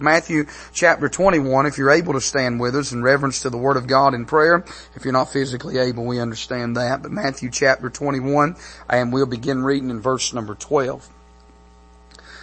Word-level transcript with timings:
Matthew 0.00 0.46
chapter 0.72 1.08
21, 1.08 1.66
if 1.66 1.78
you're 1.78 1.92
able 1.92 2.14
to 2.14 2.20
stand 2.20 2.58
with 2.58 2.74
us 2.74 2.90
in 2.90 3.00
reverence 3.00 3.42
to 3.42 3.50
the 3.50 3.56
Word 3.56 3.76
of 3.76 3.86
God 3.86 4.12
in 4.12 4.26
prayer. 4.26 4.64
If 4.96 5.04
you're 5.04 5.12
not 5.12 5.32
physically 5.32 5.78
able, 5.78 6.04
we 6.04 6.18
understand 6.18 6.76
that. 6.76 7.00
But 7.00 7.12
Matthew 7.12 7.48
chapter 7.48 7.88
21, 7.88 8.56
and 8.90 9.12
we'll 9.12 9.26
begin 9.26 9.62
reading 9.62 9.90
in 9.90 10.00
verse 10.00 10.32
number 10.32 10.56
12. 10.56 11.08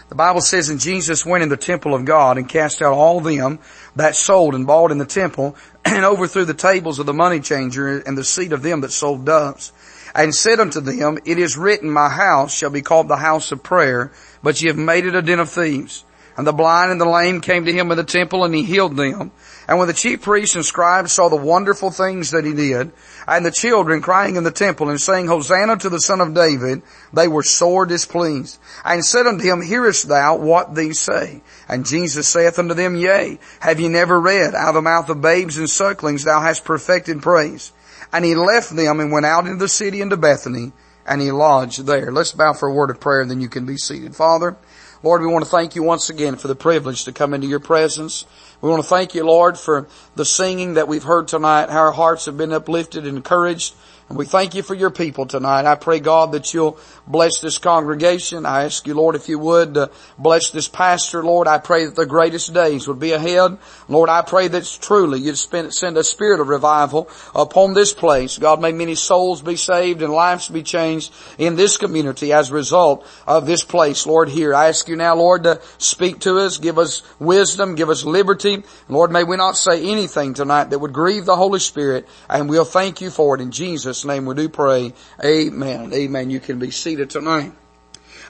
The 0.07 0.15
Bible 0.15 0.39
says, 0.39 0.69
And 0.69 0.79
Jesus 0.79 1.25
went 1.25 1.43
in 1.43 1.49
the 1.49 1.57
temple 1.57 1.93
of 1.93 2.05
God 2.05 2.37
and 2.37 2.47
cast 2.47 2.81
out 2.81 2.93
all 2.93 3.19
them 3.19 3.59
that 3.97 4.15
sold 4.15 4.55
and 4.55 4.65
bought 4.65 4.91
in 4.91 4.97
the 4.97 5.05
temple 5.05 5.57
and 5.83 6.05
overthrew 6.05 6.45
the 6.45 6.53
tables 6.53 6.99
of 6.99 7.05
the 7.05 7.13
money 7.13 7.41
changer 7.41 7.99
and 7.99 8.17
the 8.17 8.23
seat 8.23 8.53
of 8.53 8.61
them 8.61 8.79
that 8.79 8.93
sold 8.93 9.25
doves. 9.25 9.73
And 10.15 10.33
said 10.33 10.61
unto 10.61 10.79
them, 10.79 11.17
It 11.25 11.37
is 11.37 11.57
written, 11.57 11.89
My 11.89 12.07
house 12.07 12.55
shall 12.55 12.69
be 12.69 12.81
called 12.81 13.09
the 13.09 13.17
house 13.17 13.51
of 13.51 13.61
prayer, 13.61 14.13
but 14.41 14.61
ye 14.61 14.69
have 14.69 14.77
made 14.77 15.05
it 15.05 15.15
a 15.15 15.21
den 15.21 15.39
of 15.39 15.49
thieves. 15.49 16.05
And 16.37 16.47
the 16.47 16.53
blind 16.53 16.91
and 16.91 17.01
the 17.01 17.05
lame 17.05 17.41
came 17.41 17.65
to 17.65 17.73
him 17.73 17.91
in 17.91 17.97
the 17.97 18.03
temple 18.03 18.45
and 18.45 18.55
he 18.55 18.63
healed 18.63 18.95
them. 18.95 19.31
And 19.67 19.77
when 19.77 19.87
the 19.87 19.93
chief 19.93 20.21
priests 20.21 20.55
and 20.55 20.65
scribes 20.65 21.11
saw 21.11 21.29
the 21.29 21.35
wonderful 21.35 21.91
things 21.91 22.31
that 22.31 22.45
he 22.45 22.53
did, 22.53 22.91
and 23.27 23.45
the 23.45 23.51
children 23.51 24.01
crying 24.01 24.35
in 24.35 24.43
the 24.43 24.51
temple 24.51 24.89
and 24.89 24.99
saying, 24.99 25.27
Hosanna 25.27 25.77
to 25.77 25.89
the 25.89 25.99
son 25.99 26.21
of 26.21 26.33
David, 26.33 26.81
they 27.13 27.27
were 27.27 27.43
sore 27.43 27.85
displeased. 27.85 28.59
And 28.83 29.05
said 29.05 29.27
unto 29.27 29.43
him, 29.43 29.61
Hearest 29.61 30.07
thou 30.07 30.37
what 30.37 30.75
these 30.75 30.99
say? 30.99 31.41
And 31.67 31.85
Jesus 31.85 32.27
saith 32.27 32.59
unto 32.59 32.73
them, 32.73 32.95
Yea, 32.95 33.39
have 33.59 33.79
ye 33.79 33.87
never 33.87 34.19
read, 34.19 34.55
out 34.55 34.69
of 34.69 34.75
the 34.75 34.81
mouth 34.81 35.09
of 35.09 35.21
babes 35.21 35.57
and 35.57 35.69
sucklings 35.69 36.23
thou 36.23 36.41
hast 36.41 36.65
perfected 36.65 37.21
praise? 37.21 37.71
And 38.13 38.25
he 38.25 38.35
left 38.35 38.75
them 38.75 38.99
and 38.99 39.11
went 39.11 39.25
out 39.25 39.45
into 39.45 39.57
the 39.57 39.69
city 39.69 40.01
into 40.01 40.17
Bethany, 40.17 40.73
and 41.05 41.21
he 41.21 41.31
lodged 41.31 41.85
there. 41.85 42.11
Let's 42.11 42.33
bow 42.33 42.53
for 42.53 42.67
a 42.67 42.73
word 42.73 42.89
of 42.89 42.99
prayer, 42.99 43.21
and 43.21 43.31
then 43.31 43.41
you 43.41 43.49
can 43.49 43.65
be 43.65 43.77
seated. 43.77 44.15
Father, 44.15 44.57
Lord, 45.03 45.21
we 45.21 45.27
want 45.27 45.43
to 45.43 45.49
thank 45.49 45.75
you 45.75 45.81
once 45.81 46.11
again 46.11 46.35
for 46.35 46.47
the 46.47 46.55
privilege 46.55 47.05
to 47.05 47.11
come 47.11 47.33
into 47.33 47.47
your 47.47 47.59
presence. 47.59 48.25
We 48.61 48.69
want 48.69 48.83
to 48.83 48.87
thank 48.87 49.15
you, 49.15 49.25
Lord, 49.25 49.57
for 49.57 49.87
the 50.15 50.25
singing 50.25 50.75
that 50.75 50.87
we've 50.87 51.03
heard 51.03 51.27
tonight, 51.27 51.71
how 51.71 51.79
our 51.79 51.91
hearts 51.91 52.25
have 52.27 52.37
been 52.37 52.53
uplifted 52.53 53.07
and 53.07 53.17
encouraged. 53.17 53.73
We 54.15 54.25
thank 54.25 54.55
you 54.55 54.63
for 54.63 54.75
your 54.75 54.89
people 54.89 55.25
tonight. 55.25 55.65
I 55.65 55.75
pray, 55.75 55.99
God, 55.99 56.33
that 56.33 56.53
you'll 56.53 56.77
bless 57.07 57.39
this 57.39 57.57
congregation. 57.57 58.45
I 58.45 58.65
ask 58.65 58.85
you, 58.85 58.93
Lord, 58.93 59.15
if 59.15 59.29
you 59.29 59.39
would 59.39 59.77
uh, 59.77 59.87
bless 60.17 60.49
this 60.49 60.67
pastor, 60.67 61.23
Lord. 61.23 61.47
I 61.47 61.59
pray 61.59 61.85
that 61.85 61.95
the 61.95 62.05
greatest 62.05 62.53
days 62.53 62.87
would 62.87 62.99
be 62.99 63.13
ahead. 63.13 63.57
Lord, 63.87 64.09
I 64.09 64.21
pray 64.21 64.47
that 64.49 64.77
truly 64.81 65.19
you'd 65.19 65.37
spend, 65.37 65.73
send 65.73 65.97
a 65.97 66.03
spirit 66.03 66.39
of 66.39 66.49
revival 66.49 67.09
upon 67.33 67.73
this 67.73 67.93
place. 67.93 68.37
God, 68.37 68.61
may 68.61 68.71
many 68.71 68.95
souls 68.95 69.41
be 69.41 69.55
saved 69.55 70.01
and 70.01 70.11
lives 70.11 70.49
be 70.49 70.63
changed 70.63 71.13
in 71.37 71.55
this 71.55 71.77
community 71.77 72.33
as 72.33 72.49
a 72.49 72.53
result 72.53 73.07
of 73.25 73.45
this 73.45 73.63
place, 73.63 74.05
Lord, 74.05 74.29
here. 74.29 74.53
I 74.53 74.67
ask 74.67 74.87
you 74.87 74.95
now, 74.95 75.15
Lord, 75.15 75.43
to 75.43 75.61
speak 75.77 76.19
to 76.21 76.39
us, 76.39 76.57
give 76.57 76.77
us 76.77 77.03
wisdom, 77.19 77.75
give 77.75 77.89
us 77.89 78.03
liberty. 78.03 78.63
Lord, 78.89 79.11
may 79.11 79.23
we 79.23 79.37
not 79.37 79.57
say 79.57 79.83
anything 79.83 80.33
tonight 80.33 80.65
that 80.65 80.79
would 80.79 80.93
grieve 80.93 81.25
the 81.25 81.35
Holy 81.35 81.59
Spirit, 81.59 82.07
and 82.29 82.49
we'll 82.49 82.65
thank 82.65 83.01
you 83.01 83.09
for 83.09 83.35
it 83.35 83.41
in 83.41 83.51
Jesus' 83.51 84.00
name 84.05 84.25
we 84.25 84.35
do 84.35 84.49
pray. 84.49 84.93
Amen. 85.23 85.93
Amen. 85.93 86.29
You 86.29 86.39
can 86.39 86.59
be 86.59 86.71
seated 86.71 87.09
tonight. 87.09 87.51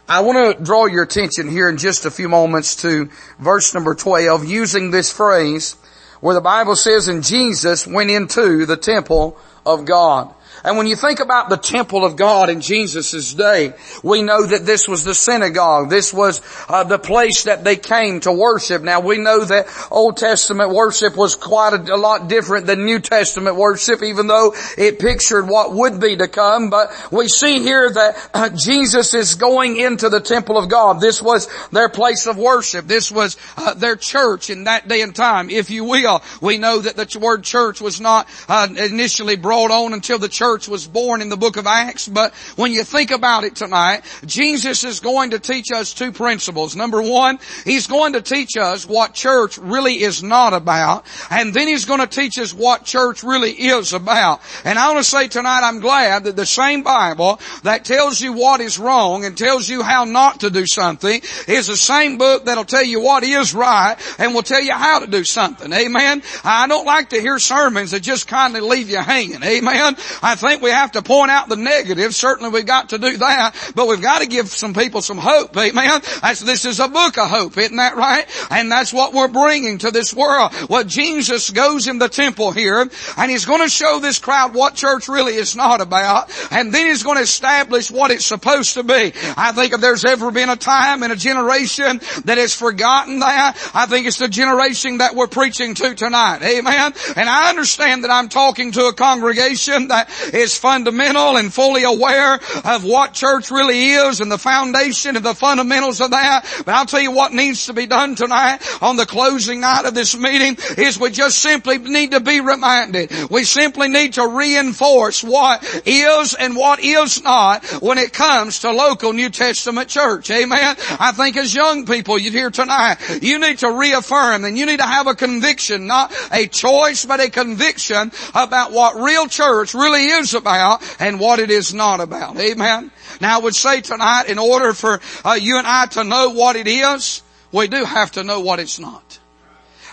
I 0.07 0.21
want 0.21 0.57
to 0.57 0.63
draw 0.63 0.87
your 0.87 1.03
attention 1.03 1.49
here 1.49 1.69
in 1.69 1.77
just 1.77 2.05
a 2.05 2.11
few 2.11 2.27
moments 2.27 2.75
to 2.77 3.09
verse 3.39 3.73
number 3.73 3.95
12 3.95 4.45
using 4.45 4.91
this 4.91 5.11
phrase 5.11 5.75
where 6.19 6.35
the 6.35 6.41
Bible 6.41 6.75
says, 6.75 7.07
and 7.07 7.23
Jesus 7.23 7.87
went 7.87 8.11
into 8.11 8.65
the 8.65 8.77
temple 8.77 9.37
of 9.65 9.85
God. 9.85 10.33
And 10.63 10.77
when 10.77 10.87
you 10.87 10.95
think 10.95 11.19
about 11.19 11.49
the 11.49 11.57
temple 11.57 12.05
of 12.05 12.15
God 12.15 12.49
in 12.49 12.61
Jesus' 12.61 13.33
day, 13.33 13.73
we 14.03 14.21
know 14.21 14.45
that 14.45 14.65
this 14.65 14.87
was 14.87 15.03
the 15.03 15.15
synagogue. 15.15 15.89
This 15.89 16.13
was 16.13 16.41
uh, 16.69 16.83
the 16.83 16.99
place 16.99 17.43
that 17.43 17.63
they 17.63 17.75
came 17.75 18.19
to 18.21 18.31
worship. 18.31 18.81
Now 18.81 18.99
we 18.99 19.17
know 19.17 19.43
that 19.43 19.67
Old 19.89 20.17
Testament 20.17 20.71
worship 20.71 21.15
was 21.15 21.35
quite 21.35 21.73
a, 21.73 21.95
a 21.95 21.97
lot 21.97 22.27
different 22.27 22.67
than 22.67 22.85
New 22.85 22.99
Testament 22.99 23.55
worship, 23.55 24.03
even 24.03 24.27
though 24.27 24.53
it 24.77 24.99
pictured 24.99 25.47
what 25.47 25.73
would 25.73 25.99
be 25.99 26.15
to 26.17 26.27
come. 26.27 26.69
But 26.69 26.89
we 27.11 27.27
see 27.27 27.59
here 27.59 27.89
that 27.89 28.29
uh, 28.33 28.49
Jesus 28.49 29.13
is 29.13 29.35
going 29.35 29.77
into 29.77 30.09
the 30.09 30.19
temple 30.19 30.57
of 30.57 30.69
God. 30.69 31.01
This 31.01 31.21
was 31.21 31.47
their 31.69 31.89
place 31.89 32.27
of 32.27 32.37
worship. 32.37 32.85
This 32.85 33.11
was 33.11 33.37
uh, 33.57 33.73
their 33.73 33.95
church 33.95 34.49
in 34.49 34.65
that 34.65 34.87
day 34.87 35.01
and 35.01 35.15
time, 35.15 35.49
if 35.49 35.69
you 35.69 35.85
will. 35.85 36.21
We 36.41 36.57
know 36.57 36.79
that 36.79 36.95
the 36.95 37.19
word 37.19 37.43
church 37.43 37.81
was 37.81 37.99
not 37.99 38.27
uh, 38.47 38.67
initially 38.77 39.35
brought 39.35 39.71
on 39.71 39.93
until 39.93 40.19
the 40.19 40.29
church 40.29 40.50
church 40.51 40.67
was 40.67 40.85
born 40.85 41.21
in 41.21 41.29
the 41.29 41.37
book 41.37 41.55
of 41.55 41.65
Acts, 41.65 42.09
but 42.09 42.33
when 42.57 42.73
you 42.73 42.83
think 42.83 43.11
about 43.11 43.45
it 43.45 43.55
tonight, 43.55 44.01
Jesus 44.25 44.83
is 44.83 44.99
going 44.99 45.31
to 45.31 45.39
teach 45.39 45.71
us 45.71 45.93
two 45.93 46.11
principles. 46.11 46.75
Number 46.75 47.01
one, 47.01 47.39
He's 47.63 47.87
going 47.87 48.13
to 48.13 48.21
teach 48.21 48.57
us 48.57 48.85
what 48.85 49.13
church 49.13 49.57
really 49.57 50.01
is 50.01 50.21
not 50.21 50.51
about, 50.51 51.05
and 51.29 51.53
then 51.53 51.69
He's 51.69 51.85
going 51.85 52.01
to 52.01 52.07
teach 52.07 52.37
us 52.37 52.53
what 52.53 52.83
church 52.83 53.23
really 53.23 53.51
is 53.51 53.93
about. 53.93 54.41
And 54.65 54.77
I 54.77 54.91
want 54.91 55.05
to 55.05 55.09
say 55.09 55.29
tonight, 55.29 55.61
I'm 55.63 55.79
glad 55.79 56.25
that 56.25 56.35
the 56.35 56.45
same 56.45 56.83
Bible 56.83 57.39
that 57.63 57.85
tells 57.85 58.19
you 58.19 58.33
what 58.33 58.59
is 58.59 58.77
wrong 58.77 59.23
and 59.23 59.37
tells 59.37 59.69
you 59.69 59.83
how 59.83 60.03
not 60.03 60.41
to 60.41 60.49
do 60.49 60.65
something 60.65 61.21
is 61.47 61.67
the 61.67 61.77
same 61.77 62.17
book 62.17 62.43
that'll 62.43 62.65
tell 62.65 62.83
you 62.83 62.99
what 62.99 63.23
is 63.23 63.55
right 63.55 63.95
and 64.19 64.33
will 64.33 64.43
tell 64.43 64.61
you 64.61 64.73
how 64.73 64.99
to 64.99 65.07
do 65.07 65.23
something. 65.23 65.71
Amen. 65.71 66.21
I 66.43 66.67
don't 66.67 66.85
like 66.85 67.11
to 67.11 67.21
hear 67.21 67.39
sermons 67.39 67.91
that 67.91 68.01
just 68.01 68.27
kind 68.27 68.57
of 68.57 68.63
leave 68.63 68.89
you 68.89 68.97
hanging. 68.97 69.41
Amen. 69.41 69.95
I 70.21 70.35
think 70.41 70.61
we 70.61 70.71
have 70.71 70.91
to 70.93 71.01
point 71.01 71.31
out 71.31 71.47
the 71.47 71.55
negative. 71.55 72.13
Certainly 72.13 72.51
we've 72.51 72.65
got 72.65 72.89
to 72.89 72.97
do 72.97 73.17
that, 73.17 73.55
but 73.75 73.87
we've 73.87 74.01
got 74.01 74.21
to 74.21 74.27
give 74.27 74.47
some 74.49 74.73
people 74.73 75.01
some 75.01 75.17
hope. 75.17 75.55
Amen. 75.55 76.01
That's, 76.21 76.41
this 76.41 76.65
is 76.65 76.79
a 76.79 76.87
book 76.87 77.17
of 77.17 77.29
hope, 77.29 77.57
isn't 77.57 77.77
that 77.77 77.95
right? 77.95 78.25
And 78.49 78.71
that's 78.71 78.91
what 78.91 79.13
we're 79.13 79.27
bringing 79.27 79.77
to 79.79 79.91
this 79.91 80.13
world. 80.13 80.51
Well, 80.69 80.83
Jesus 80.83 81.49
goes 81.49 81.87
in 81.87 81.99
the 81.99 82.09
temple 82.09 82.51
here 82.51 82.89
and 83.17 83.31
he's 83.31 83.45
going 83.45 83.61
to 83.61 83.69
show 83.69 83.99
this 83.99 84.19
crowd 84.19 84.53
what 84.53 84.75
church 84.75 85.07
really 85.07 85.35
is 85.35 85.55
not 85.55 85.81
about 85.81 86.29
and 86.51 86.73
then 86.73 86.87
he's 86.87 87.03
going 87.03 87.17
to 87.17 87.23
establish 87.23 87.91
what 87.91 88.11
it's 88.11 88.25
supposed 88.25 88.73
to 88.73 88.83
be. 88.83 89.13
I 89.37 89.51
think 89.53 89.73
if 89.73 89.81
there's 89.81 90.05
ever 90.05 90.31
been 90.31 90.49
a 90.49 90.55
time 90.55 91.03
in 91.03 91.11
a 91.11 91.15
generation 91.15 91.99
that 92.25 92.37
has 92.37 92.53
forgotten 92.53 93.19
that, 93.19 93.57
I 93.73 93.85
think 93.85 94.07
it's 94.07 94.17
the 94.17 94.27
generation 94.27 94.97
that 94.97 95.15
we're 95.15 95.27
preaching 95.27 95.75
to 95.75 95.95
tonight. 95.95 96.41
Amen. 96.41 96.93
And 97.15 97.29
I 97.29 97.49
understand 97.49 98.03
that 98.03 98.11
I'm 98.11 98.29
talking 98.29 98.71
to 98.73 98.85
a 98.85 98.93
congregation 98.93 99.89
that 99.89 100.09
is 100.33 100.57
fundamental 100.57 101.37
and 101.37 101.53
fully 101.53 101.83
aware 101.83 102.35
of 102.65 102.83
what 102.83 103.13
church 103.13 103.51
really 103.51 103.91
is 103.91 104.21
and 104.21 104.31
the 104.31 104.37
foundation 104.37 105.15
and 105.15 105.25
the 105.25 105.33
fundamentals 105.33 106.01
of 106.01 106.11
that. 106.11 106.45
But 106.65 106.75
I'll 106.75 106.85
tell 106.85 107.01
you 107.01 107.11
what 107.11 107.33
needs 107.33 107.67
to 107.67 107.73
be 107.73 107.85
done 107.85 108.15
tonight 108.15 108.59
on 108.81 108.95
the 108.95 109.05
closing 109.05 109.61
night 109.61 109.85
of 109.85 109.93
this 109.93 110.17
meeting 110.17 110.57
is 110.77 110.99
we 110.99 111.11
just 111.11 111.39
simply 111.39 111.77
need 111.77 112.11
to 112.11 112.19
be 112.19 112.41
reminded. 112.41 113.11
We 113.29 113.43
simply 113.43 113.87
need 113.87 114.13
to 114.13 114.27
reinforce 114.27 115.23
what 115.23 115.63
is 115.85 116.33
and 116.33 116.55
what 116.55 116.79
is 116.79 117.23
not 117.23 117.65
when 117.81 117.97
it 117.97 118.13
comes 118.13 118.59
to 118.59 118.71
local 118.71 119.13
New 119.13 119.29
Testament 119.29 119.89
church. 119.89 120.29
Amen. 120.31 120.75
I 120.99 121.11
think 121.11 121.37
as 121.37 121.53
young 121.53 121.85
people 121.85 122.17
you 122.17 122.31
hear 122.31 122.49
tonight, 122.49 122.97
you 123.21 123.39
need 123.39 123.59
to 123.59 123.71
reaffirm 123.71 124.45
and 124.45 124.57
you 124.57 124.65
need 124.65 124.79
to 124.79 124.85
have 124.85 125.07
a 125.07 125.15
conviction, 125.15 125.87
not 125.87 126.13
a 126.31 126.47
choice, 126.47 127.05
but 127.05 127.19
a 127.19 127.29
conviction 127.29 128.11
about 128.33 128.71
what 128.71 128.95
real 128.95 129.27
church 129.27 129.73
really 129.73 130.05
is 130.05 130.20
is 130.21 130.33
about 130.33 130.81
and 130.99 131.19
what 131.19 131.39
it 131.39 131.51
is 131.51 131.73
not 131.73 131.99
about. 131.99 132.37
Amen. 132.37 132.91
Now 133.19 133.39
I 133.39 133.41
would 133.41 133.55
say 133.55 133.81
tonight, 133.81 134.25
in 134.27 134.39
order 134.39 134.73
for 134.73 135.01
uh, 135.25 135.33
you 135.33 135.57
and 135.57 135.67
I 135.67 135.87
to 135.87 136.03
know 136.03 136.29
what 136.29 136.55
it 136.55 136.67
is, 136.67 137.21
we 137.51 137.67
do 137.67 137.83
have 137.83 138.11
to 138.13 138.23
know 138.23 138.39
what 138.39 138.59
it's 138.59 138.79
not. 138.79 139.19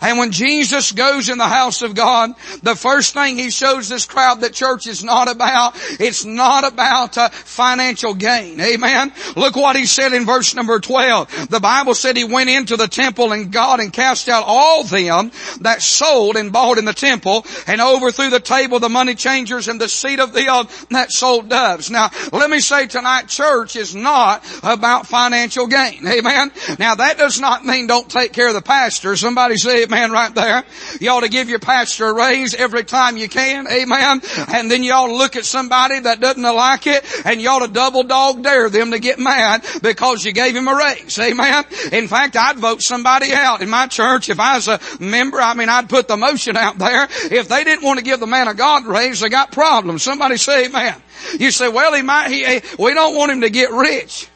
And 0.00 0.19
when 0.19 0.32
Jesus 0.32 0.92
goes 0.92 1.28
in 1.28 1.38
the 1.38 1.47
house 1.47 1.82
of 1.82 1.94
God, 1.94 2.34
the 2.62 2.75
first 2.75 3.14
thing 3.14 3.36
he 3.36 3.50
shows 3.50 3.88
this 3.88 4.06
crowd 4.06 4.41
that 4.41 4.53
church 4.53 4.86
is 4.86 5.04
not 5.04 5.28
about, 5.28 5.75
it's 6.00 6.25
not 6.25 6.70
about 6.70 7.16
uh, 7.16 7.28
financial 7.31 8.14
gain. 8.14 8.60
Amen. 8.60 9.12
Look 9.36 9.56
what 9.56 9.76
he 9.76 9.86
said 9.86 10.12
in 10.12 10.26
verse 10.26 10.54
number 10.54 10.81
12. 10.81 11.48
The 11.48 11.60
Bible 11.60 11.94
said 11.94 12.16
he 12.16 12.25
went 12.25 12.50
into 12.50 12.76
the 12.76 12.88
temple 12.88 13.32
and 13.32 13.53
God 13.53 13.81
and 13.81 13.92
cast 13.92 14.28
out 14.28 14.44
all 14.47 14.84
them 14.84 15.30
that 15.60 15.83
sold 15.83 16.36
and 16.36 16.53
bought 16.53 16.78
in 16.78 16.84
the 16.84 16.92
temple 16.92 17.44
and 17.66 17.80
overthrew 17.80 18.30
the 18.30 18.41
table 18.41 18.80
the 18.80 18.89
money 18.89 19.15
changers 19.15 19.68
and 19.68 19.80
the 19.80 19.89
seat 19.89 20.21
of 20.21 20.33
the 20.33 20.48
that 20.91 21.12
sold 21.12 21.48
doves. 21.48 21.91
Now, 21.91 22.10
let 22.33 22.51
me 22.51 22.60
say 22.60 22.86
tonight, 22.86 23.28
church 23.28 23.77
is 23.77 23.94
not 23.94 24.44
about 24.62 25.06
financial 25.06 25.66
gain. 25.66 26.06
Amen. 26.06 26.53
Now 26.78 26.94
that 26.94 27.18
does 27.18 27.41
not 27.41 27.65
mean 27.65 27.86
don't 27.86 28.09
take 28.09 28.33
care 28.33 28.48
of 28.48 28.54
the 28.54 28.62
pastor. 28.62 29.15
Somebody 29.16 29.56
say 29.56 29.83
Amen 29.89 30.13
right 30.13 30.35
there. 30.35 30.65
You 31.01 31.09
ought 31.11 31.21
to 31.21 31.31
give 31.31 31.49
your 31.49 31.61
pastor 31.61 32.09
a 32.09 32.13
raise 32.13 32.55
every 32.55 32.85
time 32.85 33.17
you 33.17 33.27
can. 33.27 33.67
Amen. 33.67 34.21
And 34.49 34.71
then 34.71 34.83
you 34.83 34.93
ought 34.93 35.07
to 35.07 35.15
look 35.15 35.35
at 35.35 35.47
somebody 35.47 35.99
that 36.01 36.21
doesn't 36.21 36.43
like 36.43 36.87
it 36.87 37.07
and 37.25 37.41
you 37.41 37.49
ought 37.49 37.65
to 37.65 37.73
double 37.73 38.03
dog 38.03 38.43
dare 38.43 38.69
them 38.69 38.91
to 38.91 38.99
get 38.99 39.19
mad 39.19 39.65
because 39.83 40.27
you 40.27 40.33
gave 40.33 40.55
him 40.55 40.69
a 40.69 40.75
raise. 40.75 41.19
Amen. 41.19 41.65
In 41.91 42.07
fact, 42.07 42.37
I'd 42.37 42.59
vote 42.59 42.83
somebody 42.83 43.33
out 43.33 43.63
in 43.63 43.71
my 43.71 43.87
church 43.87 44.29
if 44.29 44.39
I 44.39 44.57
was 44.57 44.69
a 44.69 44.79
member. 45.01 45.41
I 45.41 45.55
mean, 45.55 45.71
I'd 45.71 45.89
put 45.89 46.07
the 46.07 46.19
motion 46.19 46.59
out 46.59 46.77
there. 46.77 47.09
If 47.31 47.49
they 47.49 47.65
didn't 47.65 47.85
want 47.85 47.99
to 47.99 48.05
give 48.05 48.21
the 48.21 48.27
man 48.27 48.47
of 48.47 48.59
God 48.59 48.85
raise, 48.85 49.21
they 49.21 49.31
got 49.31 49.53
problems. 49.53 50.03
Somebody 50.03 50.37
say 50.37 50.67
amen. 50.67 51.01
You 51.41 51.51
say, 51.51 51.71
well, 51.71 51.95
he 51.95 52.03
might, 52.03 52.31
he, 52.31 52.45
eh, 52.45 52.61
we 52.79 52.93
don't 52.93 53.17
want 53.17 53.33
him 53.33 53.41
to 53.41 53.51
get 53.51 53.71
rich. 53.73 54.29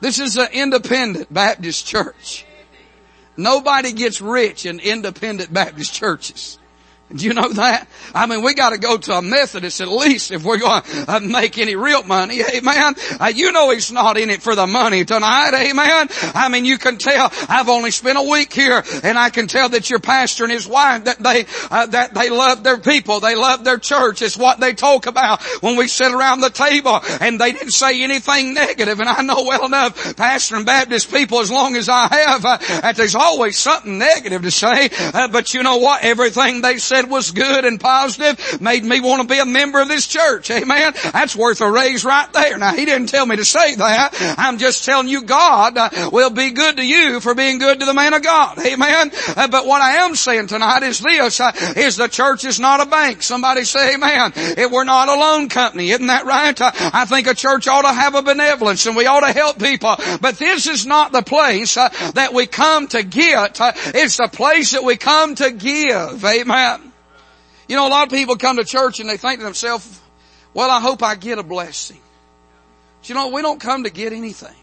This 0.00 0.20
is 0.20 0.36
an 0.36 0.48
independent 0.52 1.32
Baptist 1.32 1.86
church. 1.86 2.44
Nobody 3.38 3.92
gets 3.92 4.20
rich 4.20 4.66
in 4.66 4.80
independent 4.80 5.52
Baptist 5.52 5.94
churches. 5.94 6.57
Do 7.14 7.24
you 7.24 7.32
know 7.32 7.48
that? 7.48 7.88
I 8.14 8.26
mean, 8.26 8.42
we 8.42 8.52
got 8.52 8.70
to 8.70 8.78
go 8.78 8.98
to 8.98 9.14
a 9.14 9.22
Methodist 9.22 9.80
at 9.80 9.88
least 9.88 10.30
if 10.30 10.44
we're 10.44 10.58
going 10.58 10.82
to 10.82 11.04
uh, 11.16 11.20
make 11.20 11.56
any 11.56 11.74
real 11.74 12.02
money. 12.02 12.42
Amen. 12.54 12.94
Uh, 13.18 13.32
you 13.34 13.50
know 13.50 13.70
he's 13.70 13.90
not 13.90 14.18
in 14.18 14.28
it 14.28 14.42
for 14.42 14.54
the 14.54 14.66
money 14.66 15.06
tonight. 15.06 15.52
Amen. 15.54 16.08
I 16.34 16.50
mean, 16.50 16.66
you 16.66 16.76
can 16.76 16.98
tell. 16.98 17.32
I've 17.48 17.70
only 17.70 17.92
spent 17.92 18.18
a 18.18 18.22
week 18.22 18.52
here, 18.52 18.84
and 19.02 19.18
I 19.18 19.30
can 19.30 19.46
tell 19.46 19.70
that 19.70 19.88
your 19.88 20.00
pastor 20.00 20.44
and 20.44 20.52
his 20.52 20.66
wife 20.66 21.04
that 21.04 21.18
they 21.18 21.46
uh, 21.70 21.86
that 21.86 22.12
they 22.12 22.28
love 22.28 22.62
their 22.62 22.78
people. 22.78 23.20
They 23.20 23.36
love 23.36 23.64
their 23.64 23.78
church. 23.78 24.20
It's 24.20 24.36
what 24.36 24.60
they 24.60 24.74
talk 24.74 25.06
about 25.06 25.42
when 25.62 25.76
we 25.76 25.88
sit 25.88 26.12
around 26.12 26.42
the 26.42 26.50
table, 26.50 27.00
and 27.22 27.40
they 27.40 27.52
didn't 27.52 27.70
say 27.70 28.02
anything 28.02 28.52
negative. 28.52 29.00
And 29.00 29.08
I 29.08 29.22
know 29.22 29.44
well 29.44 29.64
enough, 29.64 30.14
pastor 30.16 30.56
and 30.56 30.66
Baptist 30.66 31.10
people, 31.10 31.40
as 31.40 31.50
long 31.50 31.74
as 31.74 31.88
I 31.88 32.06
have, 32.14 32.44
uh, 32.44 32.58
that 32.82 32.96
there's 32.96 33.14
always 33.14 33.56
something 33.56 33.96
negative 33.96 34.42
to 34.42 34.50
say. 34.50 34.90
Uh, 34.92 35.28
but 35.28 35.54
you 35.54 35.62
know 35.62 35.78
what? 35.78 36.04
Everything 36.04 36.60
they 36.60 36.76
say 36.76 36.97
was 37.06 37.30
good 37.30 37.64
and 37.64 37.80
positive 37.80 38.60
made 38.60 38.84
me 38.84 39.00
want 39.00 39.22
to 39.22 39.28
be 39.28 39.38
a 39.38 39.44
member 39.44 39.80
of 39.80 39.88
this 39.88 40.06
church. 40.06 40.50
Amen. 40.50 40.94
That's 41.12 41.36
worth 41.36 41.60
a 41.60 41.70
raise 41.70 42.04
right 42.04 42.32
there. 42.32 42.58
Now 42.58 42.74
he 42.74 42.84
didn't 42.84 43.08
tell 43.08 43.26
me 43.26 43.36
to 43.36 43.44
say 43.44 43.74
that. 43.76 44.14
I'm 44.38 44.58
just 44.58 44.84
telling 44.84 45.08
you 45.08 45.22
God 45.22 45.76
uh, 45.76 46.10
will 46.12 46.30
be 46.30 46.50
good 46.50 46.76
to 46.78 46.86
you 46.86 47.20
for 47.20 47.34
being 47.34 47.58
good 47.58 47.80
to 47.80 47.86
the 47.86 47.94
man 47.94 48.14
of 48.14 48.22
God. 48.22 48.58
Amen. 48.58 49.10
Uh, 49.36 49.48
but 49.48 49.66
what 49.66 49.82
I 49.82 50.04
am 50.04 50.14
saying 50.14 50.48
tonight 50.48 50.82
is 50.82 51.00
this, 51.00 51.40
uh, 51.40 51.52
is 51.76 51.96
the 51.96 52.08
church 52.08 52.44
is 52.44 52.58
not 52.58 52.80
a 52.80 52.86
bank. 52.86 53.22
Somebody 53.22 53.64
say 53.64 53.94
amen. 53.94 54.32
It, 54.34 54.70
we're 54.70 54.84
not 54.84 55.08
a 55.08 55.14
loan 55.14 55.48
company. 55.48 55.90
Isn't 55.90 56.06
that 56.06 56.24
right? 56.24 56.56
I 56.60 57.04
think 57.04 57.26
a 57.26 57.34
church 57.34 57.68
ought 57.68 57.82
to 57.82 57.92
have 57.92 58.14
a 58.14 58.22
benevolence 58.22 58.86
and 58.86 58.96
we 58.96 59.06
ought 59.06 59.26
to 59.26 59.32
help 59.32 59.58
people. 59.58 59.96
But 60.20 60.38
this 60.38 60.66
is 60.66 60.86
not 60.86 61.12
the 61.12 61.22
place 61.22 61.74
that 61.74 62.30
we 62.32 62.46
come 62.46 62.88
to 62.88 63.02
get. 63.02 63.58
It's 63.60 64.16
the 64.16 64.28
place 64.28 64.72
that 64.72 64.84
we 64.84 64.96
come 64.96 65.34
to 65.36 65.50
give. 65.50 66.24
Amen. 66.24 66.87
You 67.68 67.76
know, 67.76 67.86
a 67.86 67.90
lot 67.90 68.06
of 68.06 68.12
people 68.12 68.36
come 68.36 68.56
to 68.56 68.64
church 68.64 68.98
and 68.98 69.08
they 69.08 69.18
think 69.18 69.40
to 69.40 69.44
themselves, 69.44 70.00
well, 70.54 70.70
I 70.70 70.80
hope 70.80 71.02
I 71.02 71.14
get 71.14 71.38
a 71.38 71.42
blessing. 71.42 72.00
But 73.00 73.08
you 73.08 73.14
know, 73.14 73.28
we 73.28 73.42
don't 73.42 73.60
come 73.60 73.84
to 73.84 73.90
get 73.90 74.12
anything. 74.12 74.56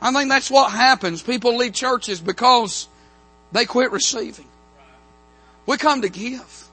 I 0.00 0.12
think 0.12 0.28
that's 0.28 0.50
what 0.50 0.70
happens. 0.70 1.22
People 1.22 1.56
leave 1.56 1.72
churches 1.72 2.20
because 2.20 2.86
they 3.52 3.64
quit 3.64 3.90
receiving. 3.92 4.46
We 5.64 5.78
come 5.78 6.02
to 6.02 6.08
give. 6.08 6.68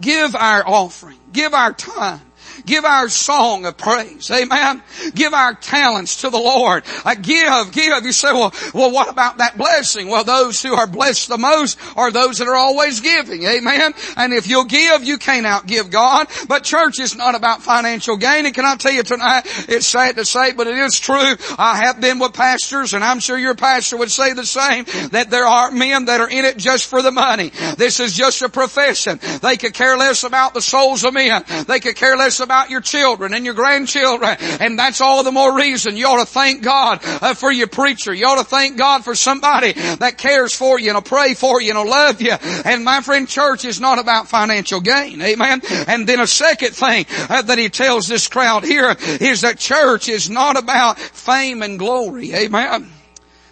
Give 0.00 0.36
our 0.36 0.66
offering. 0.66 1.18
Give 1.32 1.54
our 1.54 1.72
time. 1.72 2.20
Give 2.66 2.84
our 2.84 3.08
song 3.08 3.64
of 3.66 3.76
praise. 3.76 4.30
Amen. 4.30 4.82
Give 5.14 5.32
our 5.34 5.54
talents 5.54 6.22
to 6.22 6.30
the 6.30 6.38
Lord. 6.38 6.84
Uh, 7.04 7.14
give, 7.14 7.72
give. 7.72 8.04
You 8.04 8.12
say, 8.12 8.32
well, 8.32 8.52
well, 8.74 8.90
what 8.90 9.08
about 9.08 9.38
that 9.38 9.56
blessing? 9.56 10.08
Well, 10.08 10.24
those 10.24 10.62
who 10.62 10.74
are 10.74 10.86
blessed 10.86 11.28
the 11.28 11.38
most 11.38 11.78
are 11.96 12.10
those 12.10 12.38
that 12.38 12.48
are 12.48 12.54
always 12.54 13.00
giving. 13.00 13.44
Amen. 13.44 13.92
And 14.16 14.32
if 14.32 14.48
you'll 14.48 14.64
give, 14.64 15.04
you 15.04 15.18
can't 15.18 15.46
outgive 15.46 15.90
God. 15.90 16.28
But 16.48 16.64
church 16.64 16.98
is 16.98 17.16
not 17.16 17.34
about 17.34 17.62
financial 17.62 18.16
gain. 18.16 18.46
And 18.46 18.54
can 18.54 18.64
I 18.64 18.76
tell 18.76 18.92
you 18.92 19.02
tonight, 19.02 19.42
it's 19.68 19.86
sad 19.86 20.16
to 20.16 20.24
say, 20.24 20.52
but 20.52 20.66
it 20.66 20.76
is 20.76 20.98
true. 20.98 21.36
I 21.58 21.82
have 21.84 22.00
been 22.00 22.18
with 22.18 22.32
pastors 22.32 22.94
and 22.94 23.04
I'm 23.04 23.20
sure 23.20 23.38
your 23.38 23.54
pastor 23.54 23.96
would 23.96 24.10
say 24.10 24.32
the 24.32 24.46
same, 24.46 24.84
that 25.10 25.30
there 25.30 25.46
are 25.46 25.70
men 25.70 26.06
that 26.06 26.20
are 26.20 26.30
in 26.30 26.44
it 26.44 26.56
just 26.56 26.86
for 26.86 27.02
the 27.02 27.10
money. 27.10 27.50
This 27.76 28.00
is 28.00 28.16
just 28.16 28.42
a 28.42 28.48
profession. 28.48 29.20
They 29.42 29.56
could 29.56 29.74
care 29.74 29.96
less 29.96 30.24
about 30.24 30.54
the 30.54 30.62
souls 30.62 31.04
of 31.04 31.14
men. 31.14 31.44
They 31.66 31.80
could 31.80 31.96
care 31.96 32.16
less 32.16 32.40
about 32.40 32.47
about 32.48 32.70
your 32.70 32.80
children 32.80 33.34
and 33.34 33.44
your 33.44 33.52
grandchildren. 33.52 34.38
And 34.40 34.78
that's 34.78 35.02
all 35.02 35.22
the 35.22 35.30
more 35.30 35.54
reason 35.54 35.98
you 35.98 36.06
ought 36.06 36.20
to 36.20 36.26
thank 36.26 36.62
God 36.62 37.00
uh, 37.02 37.34
for 37.34 37.52
your 37.52 37.66
preacher. 37.66 38.14
You 38.14 38.24
ought 38.24 38.38
to 38.38 38.44
thank 38.44 38.78
God 38.78 39.04
for 39.04 39.14
somebody 39.14 39.72
that 39.72 40.16
cares 40.16 40.54
for 40.54 40.80
you 40.80 40.88
and 40.88 40.96
will 40.96 41.02
pray 41.02 41.34
for 41.34 41.60
you 41.60 41.72
and 41.72 41.78
will 41.78 41.90
love 41.90 42.22
you. 42.22 42.32
And 42.32 42.86
my 42.86 43.02
friend, 43.02 43.28
church 43.28 43.66
is 43.66 43.82
not 43.82 43.98
about 43.98 44.28
financial 44.28 44.80
gain. 44.80 45.20
Amen. 45.20 45.60
And 45.86 46.06
then 46.06 46.20
a 46.20 46.26
second 46.26 46.70
thing 46.70 47.04
uh, 47.28 47.42
that 47.42 47.58
he 47.58 47.68
tells 47.68 48.08
this 48.08 48.28
crowd 48.28 48.64
here 48.64 48.96
is 49.20 49.42
that 49.42 49.58
church 49.58 50.08
is 50.08 50.30
not 50.30 50.58
about 50.58 50.98
fame 50.98 51.62
and 51.62 51.78
glory. 51.78 52.34
Amen. 52.34 52.90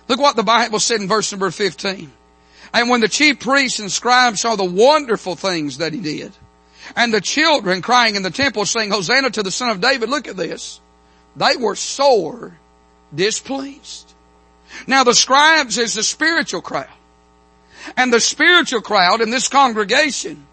Look 0.08 0.20
what 0.20 0.36
the 0.36 0.42
Bible 0.42 0.78
said 0.78 1.02
in 1.02 1.08
verse 1.08 1.30
number 1.32 1.50
15. 1.50 2.10
And 2.72 2.90
when 2.90 3.00
the 3.00 3.08
chief 3.08 3.40
priests 3.40 3.78
and 3.78 3.90
scribes 3.90 4.40
saw 4.40 4.56
the 4.56 4.64
wonderful 4.64 5.36
things 5.36 5.78
that 5.78 5.92
he 5.92 6.00
did, 6.00 6.32
and 6.94 7.12
the 7.12 7.20
children 7.20 7.82
crying 7.82 8.16
in 8.16 8.22
the 8.22 8.30
temple 8.30 8.66
saying, 8.66 8.90
Hosanna 8.90 9.30
to 9.30 9.42
the 9.42 9.50
son 9.50 9.70
of 9.70 9.80
David. 9.80 10.08
Look 10.08 10.28
at 10.28 10.36
this. 10.36 10.80
They 11.36 11.56
were 11.56 11.74
sore 11.74 12.56
displeased. 13.14 14.12
Now 14.86 15.04
the 15.04 15.14
scribes 15.14 15.78
is 15.78 15.94
the 15.94 16.02
spiritual 16.02 16.62
crowd. 16.62 16.88
And 17.96 18.12
the 18.12 18.20
spiritual 18.20 18.80
crowd 18.80 19.20
in 19.20 19.30
this 19.30 19.48
congregation 19.48 20.46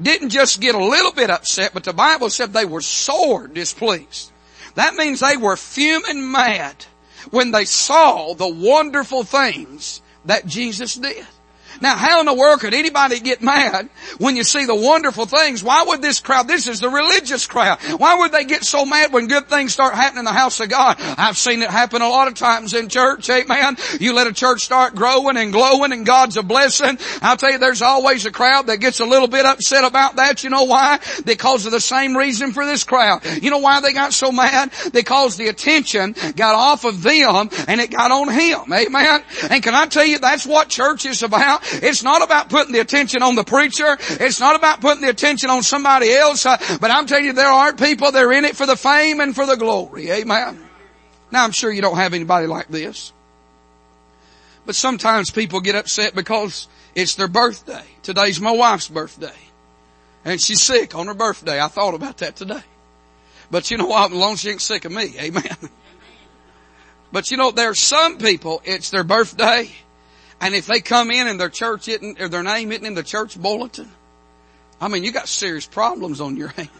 didn't 0.00 0.30
just 0.30 0.60
get 0.60 0.74
a 0.74 0.84
little 0.84 1.12
bit 1.12 1.30
upset, 1.30 1.72
but 1.74 1.84
the 1.84 1.92
Bible 1.92 2.30
said 2.30 2.52
they 2.52 2.64
were 2.64 2.80
sore 2.80 3.48
displeased. 3.48 4.30
That 4.74 4.94
means 4.94 5.20
they 5.20 5.36
were 5.36 5.56
fuming 5.56 6.30
mad 6.30 6.84
when 7.30 7.50
they 7.50 7.64
saw 7.64 8.34
the 8.34 8.48
wonderful 8.48 9.24
things 9.24 10.02
that 10.24 10.46
Jesus 10.46 10.94
did. 10.94 11.26
Now 11.80 11.96
how 11.96 12.20
in 12.20 12.26
the 12.26 12.34
world 12.34 12.60
could 12.60 12.74
anybody 12.74 13.20
get 13.20 13.42
mad 13.42 13.88
when 14.18 14.36
you 14.36 14.44
see 14.44 14.64
the 14.64 14.74
wonderful 14.74 15.26
things? 15.26 15.62
Why 15.62 15.84
would 15.86 16.02
this 16.02 16.20
crowd, 16.20 16.48
this 16.48 16.66
is 16.66 16.80
the 16.80 16.88
religious 16.88 17.46
crowd, 17.46 17.78
why 17.98 18.18
would 18.18 18.32
they 18.32 18.44
get 18.44 18.64
so 18.64 18.84
mad 18.84 19.12
when 19.12 19.26
good 19.26 19.48
things 19.48 19.72
start 19.72 19.94
happening 19.94 20.20
in 20.20 20.24
the 20.24 20.32
house 20.32 20.60
of 20.60 20.68
God? 20.68 20.96
I've 20.98 21.36
seen 21.36 21.62
it 21.62 21.70
happen 21.70 22.02
a 22.02 22.08
lot 22.08 22.28
of 22.28 22.34
times 22.34 22.74
in 22.74 22.88
church, 22.88 23.28
amen. 23.30 23.76
You 24.00 24.12
let 24.14 24.26
a 24.26 24.32
church 24.32 24.62
start 24.62 24.94
growing 24.94 25.36
and 25.36 25.52
glowing 25.52 25.92
and 25.92 26.04
God's 26.04 26.36
a 26.36 26.42
blessing. 26.42 26.98
I'll 27.22 27.36
tell 27.36 27.52
you 27.52 27.58
there's 27.58 27.82
always 27.82 28.26
a 28.26 28.30
crowd 28.30 28.66
that 28.66 28.78
gets 28.78 29.00
a 29.00 29.06
little 29.06 29.28
bit 29.28 29.46
upset 29.46 29.84
about 29.84 30.16
that. 30.16 30.44
You 30.44 30.50
know 30.50 30.64
why? 30.64 31.00
Because 31.24 31.66
of 31.66 31.72
the 31.72 31.80
same 31.80 32.16
reason 32.16 32.52
for 32.52 32.64
this 32.64 32.84
crowd. 32.84 33.24
You 33.42 33.50
know 33.50 33.58
why 33.58 33.80
they 33.80 33.92
got 33.92 34.12
so 34.12 34.32
mad? 34.32 34.72
Because 34.92 35.36
the 35.36 35.48
attention 35.48 36.14
got 36.36 36.54
off 36.54 36.84
of 36.84 37.02
them 37.02 37.50
and 37.66 37.80
it 37.80 37.90
got 37.90 38.10
on 38.10 38.30
him. 38.32 38.72
Amen. 38.72 39.22
And 39.50 39.62
can 39.62 39.74
I 39.74 39.86
tell 39.86 40.04
you 40.04 40.18
that's 40.18 40.46
what 40.46 40.68
church 40.68 41.06
is 41.06 41.22
about? 41.22 41.62
It's 41.72 42.02
not 42.02 42.22
about 42.22 42.48
putting 42.48 42.72
the 42.72 42.80
attention 42.80 43.22
on 43.22 43.34
the 43.34 43.44
preacher. 43.44 43.96
It's 44.00 44.40
not 44.40 44.56
about 44.56 44.80
putting 44.80 45.02
the 45.02 45.10
attention 45.10 45.50
on 45.50 45.62
somebody 45.62 46.12
else. 46.12 46.46
Uh, 46.46 46.56
but 46.80 46.90
I'm 46.90 47.06
telling 47.06 47.24
you, 47.24 47.32
there 47.32 47.48
are 47.50 47.72
people 47.72 48.12
that 48.12 48.22
are 48.22 48.32
in 48.32 48.44
it 48.44 48.56
for 48.56 48.66
the 48.66 48.76
fame 48.76 49.20
and 49.20 49.34
for 49.34 49.46
the 49.46 49.56
glory. 49.56 50.10
Amen. 50.10 50.62
Now 51.30 51.44
I'm 51.44 51.52
sure 51.52 51.70
you 51.70 51.82
don't 51.82 51.96
have 51.96 52.14
anybody 52.14 52.46
like 52.46 52.68
this. 52.68 53.12
But 54.66 54.74
sometimes 54.74 55.30
people 55.30 55.60
get 55.60 55.74
upset 55.74 56.14
because 56.14 56.68
it's 56.94 57.14
their 57.14 57.28
birthday. 57.28 57.84
Today's 58.02 58.40
my 58.40 58.50
wife's 58.50 58.88
birthday. 58.88 59.32
And 60.24 60.40
she's 60.40 60.62
sick 60.62 60.94
on 60.94 61.06
her 61.06 61.14
birthday. 61.14 61.60
I 61.60 61.68
thought 61.68 61.94
about 61.94 62.18
that 62.18 62.36
today. 62.36 62.62
But 63.50 63.70
you 63.70 63.78
know 63.78 63.86
what? 63.86 64.10
As 64.10 64.16
long 64.16 64.34
as 64.34 64.40
she 64.40 64.50
ain't 64.50 64.60
sick 64.60 64.84
of 64.84 64.92
me. 64.92 65.14
Amen. 65.18 65.56
But 67.10 67.30
you 67.30 67.36
know, 67.36 67.50
there 67.50 67.70
are 67.70 67.74
some 67.74 68.18
people, 68.18 68.60
it's 68.64 68.90
their 68.90 69.04
birthday 69.04 69.70
and 70.40 70.54
if 70.54 70.66
they 70.66 70.80
come 70.80 71.10
in 71.10 71.26
and 71.26 71.40
their 71.40 71.48
church 71.48 71.88
isn't, 71.88 72.20
or 72.20 72.28
their 72.28 72.42
name 72.42 72.72
isn't 72.72 72.86
in 72.86 72.94
the 72.94 73.02
church 73.02 73.40
bulletin, 73.40 73.90
I 74.80 74.88
mean, 74.88 75.04
you 75.04 75.12
got 75.12 75.28
serious 75.28 75.66
problems 75.66 76.20
on 76.20 76.36
your 76.36 76.48
hands. 76.56 76.70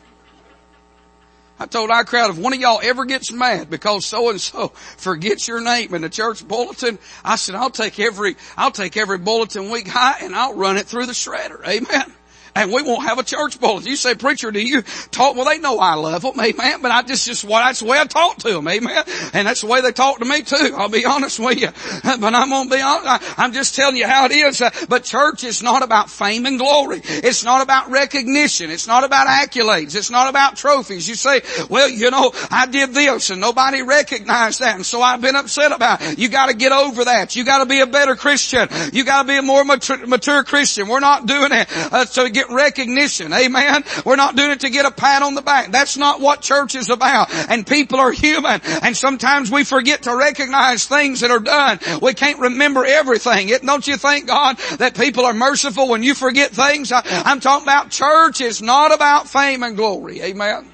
I 1.60 1.66
told 1.66 1.90
our 1.90 2.04
crowd, 2.04 2.30
if 2.30 2.38
one 2.38 2.52
of 2.52 2.60
y'all 2.60 2.78
ever 2.80 3.04
gets 3.04 3.32
mad 3.32 3.68
because 3.68 4.06
so 4.06 4.30
and 4.30 4.40
so 4.40 4.68
forgets 4.68 5.48
your 5.48 5.60
name 5.60 5.92
in 5.92 6.02
the 6.02 6.08
church 6.08 6.46
bulletin, 6.46 7.00
I 7.24 7.34
said, 7.34 7.56
I'll 7.56 7.70
take 7.70 7.98
every, 7.98 8.36
I'll 8.56 8.70
take 8.70 8.96
every 8.96 9.18
bulletin 9.18 9.68
we 9.70 9.82
got 9.82 10.22
and 10.22 10.36
I'll 10.36 10.54
run 10.54 10.76
it 10.76 10.86
through 10.86 11.06
the 11.06 11.12
shredder. 11.12 11.66
Amen 11.66 12.14
and 12.54 12.72
we 12.72 12.82
won't 12.82 13.02
have 13.02 13.18
a 13.18 13.22
church 13.22 13.60
bulletin. 13.60 13.88
You 13.88 13.96
say, 13.96 14.14
preacher, 14.14 14.50
do 14.50 14.60
you 14.60 14.82
talk? 15.10 15.36
Well, 15.36 15.44
they 15.44 15.58
know 15.58 15.78
I 15.78 15.94
love 15.94 16.22
them, 16.22 16.38
amen. 16.38 16.82
But 16.82 16.90
I 16.90 17.02
just, 17.02 17.26
just 17.26 17.44
what 17.44 17.60
that's 17.60 17.80
the 17.80 17.86
way 17.86 17.98
I 17.98 18.04
talk 18.04 18.36
to 18.38 18.52
them, 18.52 18.68
amen. 18.68 19.04
And 19.32 19.46
that's 19.46 19.60
the 19.62 19.66
way 19.66 19.80
they 19.80 19.92
talk 19.92 20.18
to 20.18 20.24
me 20.24 20.42
too. 20.42 20.74
I'll 20.76 20.88
be 20.88 21.04
honest 21.04 21.38
with 21.38 21.60
you, 21.60 21.68
but 22.02 22.34
I'm 22.34 22.50
gonna 22.50 22.70
be 22.70 22.80
honest. 22.80 23.38
I'm 23.38 23.52
just 23.52 23.74
telling 23.74 23.96
you 23.96 24.06
how 24.06 24.26
it 24.26 24.32
is. 24.32 24.62
But 24.88 25.04
church 25.04 25.44
is 25.44 25.62
not 25.62 25.82
about 25.82 26.10
fame 26.10 26.46
and 26.46 26.58
glory. 26.58 27.00
It's 27.04 27.44
not 27.44 27.62
about 27.62 27.90
recognition. 27.90 28.70
It's 28.70 28.86
not 28.86 29.04
about 29.04 29.26
accolades. 29.26 29.94
It's 29.94 30.10
not 30.10 30.28
about 30.28 30.56
trophies. 30.56 31.08
You 31.08 31.14
say, 31.14 31.42
well, 31.68 31.88
you 31.88 32.10
know, 32.10 32.32
I 32.50 32.66
did 32.66 32.94
this 32.94 33.30
and 33.30 33.40
nobody 33.40 33.82
recognized 33.82 34.60
that, 34.60 34.76
and 34.76 34.86
so 34.86 35.02
I've 35.02 35.20
been 35.20 35.36
upset 35.36 35.72
about 35.72 36.02
it. 36.02 36.18
You 36.18 36.28
got 36.28 36.46
to 36.46 36.54
get 36.54 36.72
over 36.72 37.04
that. 37.04 37.36
You 37.36 37.44
got 37.44 37.58
to 37.58 37.66
be 37.66 37.80
a 37.80 37.86
better 37.86 38.16
Christian. 38.16 38.68
You 38.92 39.04
got 39.04 39.22
to 39.22 39.28
be 39.28 39.36
a 39.36 39.42
more 39.42 39.64
mature, 39.64 40.06
mature 40.06 40.44
Christian. 40.44 40.88
We're 40.88 41.00
not 41.00 41.26
doing 41.26 41.52
it 41.52 41.68
uh, 41.92 42.04
to 42.04 42.30
get 42.30 42.47
recognition. 42.50 43.32
Amen. 43.32 43.84
We're 44.04 44.16
not 44.16 44.36
doing 44.36 44.50
it 44.50 44.60
to 44.60 44.70
get 44.70 44.86
a 44.86 44.90
pat 44.90 45.22
on 45.22 45.34
the 45.34 45.42
back. 45.42 45.70
That's 45.70 45.96
not 45.96 46.20
what 46.20 46.40
church 46.40 46.74
is 46.74 46.90
about. 46.90 47.32
And 47.32 47.66
people 47.66 47.98
are 47.98 48.12
human. 48.12 48.60
And 48.82 48.96
sometimes 48.96 49.50
we 49.50 49.64
forget 49.64 50.02
to 50.02 50.16
recognize 50.16 50.86
things 50.86 51.20
that 51.20 51.30
are 51.30 51.38
done. 51.40 51.78
We 52.02 52.14
can't 52.14 52.38
remember 52.38 52.84
everything. 52.84 53.48
It, 53.48 53.62
don't 53.62 53.86
you 53.86 53.96
thank 53.96 54.26
God 54.26 54.58
that 54.78 54.96
people 54.96 55.24
are 55.24 55.34
merciful 55.34 55.88
when 55.88 56.02
you 56.02 56.14
forget 56.14 56.50
things? 56.50 56.92
I, 56.92 57.02
I'm 57.04 57.40
talking 57.40 57.64
about 57.64 57.90
church 57.90 58.40
is 58.40 58.62
not 58.62 58.94
about 58.94 59.28
fame 59.28 59.62
and 59.62 59.76
glory. 59.76 60.22
Amen. 60.22 60.68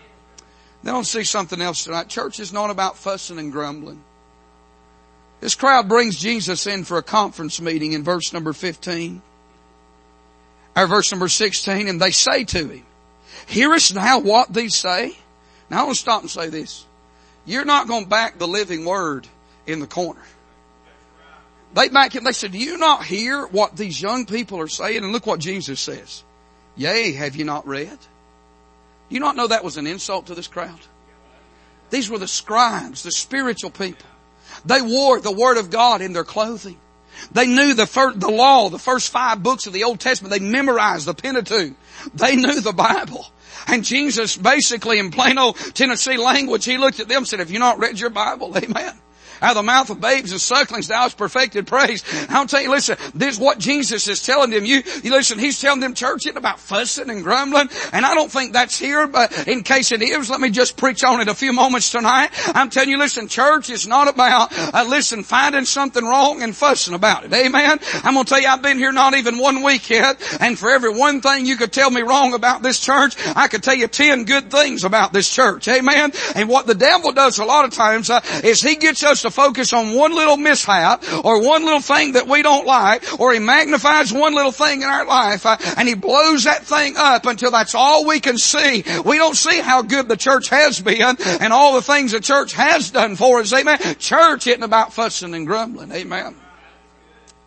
They 0.82 0.90
don't 0.90 1.04
see 1.04 1.24
something 1.24 1.60
else 1.60 1.84
tonight. 1.84 2.08
Church 2.08 2.40
is 2.40 2.52
not 2.52 2.70
about 2.70 2.98
fussing 2.98 3.38
and 3.38 3.50
grumbling. 3.50 4.04
This 5.40 5.54
crowd 5.54 5.88
brings 5.88 6.16
Jesus 6.16 6.66
in 6.66 6.84
for 6.84 6.98
a 6.98 7.02
conference 7.02 7.60
meeting 7.60 7.92
in 7.92 8.02
verse 8.02 8.32
number 8.32 8.52
15. 8.52 9.20
Or 10.76 10.86
verse 10.86 11.10
number 11.12 11.28
16, 11.28 11.88
and 11.88 12.00
they 12.00 12.10
say 12.10 12.44
to 12.44 12.68
him, 12.68 12.86
Hearest 13.46 13.94
thou 13.94 14.20
what 14.20 14.52
these 14.52 14.74
say? 14.74 15.16
Now 15.70 15.80
I 15.80 15.84
want 15.84 15.96
to 15.96 16.00
stop 16.00 16.22
and 16.22 16.30
say 16.30 16.48
this. 16.48 16.84
You're 17.46 17.64
not 17.64 17.88
going 17.88 18.04
to 18.04 18.10
back 18.10 18.38
the 18.38 18.48
living 18.48 18.84
word 18.84 19.28
in 19.66 19.80
the 19.80 19.86
corner. 19.86 20.22
They 21.74 21.88
back 21.88 22.14
him, 22.14 22.24
they 22.24 22.32
said, 22.32 22.52
do 22.52 22.58
you 22.58 22.78
not 22.78 23.04
hear 23.04 23.46
what 23.46 23.76
these 23.76 24.00
young 24.00 24.26
people 24.26 24.60
are 24.60 24.68
saying? 24.68 25.02
And 25.02 25.12
look 25.12 25.26
what 25.26 25.40
Jesus 25.40 25.80
says. 25.80 26.22
Yea, 26.76 27.12
have 27.12 27.34
you 27.36 27.44
not 27.44 27.66
read? 27.66 27.88
Do 27.88 29.14
you 29.14 29.20
not 29.20 29.36
know 29.36 29.48
that 29.48 29.64
was 29.64 29.76
an 29.76 29.86
insult 29.86 30.26
to 30.26 30.34
this 30.34 30.46
crowd? 30.46 30.78
These 31.90 32.08
were 32.08 32.18
the 32.18 32.28
scribes, 32.28 33.02
the 33.02 33.10
spiritual 33.10 33.70
people. 33.70 34.06
They 34.64 34.80
wore 34.82 35.20
the 35.20 35.32
Word 35.32 35.58
of 35.58 35.70
God 35.70 36.00
in 36.00 36.12
their 36.12 36.24
clothing. 36.24 36.78
They 37.32 37.46
knew 37.46 37.74
the 37.74 37.86
first, 37.86 38.20
the 38.20 38.30
law, 38.30 38.68
the 38.68 38.78
first 38.78 39.10
five 39.10 39.42
books 39.42 39.66
of 39.66 39.72
the 39.72 39.84
Old 39.84 40.00
Testament. 40.00 40.32
They 40.32 40.40
memorized 40.40 41.06
the 41.06 41.14
Pentateuch. 41.14 41.74
They 42.14 42.36
knew 42.36 42.60
the 42.60 42.72
Bible. 42.72 43.26
And 43.66 43.84
Jesus 43.84 44.36
basically 44.36 44.98
in 44.98 45.10
plain 45.10 45.38
old 45.38 45.56
Tennessee 45.74 46.16
language, 46.16 46.64
He 46.64 46.76
looked 46.76 47.00
at 47.00 47.08
them 47.08 47.18
and 47.18 47.28
said, 47.28 47.38
have 47.38 47.50
you 47.50 47.58
not 47.58 47.78
read 47.78 47.98
your 47.98 48.10
Bible? 48.10 48.56
Amen. 48.56 48.94
Out 49.44 49.50
of 49.50 49.56
the 49.56 49.62
mouth 49.62 49.90
of 49.90 50.00
babes 50.00 50.32
and 50.32 50.40
sucklings, 50.40 50.88
thou 50.88 51.02
hast 51.02 51.18
perfected 51.18 51.66
praise. 51.66 52.02
I'll 52.30 52.46
tell 52.46 52.62
you, 52.62 52.70
listen, 52.70 52.96
this 53.14 53.34
is 53.34 53.38
what 53.38 53.58
Jesus 53.58 54.08
is 54.08 54.24
telling 54.24 54.48
them. 54.48 54.64
You, 54.64 54.82
you 55.02 55.10
listen, 55.10 55.38
He's 55.38 55.60
telling 55.60 55.80
them 55.80 55.92
church 55.92 56.26
it 56.26 56.38
about 56.38 56.58
fussing 56.58 57.10
and 57.10 57.22
grumbling. 57.22 57.68
And 57.92 58.06
I 58.06 58.14
don't 58.14 58.32
think 58.32 58.54
that's 58.54 58.78
here, 58.78 59.06
but 59.06 59.46
in 59.46 59.62
case 59.62 59.92
it 59.92 60.00
is, 60.00 60.30
let 60.30 60.40
me 60.40 60.48
just 60.48 60.78
preach 60.78 61.04
on 61.04 61.20
it 61.20 61.28
a 61.28 61.34
few 61.34 61.52
moments 61.52 61.90
tonight. 61.90 62.30
I'm 62.54 62.70
telling 62.70 62.88
you, 62.88 62.96
listen, 62.96 63.28
church 63.28 63.68
is 63.68 63.86
not 63.86 64.08
about, 64.08 64.48
uh, 64.56 64.86
listen, 64.88 65.22
finding 65.22 65.66
something 65.66 66.02
wrong 66.02 66.42
and 66.42 66.56
fussing 66.56 66.94
about 66.94 67.24
it. 67.26 67.32
Amen. 67.34 67.78
I'm 68.02 68.14
gonna 68.14 68.24
tell 68.24 68.40
you, 68.40 68.48
I've 68.48 68.62
been 68.62 68.78
here 68.78 68.92
not 68.92 69.12
even 69.12 69.36
one 69.36 69.62
week 69.62 69.90
yet, 69.90 70.22
and 70.40 70.58
for 70.58 70.70
every 70.70 70.94
one 70.94 71.20
thing 71.20 71.44
you 71.44 71.56
could 71.56 71.70
tell 71.72 71.90
me 71.90 72.00
wrong 72.00 72.32
about 72.32 72.62
this 72.62 72.80
church, 72.80 73.14
I 73.36 73.48
could 73.48 73.62
tell 73.62 73.74
you 73.74 73.88
ten 73.88 74.24
good 74.24 74.50
things 74.50 74.84
about 74.84 75.12
this 75.12 75.28
church. 75.28 75.68
Amen. 75.68 76.12
And 76.34 76.48
what 76.48 76.66
the 76.66 76.74
devil 76.74 77.12
does 77.12 77.38
a 77.38 77.44
lot 77.44 77.66
of 77.66 77.72
times 77.72 78.08
uh, 78.08 78.20
is 78.42 78.62
he 78.62 78.76
gets 78.76 79.04
us 79.04 79.22
to 79.22 79.33
focus 79.34 79.72
on 79.72 79.94
one 79.94 80.14
little 80.14 80.36
mishap 80.36 81.02
or 81.24 81.42
one 81.42 81.64
little 81.64 81.80
thing 81.80 82.12
that 82.12 82.28
we 82.28 82.42
don't 82.42 82.66
like 82.66 83.20
or 83.20 83.32
he 83.32 83.40
magnifies 83.40 84.12
one 84.12 84.34
little 84.34 84.52
thing 84.52 84.82
in 84.82 84.88
our 84.88 85.04
life 85.04 85.44
uh, 85.44 85.56
and 85.76 85.88
he 85.88 85.94
blows 85.94 86.44
that 86.44 86.64
thing 86.64 86.94
up 86.96 87.26
until 87.26 87.50
that's 87.50 87.74
all 87.74 88.06
we 88.06 88.20
can 88.20 88.38
see. 88.38 88.84
We 89.04 89.18
don't 89.18 89.34
see 89.34 89.60
how 89.60 89.82
good 89.82 90.08
the 90.08 90.16
church 90.16 90.48
has 90.50 90.80
been 90.80 91.16
and 91.40 91.52
all 91.52 91.74
the 91.74 91.82
things 91.82 92.12
the 92.12 92.20
church 92.20 92.52
has 92.52 92.92
done 92.92 93.16
for 93.16 93.40
us. 93.40 93.52
Amen. 93.52 93.78
Church 93.98 94.46
isn't 94.46 94.62
about 94.62 94.92
fussing 94.92 95.34
and 95.34 95.46
grumbling. 95.46 95.90
Amen. 95.90 96.36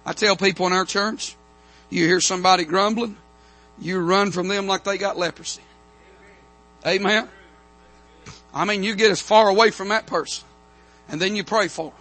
I 0.05 0.11
tell 0.11 0.35
people 0.35 0.67
in 0.67 0.73
our 0.73 0.85
church, 0.85 1.35
you 1.89 2.05
hear 2.05 2.19
somebody 2.19 2.65
grumbling, 2.65 3.15
you 3.79 3.99
run 3.99 4.31
from 4.31 4.49
them 4.49 4.67
like 4.67 4.83
they 4.83 4.97
got 4.97 5.17
leprosy. 5.17 5.61
Amen. 6.85 7.29
I 8.53 8.65
mean, 8.65 8.83
you 8.83 8.95
get 8.95 9.11
as 9.11 9.21
far 9.21 9.47
away 9.47 9.71
from 9.71 9.89
that 9.89 10.05
person 10.05 10.46
and 11.09 11.21
then 11.21 11.35
you 11.35 11.43
pray 11.43 11.67
for 11.67 11.91
them. 11.91 11.99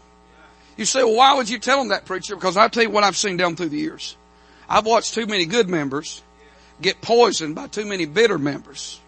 You 0.77 0.85
say, 0.85 1.03
well, 1.03 1.17
why 1.17 1.35
would 1.35 1.49
you 1.49 1.59
tell 1.59 1.79
them 1.79 1.89
that, 1.89 2.05
preacher? 2.05 2.35
Because 2.35 2.57
I'll 2.57 2.69
tell 2.69 2.83
you 2.83 2.91
what 2.91 3.05
I've 3.05 3.17
seen 3.17 3.37
down 3.37 3.57
through 3.57 3.71
the 3.71 3.79
years. 3.79 4.17
I've 4.69 4.85
watched 4.85 5.15
too 5.15 5.27
many 5.27 5.47
good 5.47 5.69
members 5.69 6.23
get 6.81 7.01
poisoned 7.01 7.55
by 7.55 7.69
too 7.69 7.87
many 7.87 8.05
bitter 8.05 8.39
members. 8.39 9.01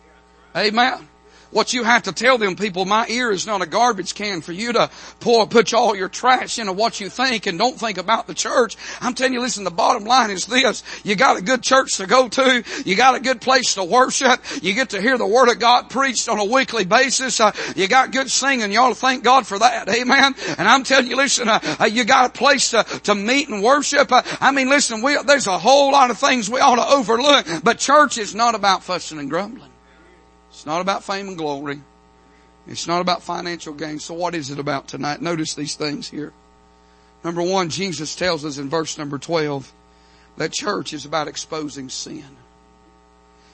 Amen. 0.56 1.07
What 1.50 1.72
you 1.72 1.82
have 1.84 2.02
to 2.04 2.12
tell 2.12 2.36
them 2.36 2.56
people, 2.56 2.84
my 2.84 3.06
ear 3.08 3.30
is 3.30 3.46
not 3.46 3.62
a 3.62 3.66
garbage 3.66 4.14
can 4.14 4.42
for 4.42 4.52
you 4.52 4.72
to 4.74 4.90
pour, 5.20 5.46
put 5.46 5.72
all 5.72 5.96
your 5.96 6.08
trash 6.08 6.58
into 6.58 6.72
what 6.72 7.00
you 7.00 7.08
think 7.08 7.46
and 7.46 7.58
don't 7.58 7.78
think 7.78 7.96
about 7.96 8.26
the 8.26 8.34
church. 8.34 8.76
I'm 9.00 9.14
telling 9.14 9.32
you, 9.32 9.40
listen, 9.40 9.64
the 9.64 9.70
bottom 9.70 10.04
line 10.04 10.30
is 10.30 10.46
this. 10.46 10.82
You 11.04 11.16
got 11.16 11.38
a 11.38 11.42
good 11.42 11.62
church 11.62 11.96
to 11.96 12.06
go 12.06 12.28
to. 12.28 12.62
You 12.84 12.96
got 12.96 13.14
a 13.14 13.20
good 13.20 13.40
place 13.40 13.74
to 13.74 13.84
worship. 13.84 14.40
You 14.62 14.74
get 14.74 14.90
to 14.90 15.00
hear 15.00 15.16
the 15.16 15.26
Word 15.26 15.48
of 15.48 15.58
God 15.58 15.88
preached 15.88 16.28
on 16.28 16.38
a 16.38 16.44
weekly 16.44 16.84
basis. 16.84 17.40
Uh, 17.40 17.52
you 17.74 17.88
got 17.88 18.12
good 18.12 18.30
singing. 18.30 18.70
You 18.70 18.80
ought 18.80 18.90
to 18.90 18.94
thank 18.94 19.24
God 19.24 19.46
for 19.46 19.58
that. 19.58 19.88
Amen. 19.88 20.34
And 20.58 20.68
I'm 20.68 20.84
telling 20.84 21.06
you, 21.06 21.16
listen, 21.16 21.48
uh, 21.48 21.60
uh, 21.80 21.86
you 21.86 22.04
got 22.04 22.30
a 22.30 22.32
place 22.32 22.70
to, 22.72 22.84
to 23.04 23.14
meet 23.14 23.48
and 23.48 23.62
worship. 23.62 24.12
Uh, 24.12 24.22
I 24.40 24.52
mean, 24.52 24.68
listen, 24.68 25.02
we, 25.02 25.16
there's 25.22 25.46
a 25.46 25.58
whole 25.58 25.92
lot 25.92 26.10
of 26.10 26.18
things 26.18 26.50
we 26.50 26.60
ought 26.60 26.76
to 26.76 26.86
overlook, 26.86 27.46
but 27.64 27.78
church 27.78 28.18
is 28.18 28.34
not 28.34 28.54
about 28.54 28.84
fussing 28.84 29.18
and 29.18 29.30
grumbling. 29.30 29.70
Not 30.68 30.82
about 30.82 31.02
fame 31.02 31.28
and 31.28 31.38
glory. 31.38 31.80
It's 32.66 32.86
not 32.86 33.00
about 33.00 33.22
financial 33.22 33.72
gain. 33.72 34.00
So 34.00 34.12
what 34.12 34.34
is 34.34 34.50
it 34.50 34.58
about 34.58 34.86
tonight? 34.86 35.22
Notice 35.22 35.54
these 35.54 35.76
things 35.76 36.10
here. 36.10 36.34
Number 37.24 37.40
one, 37.40 37.70
Jesus 37.70 38.14
tells 38.14 38.44
us 38.44 38.58
in 38.58 38.68
verse 38.68 38.98
number 38.98 39.16
12 39.16 39.72
that 40.36 40.52
church 40.52 40.92
is 40.92 41.06
about 41.06 41.26
exposing 41.26 41.88
sin. 41.88 42.36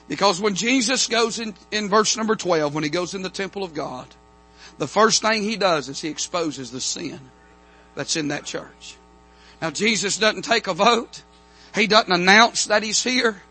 Because 0.09 0.41
when 0.41 0.55
Jesus 0.55 1.07
goes 1.07 1.39
in, 1.39 1.53
in 1.71 1.87
verse 1.87 2.17
number 2.17 2.35
12, 2.35 2.75
when 2.75 2.83
he 2.83 2.89
goes 2.89 3.13
in 3.13 3.21
the 3.21 3.29
temple 3.29 3.63
of 3.63 3.73
God, 3.73 4.07
the 4.77 4.85
first 4.85 5.21
thing 5.21 5.41
he 5.41 5.55
does 5.55 5.87
is 5.87 6.01
he 6.01 6.09
exposes 6.09 6.71
the 6.71 6.81
sin 6.81 7.21
that's 7.95 8.17
in 8.17 8.27
that 8.27 8.43
church. 8.43 8.97
Now 9.61 9.71
Jesus 9.71 10.17
doesn't 10.17 10.41
take 10.41 10.67
a 10.67 10.73
vote. 10.73 11.23
He 11.75 11.87
doesn't 11.87 12.11
announce 12.11 12.65
that 12.65 12.83
he's 12.83 13.01
here. 13.01 13.41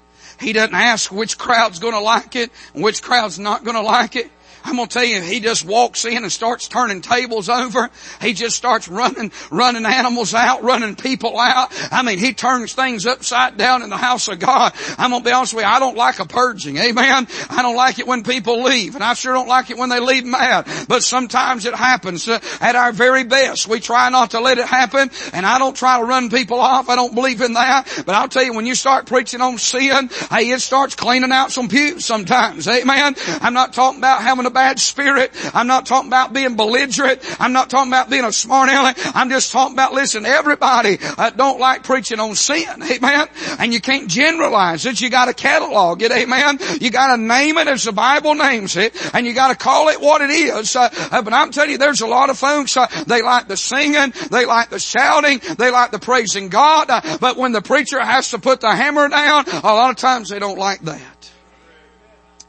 He 0.40 0.52
doesn't 0.52 0.74
ask 0.74 1.12
which 1.12 1.38
crowd's 1.38 1.78
gonna 1.78 2.00
like 2.00 2.36
it 2.36 2.50
and 2.74 2.82
which 2.82 3.02
crowd's 3.02 3.38
not 3.38 3.64
gonna 3.64 3.82
like 3.82 4.16
it. 4.16 4.30
I'm 4.64 4.76
gonna 4.76 4.88
tell 4.88 5.04
you, 5.04 5.20
he 5.20 5.40
just 5.40 5.64
walks 5.66 6.04
in 6.06 6.22
and 6.22 6.32
starts 6.32 6.68
turning 6.68 7.02
tables 7.02 7.48
over. 7.50 7.90
He 8.22 8.32
just 8.32 8.56
starts 8.56 8.88
running, 8.88 9.30
running 9.50 9.84
animals 9.84 10.32
out, 10.32 10.62
running 10.62 10.96
people 10.96 11.38
out. 11.38 11.70
I 11.92 12.02
mean, 12.02 12.18
he 12.18 12.32
turns 12.32 12.72
things 12.72 13.04
upside 13.04 13.58
down 13.58 13.82
in 13.82 13.90
the 13.90 13.98
house 13.98 14.28
of 14.28 14.38
God. 14.38 14.72
I'm 14.96 15.10
gonna 15.10 15.22
be 15.22 15.32
honest 15.32 15.52
with 15.52 15.64
you, 15.64 15.70
I 15.70 15.78
don't 15.78 15.96
like 15.96 16.18
a 16.18 16.24
purging. 16.24 16.78
Amen. 16.78 17.28
I 17.50 17.62
don't 17.62 17.76
like 17.76 17.98
it 17.98 18.06
when 18.06 18.22
people 18.22 18.62
leave, 18.62 18.94
and 18.94 19.04
I 19.04 19.12
sure 19.12 19.34
don't 19.34 19.48
like 19.48 19.68
it 19.70 19.76
when 19.76 19.90
they 19.90 20.00
leave 20.00 20.24
mad. 20.24 20.66
But 20.88 21.02
sometimes 21.02 21.66
it 21.66 21.74
happens. 21.74 22.26
Uh, 22.26 22.40
at 22.60 22.74
our 22.74 22.92
very 22.92 23.24
best, 23.24 23.68
we 23.68 23.80
try 23.80 24.08
not 24.08 24.30
to 24.30 24.40
let 24.40 24.56
it 24.56 24.66
happen, 24.66 25.10
and 25.34 25.44
I 25.44 25.58
don't 25.58 25.76
try 25.76 25.98
to 25.98 26.04
run 26.04 26.30
people 26.30 26.58
off. 26.58 26.88
I 26.88 26.96
don't 26.96 27.14
believe 27.14 27.42
in 27.42 27.52
that. 27.52 28.02
But 28.06 28.14
I'll 28.14 28.28
tell 28.28 28.44
you, 28.44 28.54
when 28.54 28.66
you 28.66 28.74
start 28.74 29.06
preaching 29.06 29.42
on 29.42 29.58
sin, 29.58 30.08
hey, 30.30 30.50
it 30.50 30.60
starts 30.60 30.94
cleaning 30.94 31.32
out 31.32 31.52
some 31.52 31.68
pews 31.68 32.06
sometimes. 32.06 32.66
Amen. 32.66 33.14
I'm 33.42 33.52
not 33.52 33.74
talking 33.74 33.98
about 33.98 34.22
having 34.22 34.46
a 34.46 34.53
bad 34.54 34.80
spirit. 34.80 35.32
I'm 35.54 35.66
not 35.66 35.84
talking 35.84 36.08
about 36.08 36.32
being 36.32 36.56
belligerent. 36.56 37.20
I'm 37.38 37.52
not 37.52 37.68
talking 37.68 37.90
about 37.90 38.08
being 38.08 38.24
a 38.24 38.32
smart 38.32 38.70
aleck. 38.70 38.96
I'm 39.14 39.28
just 39.28 39.52
talking 39.52 39.74
about, 39.74 39.92
listen, 39.92 40.24
everybody 40.24 40.98
uh, 41.18 41.30
don't 41.30 41.60
like 41.60 41.82
preaching 41.82 42.20
on 42.20 42.34
sin. 42.34 42.82
Amen. 42.82 43.28
And 43.58 43.74
you 43.74 43.80
can't 43.80 44.08
generalize 44.08 44.86
it. 44.86 45.00
You 45.00 45.10
gotta 45.10 45.34
catalog 45.34 46.02
it. 46.02 46.12
Amen. 46.12 46.58
You 46.80 46.90
gotta 46.90 47.20
name 47.20 47.58
it 47.58 47.68
as 47.68 47.84
the 47.84 47.92
Bible 47.92 48.34
names 48.34 48.76
it. 48.76 48.94
And 49.14 49.26
you 49.26 49.34
gotta 49.34 49.56
call 49.56 49.88
it 49.88 50.00
what 50.00 50.22
it 50.22 50.30
is. 50.30 50.76
Uh, 50.76 50.88
uh, 51.10 51.22
but 51.22 51.32
I'm 51.32 51.50
telling 51.50 51.70
you, 51.70 51.78
there's 51.78 52.00
a 52.00 52.06
lot 52.06 52.30
of 52.30 52.38
folks, 52.38 52.76
uh, 52.76 52.86
they 53.06 53.22
like 53.22 53.48
the 53.48 53.56
singing, 53.56 54.14
they 54.30 54.46
like 54.46 54.70
the 54.70 54.78
shouting, 54.78 55.40
they 55.58 55.70
like 55.70 55.90
the 55.90 55.98
praising 55.98 56.48
God. 56.48 56.88
Uh, 56.88 57.18
but 57.20 57.36
when 57.36 57.52
the 57.52 57.62
preacher 57.62 58.00
has 58.00 58.30
to 58.30 58.38
put 58.38 58.60
the 58.60 58.74
hammer 58.74 59.08
down, 59.08 59.44
a 59.48 59.60
lot 59.74 59.90
of 59.90 59.96
times 59.96 60.28
they 60.28 60.38
don't 60.38 60.58
like 60.58 60.80
that. 60.82 61.30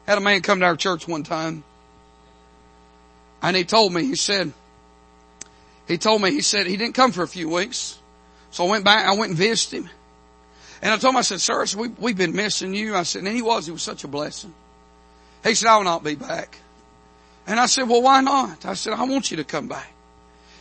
Had 0.06 0.18
a 0.18 0.20
man 0.20 0.40
come 0.40 0.60
to 0.60 0.66
our 0.66 0.76
church 0.76 1.08
one 1.08 1.24
time. 1.24 1.64
And 3.42 3.56
he 3.56 3.64
told 3.64 3.92
me, 3.92 4.04
he 4.04 4.16
said, 4.16 4.52
he 5.86 5.98
told 5.98 6.22
me, 6.22 6.30
he 6.30 6.40
said, 6.40 6.66
he 6.66 6.76
didn't 6.76 6.94
come 6.94 7.12
for 7.12 7.22
a 7.22 7.28
few 7.28 7.48
weeks. 7.48 7.98
So 8.50 8.66
I 8.66 8.70
went 8.70 8.84
back, 8.84 9.06
I 9.06 9.14
went 9.14 9.30
and 9.30 9.38
visited 9.38 9.84
him. 9.84 9.90
And 10.82 10.92
I 10.92 10.96
told 10.98 11.14
him, 11.14 11.18
I 11.18 11.22
said, 11.22 11.40
sir, 11.40 11.64
we, 11.76 11.88
we've 11.88 12.16
been 12.16 12.34
missing 12.34 12.74
you. 12.74 12.96
I 12.96 13.04
said, 13.04 13.22
and 13.22 13.34
he 13.34 13.42
was, 13.42 13.66
he 13.66 13.72
was 13.72 13.82
such 13.82 14.04
a 14.04 14.08
blessing. 14.08 14.52
He 15.44 15.54
said, 15.54 15.68
I 15.68 15.76
will 15.76 15.84
not 15.84 16.04
be 16.04 16.14
back. 16.14 16.58
And 17.46 17.60
I 17.60 17.66
said, 17.66 17.88
well, 17.88 18.02
why 18.02 18.20
not? 18.20 18.66
I 18.66 18.74
said, 18.74 18.92
I 18.92 19.04
want 19.04 19.30
you 19.30 19.36
to 19.38 19.44
come 19.44 19.68
back. 19.68 19.92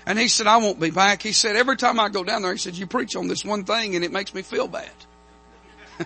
And 0.06 0.20
he 0.20 0.28
said, 0.28 0.46
I 0.46 0.58
won't 0.58 0.80
be 0.80 0.92
back. 0.92 1.24
He 1.24 1.32
said, 1.32 1.56
every 1.56 1.78
time 1.78 2.00
I 2.00 2.10
go 2.10 2.24
down 2.24 2.44
there, 2.44 2.52
he 2.52 2.60
said, 2.60 2.76
you 2.76 2.86
preach 2.86 3.16
on 3.16 3.28
this 3.28 3.44
one 3.44 3.64
thing 3.64 3.96
and 3.96 4.06
it 4.06 4.12
makes 4.12 4.34
me 4.36 4.44
feel 4.44 4.68
bad. 4.68 4.92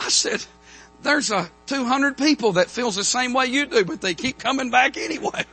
I 0.00 0.08
said, 0.08 0.44
there's 1.06 1.30
a 1.30 1.50
200 1.66 2.16
people 2.16 2.52
that 2.52 2.68
feels 2.68 2.96
the 2.96 3.04
same 3.04 3.32
way 3.32 3.46
you 3.46 3.66
do, 3.66 3.84
but 3.84 4.00
they 4.00 4.14
keep 4.14 4.38
coming 4.38 4.70
back 4.70 4.96
anyway. 4.96 5.44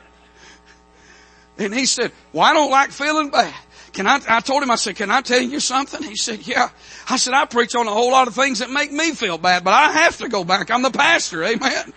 And 1.57 1.74
he 1.74 1.86
said, 1.86 2.12
well, 2.31 2.43
I 2.43 2.53
don't 2.53 2.72
like 2.72 2.91
feeling 2.91 3.29
bad. 3.29 3.53
Can 3.93 4.07
I, 4.07 4.19
I 4.27 4.39
told 4.39 4.63
him, 4.63 4.72
I 4.72 4.75
said, 4.75 4.95
can 4.95 5.12
I 5.12 5.22
tell 5.22 5.39
you 5.39 5.60
something? 5.60 6.01
He 6.01 6.15
said, 6.15 6.48
yeah. 6.48 6.69
I 7.07 7.17
said, 7.17 7.36
I 7.36 7.45
preach 7.45 7.75
on 7.75 7.88
a 7.88 7.91
whole 7.91 8.12
lot 8.12 8.27
of 8.27 8.33
things 8.33 8.60
that 8.60 8.72
make 8.72 8.91
me 8.91 9.12
feel 9.12 9.38
bad, 9.38 9.63
but 9.63 9.74
I 9.74 9.91
have 9.91 10.17
to 10.17 10.29
go 10.29 10.43
back. 10.43 10.72
I'm 10.72 10.81
the 10.81 10.89
pastor. 10.89 11.43
Amen. 11.43 11.93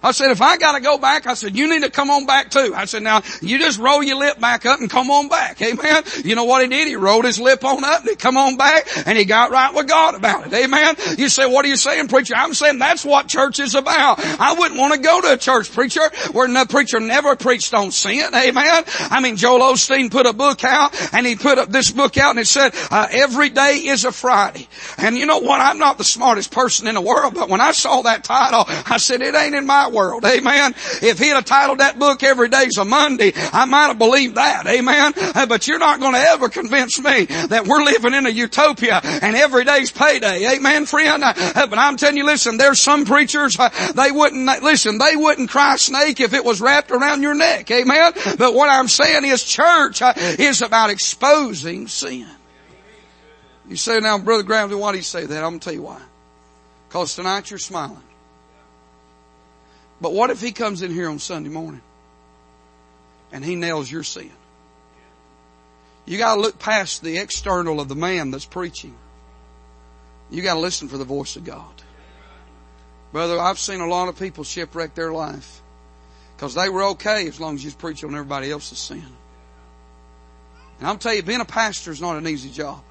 I 0.00 0.12
said, 0.12 0.30
if 0.30 0.40
I 0.40 0.58
gotta 0.58 0.80
go 0.80 0.96
back, 0.96 1.26
I 1.26 1.34
said, 1.34 1.56
you 1.56 1.68
need 1.68 1.82
to 1.82 1.90
come 1.90 2.08
on 2.10 2.24
back 2.24 2.50
too. 2.50 2.72
I 2.74 2.84
said, 2.84 3.02
now, 3.02 3.22
you 3.42 3.58
just 3.58 3.80
roll 3.80 4.00
your 4.00 4.16
lip 4.16 4.38
back 4.38 4.64
up 4.64 4.78
and 4.80 4.88
come 4.88 5.10
on 5.10 5.28
back. 5.28 5.60
Amen. 5.60 6.04
You 6.24 6.36
know 6.36 6.44
what 6.44 6.62
he 6.62 6.68
did? 6.68 6.86
He 6.86 6.94
rolled 6.94 7.24
his 7.24 7.40
lip 7.40 7.64
on 7.64 7.82
up 7.82 8.00
and 8.00 8.10
he 8.10 8.14
come 8.16 8.36
on 8.36 8.56
back 8.56 8.86
and 9.06 9.18
he 9.18 9.24
got 9.24 9.50
right 9.50 9.74
with 9.74 9.88
God 9.88 10.14
about 10.14 10.46
it. 10.46 10.54
Amen. 10.54 10.94
You 11.18 11.28
say, 11.28 11.46
what 11.46 11.64
are 11.64 11.68
you 11.68 11.76
saying, 11.76 12.06
preacher? 12.06 12.34
I'm 12.36 12.54
saying 12.54 12.78
that's 12.78 13.04
what 13.04 13.26
church 13.26 13.58
is 13.58 13.74
about. 13.74 14.20
I 14.20 14.54
wouldn't 14.54 14.78
want 14.78 14.94
to 14.94 15.00
go 15.00 15.20
to 15.20 15.32
a 15.32 15.36
church 15.36 15.72
preacher 15.72 16.08
where 16.30 16.46
no 16.46 16.64
preacher 16.64 17.00
never 17.00 17.34
preached 17.34 17.74
on 17.74 17.90
sin. 17.90 18.32
Amen. 18.32 18.84
I 19.10 19.20
mean, 19.20 19.36
Joel 19.36 19.60
Osteen 19.60 20.12
put 20.12 20.26
a 20.26 20.32
book 20.32 20.62
out 20.62 20.94
and 21.12 21.26
he 21.26 21.34
put 21.34 21.58
up 21.58 21.70
this 21.70 21.90
book 21.90 22.16
out 22.16 22.30
and 22.30 22.38
it 22.38 22.46
said, 22.46 22.72
uh, 22.92 23.08
every 23.10 23.48
day 23.48 23.78
is 23.86 24.04
a 24.04 24.12
Friday. 24.12 24.68
And 24.96 25.18
you 25.18 25.26
know 25.26 25.38
what? 25.38 25.60
I'm 25.60 25.78
not 25.78 25.98
the 25.98 26.04
smartest 26.04 26.52
person 26.52 26.86
in 26.86 26.94
the 26.94 27.00
world, 27.00 27.34
but 27.34 27.48
when 27.48 27.60
I 27.60 27.72
saw 27.72 28.02
that 28.02 28.22
title, 28.22 28.64
I 28.68 28.98
said, 28.98 29.22
it 29.22 29.34
ain't 29.34 29.56
in 29.56 29.66
my 29.66 29.87
world. 29.92 30.24
Amen. 30.24 30.74
If 31.02 31.18
he'd 31.18 31.28
have 31.28 31.44
titled 31.44 31.78
that 31.78 31.98
book 31.98 32.22
Every 32.22 32.48
Day's 32.48 32.76
a 32.78 32.84
Monday, 32.84 33.32
I 33.34 33.64
might 33.64 33.88
have 33.88 33.98
believed 33.98 34.36
that. 34.36 34.66
Amen. 34.66 35.12
Uh, 35.16 35.46
but 35.46 35.66
you're 35.66 35.78
not 35.78 36.00
going 36.00 36.14
to 36.14 36.20
ever 36.20 36.48
convince 36.48 36.98
me 37.00 37.24
that 37.24 37.66
we're 37.66 37.82
living 37.82 38.14
in 38.14 38.26
a 38.26 38.30
utopia 38.30 39.00
and 39.02 39.36
every 39.36 39.64
day's 39.64 39.90
payday. 39.90 40.56
Amen, 40.56 40.86
friend. 40.86 41.22
Uh, 41.24 41.66
but 41.66 41.78
I'm 41.78 41.96
telling 41.96 42.16
you, 42.16 42.24
listen, 42.24 42.56
there's 42.56 42.80
some 42.80 43.04
preachers, 43.04 43.58
uh, 43.58 43.68
they 43.94 44.10
wouldn't, 44.10 44.46
listen, 44.62 44.98
they 44.98 45.16
wouldn't 45.16 45.50
cry 45.50 45.76
snake 45.76 46.20
if 46.20 46.34
it 46.34 46.44
was 46.44 46.60
wrapped 46.60 46.90
around 46.90 47.22
your 47.22 47.34
neck. 47.34 47.70
Amen. 47.70 48.12
But 48.38 48.54
what 48.54 48.68
I'm 48.68 48.88
saying 48.88 49.24
is 49.24 49.44
church 49.44 50.02
is 50.16 50.62
about 50.62 50.90
exposing 50.90 51.88
sin. 51.88 52.28
You 53.68 53.76
say 53.76 54.00
now, 54.00 54.18
Brother 54.18 54.42
Graham, 54.42 54.70
why 54.78 54.92
do 54.92 54.98
you 54.98 55.04
say 55.04 55.26
that? 55.26 55.44
I'm 55.44 55.50
going 55.50 55.60
to 55.60 55.64
tell 55.64 55.74
you 55.74 55.82
why. 55.82 56.00
Because 56.88 57.14
tonight 57.14 57.50
you're 57.50 57.58
smiling. 57.58 58.02
But 60.00 60.12
what 60.12 60.30
if 60.30 60.40
he 60.40 60.52
comes 60.52 60.82
in 60.82 60.92
here 60.92 61.08
on 61.08 61.18
Sunday 61.18 61.48
morning 61.48 61.82
and 63.32 63.44
he 63.44 63.56
nails 63.56 63.90
your 63.90 64.02
sin? 64.04 64.30
You 66.06 66.18
gotta 66.18 66.40
look 66.40 66.58
past 66.58 67.02
the 67.02 67.18
external 67.18 67.80
of 67.80 67.88
the 67.88 67.94
man 67.94 68.30
that's 68.30 68.46
preaching. 68.46 68.94
You 70.30 70.42
gotta 70.42 70.60
listen 70.60 70.88
for 70.88 70.98
the 70.98 71.04
voice 71.04 71.36
of 71.36 71.44
God. 71.44 71.82
Brother, 73.12 73.38
I've 73.38 73.58
seen 73.58 73.80
a 73.80 73.86
lot 73.86 74.08
of 74.08 74.18
people 74.18 74.44
shipwreck 74.44 74.94
their 74.94 75.12
life 75.12 75.62
because 76.36 76.54
they 76.54 76.68
were 76.68 76.84
okay 76.84 77.26
as 77.26 77.40
long 77.40 77.56
as 77.56 77.64
you 77.64 77.70
preach 77.72 78.04
on 78.04 78.14
everybody 78.14 78.50
else's 78.50 78.78
sin. 78.78 79.04
And 80.78 80.86
I'll 80.86 80.96
tell 80.98 81.14
you, 81.14 81.22
being 81.22 81.40
a 81.40 81.44
pastor 81.44 81.90
is 81.90 82.00
not 82.00 82.16
an 82.16 82.28
easy 82.28 82.50
job. 82.50 82.82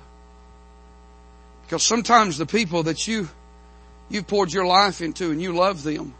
Because 1.63 1.83
sometimes 1.83 2.37
the 2.37 2.45
people 2.45 2.83
that 2.83 3.07
you, 3.07 3.29
you 4.09 4.23
poured 4.23 4.51
your 4.51 4.65
life 4.65 5.01
into 5.01 5.31
and 5.31 5.41
you 5.41 5.53
love 5.53 5.83
them, 5.83 6.13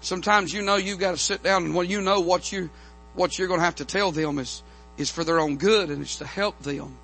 Sometimes 0.00 0.52
you 0.52 0.62
know 0.62 0.76
you've 0.76 0.98
got 0.98 1.12
to 1.12 1.16
sit 1.16 1.42
down 1.42 1.64
and 1.64 1.74
when 1.74 1.88
you 1.88 2.00
know 2.00 2.20
what 2.20 2.52
you, 2.52 2.70
what 3.14 3.38
you're 3.38 3.48
going 3.48 3.60
to 3.60 3.64
have 3.64 3.76
to 3.76 3.84
tell 3.84 4.12
them 4.12 4.38
is, 4.38 4.62
is 4.96 5.10
for 5.10 5.24
their 5.24 5.40
own 5.40 5.56
good 5.56 5.90
and 5.90 6.02
it's 6.02 6.16
to 6.16 6.26
help 6.26 6.58
them. 6.60 6.96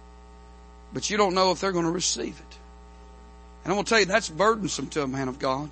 But 0.93 1.11
you 1.11 1.17
don't 1.17 1.35
know 1.35 1.51
if 1.53 1.61
they're 1.61 1.73
going 1.73 1.87
to 1.87 1.91
receive 1.91 2.39
it. 2.39 2.59
And 3.65 3.73
I'm 3.73 3.77
going 3.77 3.85
to 3.85 3.89
tell 3.89 4.01
you 4.01 4.07
that's 4.07 4.29
burdensome 4.29 4.89
to 4.89 5.03
a 5.03 5.07
man 5.07 5.29
of 5.29 5.39
God. 5.39 5.71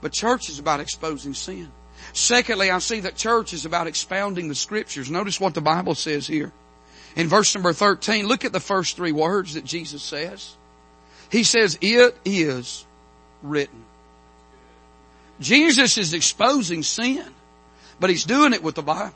But 0.00 0.12
church 0.12 0.48
is 0.48 0.58
about 0.58 0.80
exposing 0.80 1.34
sin. 1.34 1.70
Secondly, 2.12 2.70
I 2.70 2.78
see 2.78 3.00
that 3.00 3.16
church 3.16 3.52
is 3.52 3.64
about 3.64 3.86
expounding 3.86 4.48
the 4.48 4.54
scriptures. 4.54 5.10
Notice 5.10 5.40
what 5.40 5.54
the 5.54 5.60
Bible 5.60 5.94
says 5.94 6.26
here. 6.26 6.52
In 7.16 7.28
verse 7.28 7.54
number 7.54 7.72
13, 7.72 8.26
look 8.26 8.44
at 8.44 8.52
the 8.52 8.60
first 8.60 8.96
three 8.96 9.12
words 9.12 9.54
that 9.54 9.64
Jesus 9.64 10.02
says. 10.02 10.56
He 11.30 11.44
says, 11.44 11.78
it 11.80 12.16
is 12.24 12.84
written. 13.42 13.84
Jesus 15.40 15.98
is 15.98 16.12
exposing 16.12 16.82
sin, 16.82 17.24
but 18.00 18.10
He's 18.10 18.24
doing 18.24 18.52
it 18.52 18.62
with 18.62 18.74
the 18.74 18.82
Bible. 18.82 19.14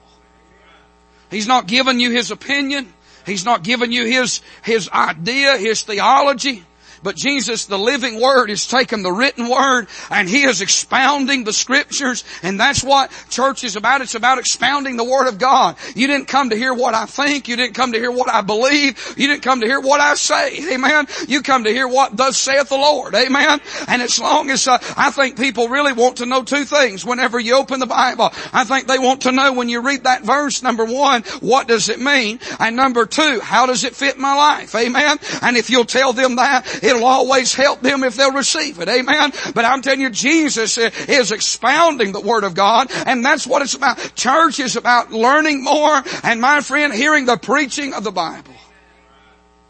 He's 1.30 1.46
not 1.46 1.66
giving 1.66 2.00
you 2.00 2.10
His 2.10 2.30
opinion. 2.30 2.92
He's 3.26 3.44
not 3.44 3.62
giving 3.62 3.92
you 3.92 4.06
His, 4.06 4.40
His 4.62 4.88
idea, 4.88 5.56
His 5.58 5.82
theology. 5.82 6.64
But 7.02 7.16
Jesus, 7.16 7.66
the 7.66 7.78
living 7.78 8.20
Word, 8.20 8.50
is 8.50 8.66
taking 8.66 9.02
the 9.02 9.12
written 9.12 9.48
Word 9.48 9.88
and 10.10 10.28
He 10.28 10.44
is 10.44 10.60
expounding 10.60 11.44
the 11.44 11.52
Scriptures 11.52 12.24
and 12.42 12.58
that's 12.58 12.82
what 12.82 13.10
church 13.30 13.64
is 13.64 13.76
about. 13.76 14.00
It's 14.00 14.14
about 14.14 14.38
expounding 14.38 14.96
the 14.96 15.04
Word 15.04 15.28
of 15.28 15.38
God. 15.38 15.76
You 15.94 16.06
didn't 16.06 16.28
come 16.28 16.50
to 16.50 16.56
hear 16.56 16.74
what 16.74 16.94
I 16.94 17.06
think. 17.06 17.48
You 17.48 17.56
didn't 17.56 17.74
come 17.74 17.92
to 17.92 17.98
hear 17.98 18.10
what 18.10 18.30
I 18.30 18.42
believe. 18.42 19.14
You 19.16 19.28
didn't 19.28 19.42
come 19.42 19.60
to 19.60 19.66
hear 19.66 19.80
what 19.80 20.00
I 20.00 20.14
say. 20.14 20.74
Amen. 20.74 21.06
You 21.26 21.42
come 21.42 21.64
to 21.64 21.70
hear 21.70 21.88
what 21.88 22.16
thus 22.16 22.36
saith 22.36 22.68
the 22.68 22.76
Lord. 22.76 23.14
Amen. 23.14 23.60
And 23.86 24.02
as 24.02 24.18
long 24.18 24.50
as 24.50 24.66
uh, 24.68 24.78
I 24.96 25.10
think 25.10 25.38
people 25.38 25.68
really 25.68 25.92
want 25.92 26.16
to 26.16 26.26
know 26.26 26.42
two 26.42 26.64
things 26.64 27.04
whenever 27.04 27.38
you 27.38 27.56
open 27.56 27.80
the 27.80 27.86
Bible. 27.86 28.30
I 28.52 28.64
think 28.64 28.86
they 28.86 28.98
want 28.98 29.22
to 29.22 29.32
know 29.32 29.52
when 29.52 29.68
you 29.68 29.80
read 29.80 30.04
that 30.04 30.22
verse, 30.22 30.62
number 30.62 30.84
one, 30.84 31.22
what 31.40 31.68
does 31.68 31.88
it 31.88 32.00
mean? 32.00 32.40
And 32.58 32.76
number 32.76 33.06
two, 33.06 33.40
how 33.40 33.66
does 33.66 33.84
it 33.84 33.94
fit 33.94 34.18
my 34.18 34.34
life? 34.34 34.74
Amen. 34.74 35.18
And 35.42 35.56
if 35.56 35.70
you'll 35.70 35.84
tell 35.84 36.12
them 36.12 36.36
that, 36.36 36.66
It'll 36.88 37.04
always 37.04 37.54
help 37.54 37.80
them 37.80 38.04
if 38.04 38.16
they'll 38.16 38.32
receive 38.32 38.80
it. 38.80 38.88
Amen. 38.88 39.32
But 39.54 39.64
I'm 39.64 39.82
telling 39.82 40.00
you, 40.00 40.10
Jesus 40.10 40.78
is 40.78 41.32
expounding 41.32 42.12
the 42.12 42.20
Word 42.20 42.44
of 42.44 42.54
God, 42.54 42.90
and 43.06 43.24
that's 43.24 43.46
what 43.46 43.62
it's 43.62 43.74
about. 43.74 43.98
Church 44.14 44.58
is 44.60 44.76
about 44.76 45.12
learning 45.12 45.62
more, 45.62 46.02
and 46.22 46.40
my 46.40 46.60
friend, 46.60 46.92
hearing 46.92 47.26
the 47.26 47.36
preaching 47.36 47.94
of 47.94 48.04
the 48.04 48.10
Bible. 48.10 48.54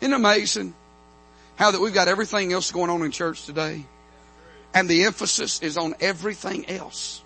Isn't 0.00 0.14
amazing 0.14 0.74
how 1.56 1.72
that 1.72 1.80
we've 1.80 1.94
got 1.94 2.08
everything 2.08 2.52
else 2.52 2.70
going 2.70 2.90
on 2.90 3.02
in 3.02 3.10
church 3.10 3.44
today? 3.44 3.84
And 4.74 4.88
the 4.88 5.04
emphasis 5.04 5.60
is 5.60 5.76
on 5.76 5.94
everything 6.00 6.68
else 6.70 7.22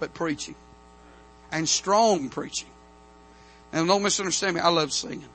but 0.00 0.14
preaching. 0.14 0.56
And 1.52 1.68
strong 1.68 2.28
preaching. 2.28 2.68
And 3.72 3.86
don't 3.86 4.02
misunderstand 4.02 4.56
me, 4.56 4.60
I 4.62 4.68
love 4.68 4.92
singing. 4.92 5.28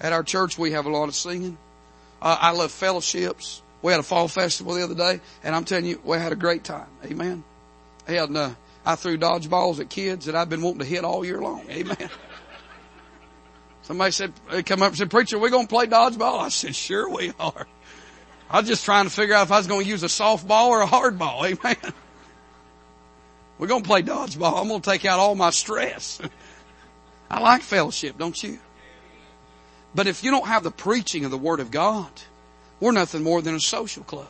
At 0.00 0.12
our 0.12 0.22
church 0.22 0.58
we 0.58 0.72
have 0.72 0.86
a 0.86 0.90
lot 0.90 1.08
of 1.08 1.14
singing. 1.14 1.58
Uh, 2.20 2.36
I 2.40 2.50
love 2.52 2.70
fellowships. 2.70 3.62
We 3.82 3.92
had 3.92 4.00
a 4.00 4.04
fall 4.04 4.28
festival 4.28 4.74
the 4.74 4.84
other 4.84 4.94
day, 4.94 5.20
and 5.42 5.54
I'm 5.54 5.64
telling 5.64 5.86
you, 5.86 6.00
we 6.04 6.18
had 6.18 6.32
a 6.32 6.36
great 6.36 6.64
time. 6.64 6.88
Amen. 7.04 7.44
I 8.08 8.96
threw 8.96 9.16
dodgeballs 9.16 9.80
at 9.80 9.88
kids 9.88 10.26
that 10.26 10.34
I've 10.34 10.48
been 10.48 10.62
wanting 10.62 10.80
to 10.80 10.84
hit 10.84 11.04
all 11.04 11.24
year 11.24 11.40
long. 11.40 11.64
Amen. 11.70 11.96
Somebody 13.82 14.10
said, 14.12 14.32
come 14.66 14.82
up 14.82 14.88
and 14.88 14.96
said, 14.96 15.10
preacher, 15.10 15.38
we're 15.38 15.50
going 15.50 15.66
to 15.66 15.72
play 15.72 15.86
dodgeball. 15.86 16.40
I 16.40 16.48
said, 16.48 16.74
sure 16.76 17.08
we 17.08 17.32
are. 17.40 17.66
I 18.50 18.60
was 18.60 18.68
just 18.68 18.84
trying 18.84 19.04
to 19.04 19.10
figure 19.10 19.34
out 19.34 19.46
if 19.46 19.52
I 19.52 19.58
was 19.58 19.66
going 19.66 19.84
to 19.84 19.88
use 19.88 20.02
a 20.02 20.06
softball 20.06 20.66
or 20.68 20.82
a 20.82 20.86
hardball. 20.86 21.44
Amen. 21.44 21.94
We're 23.58 23.66
going 23.68 23.82
to 23.82 23.88
play 23.88 24.02
dodgeball. 24.02 24.60
I'm 24.60 24.68
going 24.68 24.80
to 24.80 24.90
take 24.90 25.04
out 25.04 25.18
all 25.18 25.34
my 25.34 25.50
stress. 25.50 26.20
I 27.30 27.40
like 27.40 27.62
fellowship, 27.62 28.18
don't 28.18 28.40
you? 28.42 28.58
But 29.94 30.06
if 30.06 30.22
you 30.22 30.30
don't 30.30 30.46
have 30.46 30.62
the 30.62 30.70
preaching 30.70 31.24
of 31.24 31.30
the 31.30 31.38
Word 31.38 31.60
of 31.60 31.70
God, 31.70 32.10
we're 32.78 32.92
nothing 32.92 33.22
more 33.22 33.42
than 33.42 33.54
a 33.54 33.60
social 33.60 34.04
club. 34.04 34.28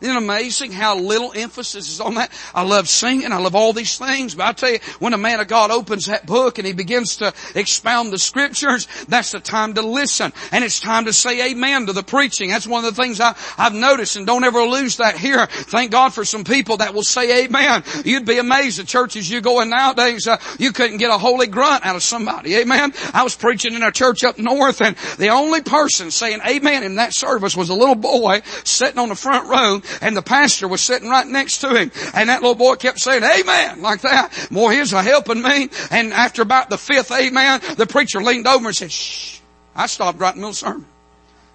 Isn't 0.00 0.14
it 0.14 0.18
amazing 0.18 0.72
how 0.72 0.96
little 0.96 1.32
emphasis 1.34 1.88
is 1.88 2.00
on 2.00 2.14
that? 2.14 2.30
I 2.54 2.62
love 2.62 2.88
singing. 2.88 3.32
I 3.32 3.38
love 3.38 3.56
all 3.56 3.72
these 3.72 3.98
things. 3.98 4.34
But 4.34 4.46
I 4.46 4.52
tell 4.52 4.70
you, 4.70 4.78
when 5.00 5.12
a 5.12 5.18
man 5.18 5.40
of 5.40 5.48
God 5.48 5.70
opens 5.70 6.06
that 6.06 6.24
book 6.24 6.58
and 6.58 6.66
he 6.66 6.72
begins 6.72 7.16
to 7.16 7.34
expound 7.56 8.12
the 8.12 8.18
scriptures, 8.18 8.86
that's 9.08 9.32
the 9.32 9.40
time 9.40 9.74
to 9.74 9.82
listen. 9.82 10.32
And 10.52 10.64
it's 10.64 10.78
time 10.78 11.06
to 11.06 11.12
say 11.12 11.50
amen 11.50 11.86
to 11.86 11.92
the 11.92 12.04
preaching. 12.04 12.50
That's 12.50 12.66
one 12.66 12.84
of 12.84 12.94
the 12.94 13.02
things 13.02 13.20
I, 13.20 13.34
have 13.56 13.74
noticed 13.74 14.16
and 14.16 14.26
don't 14.26 14.44
ever 14.44 14.62
lose 14.62 14.98
that 14.98 15.16
here. 15.16 15.46
Thank 15.46 15.90
God 15.90 16.14
for 16.14 16.24
some 16.24 16.44
people 16.44 16.76
that 16.76 16.94
will 16.94 17.02
say 17.02 17.44
amen. 17.44 17.82
You'd 18.04 18.24
be 18.24 18.38
amazed 18.38 18.78
at 18.78 18.86
churches 18.86 19.28
you 19.28 19.40
go 19.40 19.60
in 19.60 19.70
nowadays, 19.70 20.28
uh, 20.28 20.38
you 20.58 20.72
couldn't 20.72 20.98
get 20.98 21.10
a 21.10 21.18
holy 21.18 21.48
grunt 21.48 21.84
out 21.84 21.96
of 21.96 22.02
somebody. 22.02 22.54
Amen. 22.56 22.92
I 23.12 23.24
was 23.24 23.34
preaching 23.34 23.74
in 23.74 23.82
a 23.82 23.90
church 23.90 24.22
up 24.22 24.38
north 24.38 24.80
and 24.80 24.96
the 25.18 25.28
only 25.28 25.60
person 25.60 26.10
saying 26.10 26.40
amen 26.46 26.84
in 26.84 26.96
that 26.96 27.14
service 27.14 27.56
was 27.56 27.68
a 27.68 27.74
little 27.74 27.94
boy 27.94 28.42
sitting 28.64 28.98
on 28.98 29.08
the 29.08 29.14
front 29.14 29.48
row 29.48 29.80
and 30.00 30.16
the 30.16 30.22
pastor 30.22 30.68
was 30.68 30.80
sitting 30.80 31.08
right 31.08 31.26
next 31.26 31.58
to 31.58 31.68
him. 31.68 31.90
And 32.14 32.28
that 32.28 32.42
little 32.42 32.54
boy 32.54 32.74
kept 32.76 33.00
saying, 33.00 33.22
amen, 33.22 33.82
like 33.82 34.02
that. 34.02 34.48
Boy, 34.50 34.76
he's 34.76 34.92
a 34.92 35.02
helping 35.02 35.42
me. 35.42 35.68
And 35.90 36.12
after 36.12 36.42
about 36.42 36.70
the 36.70 36.78
fifth 36.78 37.12
amen, 37.12 37.60
the 37.76 37.86
preacher 37.86 38.22
leaned 38.22 38.46
over 38.46 38.68
and 38.68 38.76
said, 38.76 38.92
shh. 38.92 39.40
I 39.74 39.86
stopped 39.86 40.18
right 40.18 40.34
in 40.34 40.40
the 40.40 40.46
middle 40.46 40.50
of 40.50 40.56
the 40.56 40.66
sermon. 40.66 40.86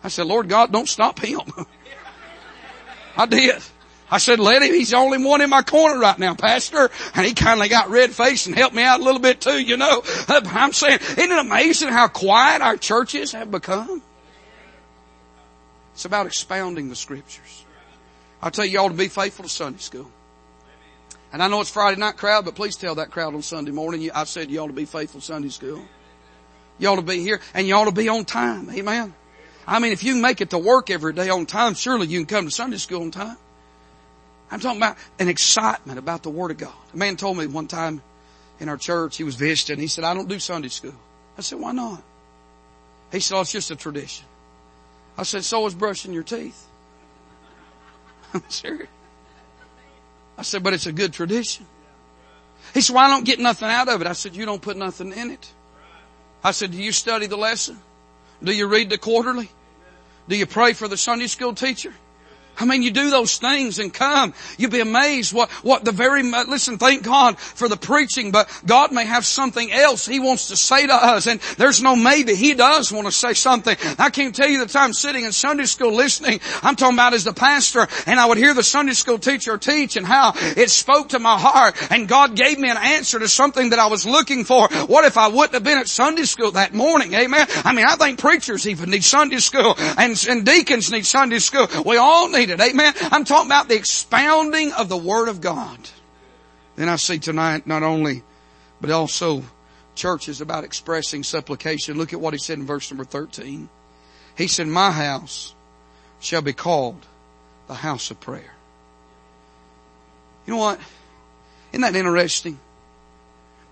I 0.04 0.08
said, 0.08 0.26
Lord 0.26 0.50
God, 0.50 0.72
don't 0.72 0.88
stop 0.88 1.20
him. 1.20 1.42
I 3.18 3.26
did. 3.26 3.62
I 4.10 4.18
said, 4.18 4.40
let 4.40 4.62
him, 4.62 4.74
he's 4.74 4.92
the 4.92 4.98
only 4.98 5.24
one 5.24 5.42
in 5.42 5.50
my 5.50 5.64
corner 5.64 6.00
right 6.00 6.18
now, 6.20 6.36
pastor. 6.36 6.92
And 7.16 7.26
he 7.26 7.34
kindly 7.34 7.68
got 7.68 7.90
red 7.90 8.12
faced 8.12 8.48
and 8.48 8.56
helped 8.56 8.76
me 8.76 8.84
out 8.84 9.00
a 9.00 9.04
little 9.04 9.20
bit 9.20 9.42
too, 9.42 9.60
you 9.60 9.76
know. 9.76 10.04
I'm 10.28 10.72
saying, 10.72 11.00
isn't 11.02 11.32
it 11.32 11.40
amazing 11.40 11.90
how 11.90 12.08
quiet 12.10 12.62
our 12.62 12.78
churches 12.78 13.32
have 13.32 13.50
become? 13.50 14.04
It's 15.94 16.06
about 16.06 16.28
expounding 16.28 16.90
the 16.90 16.96
scriptures. 16.96 17.63
I 18.44 18.50
tell 18.50 18.66
you, 18.66 18.78
all 18.78 18.90
to 18.90 18.94
be 18.94 19.08
faithful 19.08 19.44
to 19.44 19.50
Sunday 19.50 19.80
school. 19.80 20.12
And 21.32 21.42
I 21.42 21.48
know 21.48 21.62
it's 21.62 21.70
Friday 21.70 21.98
night 21.98 22.18
crowd, 22.18 22.44
but 22.44 22.56
please 22.56 22.76
tell 22.76 22.96
that 22.96 23.10
crowd 23.10 23.34
on 23.34 23.42
Sunday 23.42 23.72
morning, 23.72 24.12
I 24.14 24.26
said 24.26 24.52
you 24.52 24.60
ought 24.60 24.68
to 24.68 24.74
be 24.74 24.84
faithful 24.84 25.22
to 25.22 25.26
Sunday 25.26 25.48
school. 25.48 25.82
You 26.78 26.90
ought 26.90 26.98
to 26.98 27.02
be 27.02 27.20
here 27.20 27.40
and 27.54 27.66
you 27.66 27.74
ought 27.74 27.86
to 27.86 27.94
be 27.94 28.10
on 28.10 28.26
time. 28.26 28.70
Amen. 28.70 29.14
I 29.66 29.80
mean, 29.80 29.94
if 29.94 30.04
you 30.04 30.16
make 30.16 30.42
it 30.42 30.50
to 30.50 30.58
work 30.58 30.90
every 30.90 31.14
day 31.14 31.30
on 31.30 31.46
time, 31.46 31.74
surely 31.74 32.08
you 32.08 32.20
can 32.20 32.26
come 32.26 32.46
to 32.46 32.52
Sunday 32.52 32.76
school 32.76 33.04
on 33.04 33.12
time. 33.12 33.38
I'm 34.52 34.60
talking 34.60 34.80
about 34.80 34.98
an 35.20 35.30
excitement 35.30 35.98
about 35.98 36.22
the 36.22 36.30
Word 36.30 36.52
of 36.52 36.58
God. 36.58 36.74
A 36.94 36.98
man 36.98 37.16
told 37.16 37.38
me 37.38 37.48
one 37.48 37.68
time 37.68 38.02
in 38.60 38.68
our 38.68 38.78
church, 38.78 39.16
he 39.16 39.24
was 39.24 39.36
visiting, 39.36 39.80
he 39.80 39.88
said, 39.88 40.04
I 40.04 40.14
don't 40.14 40.28
do 40.28 40.38
Sunday 40.38 40.68
school. 40.68 40.96
I 41.38 41.42
said, 41.42 41.60
why 41.60 41.72
not? 41.72 42.04
He 43.10 43.22
said, 43.22 43.38
oh, 43.38 43.42
it's 43.42 43.54
just 43.54 43.72
a 43.72 43.78
tradition. 43.78 44.26
I 45.18 45.24
said, 45.24 45.46
so 45.46 45.66
is 45.66 45.74
brushing 45.74 46.12
your 46.12 46.24
teeth. 46.24 46.68
I'm 48.44 48.50
serious. 48.50 48.90
I 50.38 50.42
said, 50.42 50.64
but 50.64 50.74
it's 50.74 50.88
a 50.88 50.92
good 50.92 51.14
tradition. 51.14 51.66
He 52.74 52.82
said, 52.82 52.96
well, 52.96 53.06
I 53.06 53.10
don't 53.10 53.26
get 53.26 53.40
nothing 53.40 53.70
out 53.70 53.88
of 53.88 54.02
it. 54.02 54.08
I 54.08 54.14
said, 54.14 54.36
you 54.36 54.46
don't 54.46 54.62
put 54.62 54.78
nothing 54.78 55.12
in 55.14 55.32
it. 55.32 55.52
I 56.44 56.52
said, 56.52 56.72
do 56.72 56.78
you 56.78 56.92
study 56.92 57.28
the 57.28 57.38
lesson? 57.38 57.80
Do 58.44 58.52
you 58.52 58.68
read 58.68 58.90
the 58.90 58.98
quarterly? 58.98 59.50
Do 60.28 60.36
you 60.36 60.46
pray 60.46 60.74
for 60.74 60.88
the 60.88 60.98
Sunday 60.98 61.28
school 61.28 61.54
teacher? 61.54 61.94
I 62.64 62.66
mean, 62.66 62.82
you 62.82 62.92
do 62.92 63.10
those 63.10 63.38
things 63.40 63.78
and 63.78 63.94
come. 63.94 64.34
You'd 64.58 64.72
be 64.72 64.80
amazed 64.80 65.34
what, 65.34 65.52
what 65.64 65.84
the 65.84 65.92
very, 65.92 66.24
listen, 66.24 66.78
thank 66.78 67.04
God 67.04 67.38
for 67.38 67.68
the 67.68 67.76
preaching, 67.76 68.32
but 68.32 68.50
God 68.66 68.94
may 68.94 69.06
have 69.06 69.26
something 69.26 69.70
else 69.70 70.06
He 70.06 70.22
wants 70.22 70.48
to 70.48 70.56
say 70.56 70.88
to 70.88 70.94
us 70.94 71.28
and 71.28 71.42
there's 71.58 71.84
no 71.84 71.98
maybe. 71.98 72.36
He 72.36 72.54
does 72.54 72.90
want 72.90 73.06
to 73.06 73.12
say 73.12 73.34
something. 73.34 73.76
I 74.00 74.10
can't 74.10 74.34
tell 74.34 74.48
you 74.48 74.60
the 74.60 74.72
time 74.72 74.94
sitting 74.94 75.26
in 75.26 75.34
Sunday 75.34 75.66
school 75.66 75.92
listening. 75.92 76.40
I'm 76.62 76.78
talking 76.78 76.96
about 76.96 77.14
as 77.14 77.26
the 77.26 77.34
pastor 77.34 77.86
and 78.08 78.18
I 78.18 78.28
would 78.28 78.38
hear 78.38 78.54
the 78.54 78.64
Sunday 78.64 78.94
school 78.94 79.20
teacher 79.20 79.58
teach 79.58 79.98
and 79.98 80.06
how 80.06 80.32
it 80.36 80.70
spoke 80.70 81.10
to 81.10 81.20
my 81.20 81.38
heart 81.38 81.76
and 81.92 82.08
God 82.08 82.38
gave 82.38 82.58
me 82.58 82.70
an 82.70 82.78
answer 82.78 83.20
to 83.20 83.28
something 83.28 83.72
that 83.72 83.80
I 83.80 83.88
was 83.88 84.06
looking 84.06 84.46
for. 84.46 84.70
What 84.70 85.04
if 85.04 85.18
I 85.18 85.28
wouldn't 85.28 85.54
have 85.54 85.64
been 85.66 85.80
at 85.80 85.90
Sunday 85.90 86.24
school 86.24 86.52
that 86.52 86.74
morning? 86.74 87.14
Amen. 87.14 87.46
I 87.66 87.74
mean, 87.74 87.86
I 87.86 87.96
think 87.98 88.20
preachers 88.20 88.66
even 88.68 88.90
need 88.90 89.04
Sunday 89.04 89.40
school 89.40 89.76
and, 89.78 90.26
and 90.30 90.46
deacons 90.46 90.94
need 90.94 91.06
Sunday 91.06 91.40
school. 91.40 91.68
We 91.86 91.98
all 91.98 92.30
need 92.30 92.53
Amen. 92.62 92.94
I'm 93.12 93.26
talking 93.26 93.48
about 93.48 93.68
the 93.68 93.76
expounding 93.76 94.72
of 94.74 94.90
the 94.90 94.98
Word 94.98 95.30
of 95.30 95.42
God. 95.42 95.80
Then 96.76 96.90
I 96.90 96.96
see 96.96 97.20
tonight 97.20 97.68
not 97.68 97.84
only, 97.84 98.24
but 98.82 98.90
also 98.90 99.44
church 99.96 100.28
is 100.28 100.42
about 100.42 100.64
expressing 100.64 101.24
supplication. 101.24 101.98
Look 101.98 102.14
at 102.14 102.20
what 102.20 102.34
he 102.34 102.40
said 102.40 102.58
in 102.58 102.66
verse 102.66 102.90
number 102.90 103.06
13. 103.06 103.70
He 104.36 104.48
said, 104.48 104.68
my 104.68 104.92
house 104.92 105.54
shall 106.20 106.42
be 106.42 106.54
called 106.54 107.06
the 107.68 107.76
house 107.76 108.10
of 108.12 108.20
prayer. 108.20 108.54
You 110.46 110.54
know 110.54 110.60
what? 110.60 110.80
Isn't 111.72 111.82
that 111.82 111.96
interesting? 111.96 112.60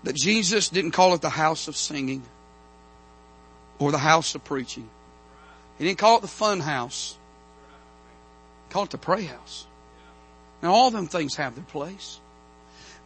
That 0.04 0.16
Jesus 0.16 0.68
didn't 0.68 0.92
call 0.92 1.14
it 1.14 1.20
the 1.20 1.28
house 1.30 1.68
of 1.68 1.76
singing 1.76 2.22
or 3.78 3.92
the 3.92 3.98
house 3.98 4.34
of 4.34 4.44
preaching. 4.44 4.88
He 5.78 5.84
didn't 5.84 5.98
call 5.98 6.18
it 6.18 6.22
the 6.22 6.28
fun 6.28 6.60
house. 6.60 7.16
Call 8.72 8.84
it 8.84 8.90
the 8.90 8.96
pray 8.96 9.24
house. 9.24 9.66
Now 10.62 10.72
all 10.72 10.90
them 10.90 11.06
things 11.06 11.36
have 11.36 11.54
their 11.54 11.64
place. 11.64 12.18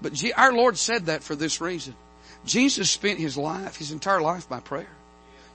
But 0.00 0.22
our 0.36 0.52
Lord 0.52 0.78
said 0.78 1.06
that 1.06 1.24
for 1.24 1.34
this 1.34 1.60
reason. 1.60 1.96
Jesus 2.44 2.88
spent 2.88 3.18
his 3.18 3.36
life, 3.36 3.76
his 3.76 3.90
entire 3.90 4.20
life 4.20 4.48
by 4.48 4.60
prayer. 4.60 4.86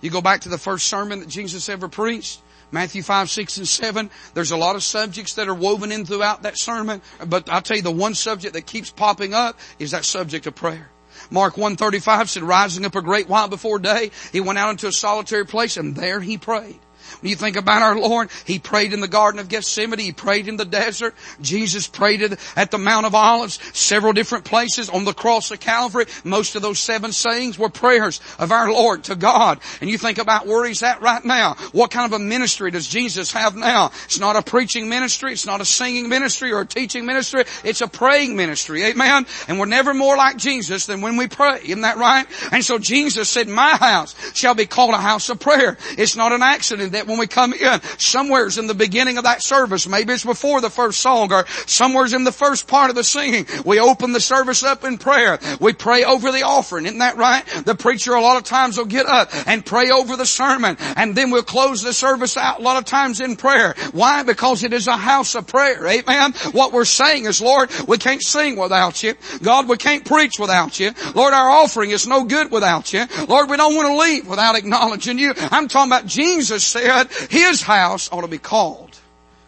You 0.02 0.10
go 0.10 0.19
back 0.19 0.41
to 0.41 0.50
the 0.50 0.58
first 0.58 0.88
sermon 0.88 1.21
that 1.21 1.30
Jesus 1.30 1.69
ever 1.69 1.88
preached, 1.88 2.41
Matthew 2.71 3.04
5, 3.04 3.30
6, 3.30 3.58
and 3.60 3.67
7. 3.67 4.10
There's 4.34 4.52
a 4.52 4.58
lot 4.58 4.76
of 4.76 4.84
subjects 4.84 5.36
that 5.36 5.47
are 5.47 5.54
woven 5.54 5.93
in 5.93 6.06
throughout 6.06 6.43
that 6.43 6.60
sermon, 6.60 7.02
but 7.26 7.50
I'll 7.50 7.62
tell 7.62 7.78
you 7.78 7.84
the 7.84 7.91
one 7.91 8.13
subject 8.13 8.56
that 8.56 8.65
keeps 8.65 8.89
popping 8.89 9.34
up 9.34 9.58
is 9.80 9.91
that 9.91 10.04
subject 10.04 10.45
of 10.45 10.56
prayer. 10.56 10.89
Mark 11.30 11.56
135 11.56 12.30
said, 12.30 12.43
rising 12.43 12.84
up 12.84 12.95
a 12.95 13.02
great 13.02 13.30
while 13.30 13.47
before 13.47 13.80
day, 13.80 14.12
he 14.34 14.41
went 14.41 14.60
out 14.60 14.71
into 14.71 14.88
a 14.88 14.91
solitary 14.91 15.45
place 15.45 15.78
and 15.78 15.95
there 15.95 16.19
he 16.19 16.38
prayed. 16.38 16.80
When 17.19 17.30
you 17.30 17.36
think 17.36 17.56
about 17.58 17.82
our 17.82 18.00
Lord, 18.00 18.30
He 18.45 18.60
prayed 18.60 18.93
in 18.93 19.02
the 19.02 19.08
Garden 19.08 19.39
of 19.39 19.50
Gethsemane. 19.50 20.00
He 20.00 20.12
prayed 20.12 20.47
in 20.47 20.58
the 20.58 20.65
desert. 20.65 21.15
Jesus 21.41 21.88
prayed 21.88 22.38
at 22.56 22.71
the 22.71 22.78
Mount 22.78 23.06
of 23.06 23.15
Olives, 23.15 23.60
several 23.78 24.13
different 24.13 24.45
places 24.45 24.89
on 24.89 25.06
the 25.06 25.13
cross 25.13 25.52
of 25.52 25.60
Calvary. 25.60 26.06
Most 26.24 26.56
of 26.56 26.62
those 26.62 26.80
seven 26.80 27.12
sayings 27.12 27.58
were 27.58 27.69
prayers 27.69 28.21
of 28.39 28.52
our 28.52 28.71
Lord 28.71 29.04
to 29.06 29.15
God. 29.15 29.60
And 29.82 29.89
you 29.89 29.97
think 29.97 30.17
about 30.17 30.47
where 30.47 30.65
He's 30.65 30.84
at 30.84 31.02
right 31.02 31.24
now. 31.24 31.56
What 31.71 31.91
kind 31.91 32.12
of 32.12 32.19
a 32.19 32.24
ministry 32.24 32.71
does 32.71 32.88
Jesus 32.88 33.32
have 33.32 33.56
now? 33.56 33.91
It's 34.06 34.19
not 34.19 34.36
a 34.36 34.41
preaching 34.41 34.89
ministry. 34.89 35.34
It's 35.34 35.45
not 35.45 35.62
a 35.62 35.65
singing 35.65 36.10
ministry 36.10 36.52
or 36.52 36.62
a 36.62 36.65
teaching 36.65 37.06
ministry. 37.06 37.43
It's 37.63 37.82
a 37.82 37.88
praying 37.88 38.36
ministry. 38.36 38.84
Amen. 38.84 39.26
And 39.47 39.60
we're 39.60 39.65
never 39.65 39.93
more 39.93 40.17
like 40.17 40.38
Jesus 40.38 40.86
than 40.86 41.02
when 41.02 41.17
we 41.17 41.28
pray. 41.28 41.60
Isn't 41.63 41.82
that 41.82 41.97
right? 41.97 42.26
And 42.52 42.63
so 42.63 42.78
Jesus 42.80 43.30
said, 43.30 43.47
my 43.47 43.76
house 43.76 44.15
shall 44.36 44.56
be 44.56 44.65
called 44.65 44.93
a 44.93 44.97
house 44.97 45.30
of 45.30 45.39
prayer. 45.39 45.78
It's 45.97 46.15
not 46.15 46.32
an 46.32 46.41
accident 46.41 46.93
that 46.93 47.00
when 47.07 47.17
we 47.17 47.27
come 47.27 47.53
in, 47.53 47.81
somewhere's 47.97 48.57
in 48.57 48.67
the 48.67 48.73
beginning 48.73 49.17
of 49.17 49.23
that 49.23 49.41
service, 49.41 49.87
maybe 49.87 50.13
it's 50.13 50.23
before 50.23 50.61
the 50.61 50.69
first 50.69 50.99
song 50.99 51.31
or 51.31 51.45
somewhere's 51.65 52.13
in 52.13 52.23
the 52.23 52.31
first 52.31 52.67
part 52.67 52.89
of 52.89 52.95
the 52.95 53.03
singing, 53.03 53.45
we 53.65 53.79
open 53.79 54.11
the 54.11 54.19
service 54.19 54.63
up 54.63 54.83
in 54.83 54.97
prayer. 54.97 55.39
We 55.59 55.73
pray 55.73 56.03
over 56.03 56.31
the 56.31 56.43
offering. 56.43 56.85
Isn't 56.85 56.99
that 56.99 57.17
right? 57.17 57.45
The 57.65 57.75
preacher 57.75 58.13
a 58.13 58.21
lot 58.21 58.37
of 58.37 58.43
times 58.43 58.77
will 58.77 58.85
get 58.85 59.05
up 59.05 59.29
and 59.47 59.65
pray 59.65 59.91
over 59.91 60.15
the 60.15 60.25
sermon 60.25 60.77
and 60.95 61.15
then 61.15 61.31
we'll 61.31 61.43
close 61.43 61.81
the 61.81 61.93
service 61.93 62.37
out 62.37 62.59
a 62.59 62.63
lot 62.63 62.77
of 62.77 62.85
times 62.85 63.21
in 63.21 63.35
prayer. 63.35 63.75
Why? 63.91 64.23
Because 64.23 64.63
it 64.63 64.73
is 64.73 64.87
a 64.87 64.97
house 64.97 65.35
of 65.35 65.47
prayer. 65.47 65.85
Amen. 65.87 66.33
What 66.51 66.73
we're 66.73 66.85
saying 66.85 67.25
is, 67.25 67.41
Lord, 67.41 67.69
we 67.87 67.97
can't 67.97 68.21
sing 68.21 68.57
without 68.57 69.03
you. 69.03 69.15
God, 69.41 69.67
we 69.67 69.77
can't 69.77 70.05
preach 70.05 70.39
without 70.39 70.79
you. 70.79 70.91
Lord, 71.15 71.33
our 71.33 71.49
offering 71.49 71.91
is 71.91 72.07
no 72.07 72.23
good 72.23 72.51
without 72.51 72.93
you. 72.93 73.05
Lord, 73.27 73.49
we 73.49 73.57
don't 73.57 73.75
want 73.75 73.87
to 73.87 73.97
leave 73.97 74.27
without 74.27 74.55
acknowledging 74.55 75.17
you. 75.17 75.33
I'm 75.37 75.67
talking 75.67 75.91
about 75.91 76.05
Jesus 76.05 76.63
said, 76.63 76.83
his 77.30 77.62
house 77.62 78.10
ought 78.12 78.21
to 78.21 78.27
be 78.27 78.38
called 78.38 78.97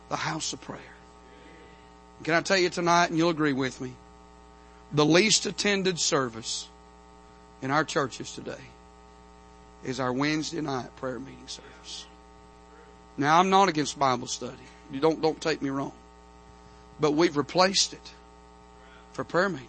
the 0.09 0.15
house 0.15 0.53
of 0.53 0.61
prayer. 0.61 0.79
Can 2.23 2.33
I 2.33 2.41
tell 2.41 2.57
you 2.57 2.69
tonight, 2.69 3.09
and 3.09 3.17
you'll 3.17 3.29
agree 3.29 3.53
with 3.53 3.81
me, 3.81 3.93
the 4.93 5.05
least 5.05 5.45
attended 5.45 5.99
service 5.99 6.67
in 7.61 7.71
our 7.71 7.83
churches 7.83 8.31
today 8.33 8.61
is 9.83 9.99
our 9.99 10.13
Wednesday 10.13 10.61
night 10.61 10.95
prayer 10.97 11.19
meeting 11.19 11.47
service. 11.47 12.05
Now 13.17 13.39
I'm 13.39 13.49
not 13.49 13.69
against 13.69 13.97
Bible 13.99 14.27
study. 14.27 14.55
You 14.91 14.99
don't, 14.99 15.21
don't 15.21 15.39
take 15.41 15.61
me 15.61 15.69
wrong. 15.69 15.93
But 16.99 17.11
we've 17.11 17.35
replaced 17.35 17.93
it 17.93 18.13
for 19.13 19.23
prayer 19.23 19.49
meeting. 19.49 19.67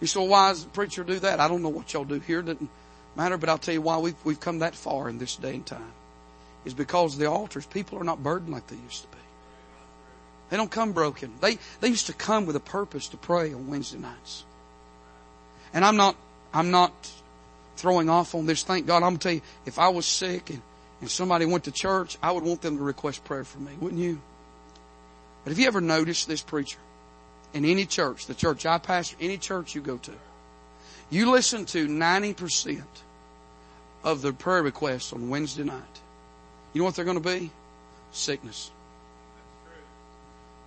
You 0.00 0.06
say, 0.06 0.20
well, 0.20 0.28
why 0.28 0.48
does 0.50 0.64
the 0.64 0.70
preacher 0.70 1.04
do 1.04 1.18
that? 1.20 1.40
I 1.40 1.48
don't 1.48 1.62
know 1.62 1.68
what 1.68 1.92
y'all 1.92 2.04
do 2.04 2.20
here. 2.20 2.40
It 2.40 2.46
doesn't 2.46 2.70
matter, 3.16 3.36
but 3.36 3.48
I'll 3.48 3.58
tell 3.58 3.74
you 3.74 3.82
why 3.82 3.98
we've, 3.98 4.16
we've 4.24 4.40
come 4.40 4.60
that 4.60 4.74
far 4.74 5.08
in 5.08 5.18
this 5.18 5.36
day 5.36 5.54
and 5.54 5.66
time 5.66 5.92
is 6.64 6.74
because 6.74 7.16
the 7.16 7.26
altars, 7.26 7.66
people 7.66 7.98
are 7.98 8.04
not 8.04 8.22
burdened 8.22 8.52
like 8.52 8.66
they 8.66 8.76
used 8.76 9.02
to 9.02 9.08
be. 9.08 9.18
They 10.50 10.56
don't 10.56 10.70
come 10.70 10.92
broken. 10.92 11.32
They, 11.40 11.58
they 11.80 11.88
used 11.88 12.06
to 12.06 12.12
come 12.12 12.46
with 12.46 12.56
a 12.56 12.60
purpose 12.60 13.08
to 13.08 13.16
pray 13.16 13.52
on 13.52 13.68
Wednesday 13.68 13.98
nights. 13.98 14.44
And 15.74 15.84
I'm 15.84 15.96
not, 15.96 16.16
I'm 16.54 16.70
not 16.70 16.92
throwing 17.76 18.08
off 18.08 18.34
on 18.34 18.46
this. 18.46 18.62
Thank 18.62 18.86
God. 18.86 18.96
I'm 18.96 19.02
going 19.02 19.18
to 19.18 19.22
tell 19.22 19.32
you, 19.34 19.42
if 19.66 19.78
I 19.78 19.88
was 19.88 20.06
sick 20.06 20.50
and, 20.50 20.62
and 21.00 21.10
somebody 21.10 21.44
went 21.44 21.64
to 21.64 21.70
church, 21.70 22.16
I 22.22 22.32
would 22.32 22.44
want 22.44 22.62
them 22.62 22.78
to 22.78 22.82
request 22.82 23.24
prayer 23.24 23.44
for 23.44 23.58
me, 23.58 23.72
wouldn't 23.78 24.00
you? 24.00 24.20
But 25.44 25.50
have 25.50 25.58
you 25.58 25.66
ever 25.66 25.80
noticed 25.80 26.28
this 26.28 26.42
preacher? 26.42 26.78
In 27.54 27.64
any 27.64 27.86
church, 27.86 28.26
the 28.26 28.34
church 28.34 28.66
I 28.66 28.78
pastor, 28.78 29.16
any 29.20 29.38
church 29.38 29.74
you 29.74 29.80
go 29.80 29.96
to, 29.98 30.12
you 31.10 31.30
listen 31.30 31.64
to 31.66 31.88
90% 31.88 32.82
of 34.04 34.20
the 34.22 34.32
prayer 34.32 34.62
requests 34.62 35.12
on 35.12 35.30
Wednesday 35.30 35.64
night. 35.64 36.00
You 36.78 36.82
know 36.82 36.86
what 36.86 36.94
they're 36.94 37.04
going 37.04 37.20
to 37.20 37.38
be? 37.38 37.50
Sickness. 38.12 38.70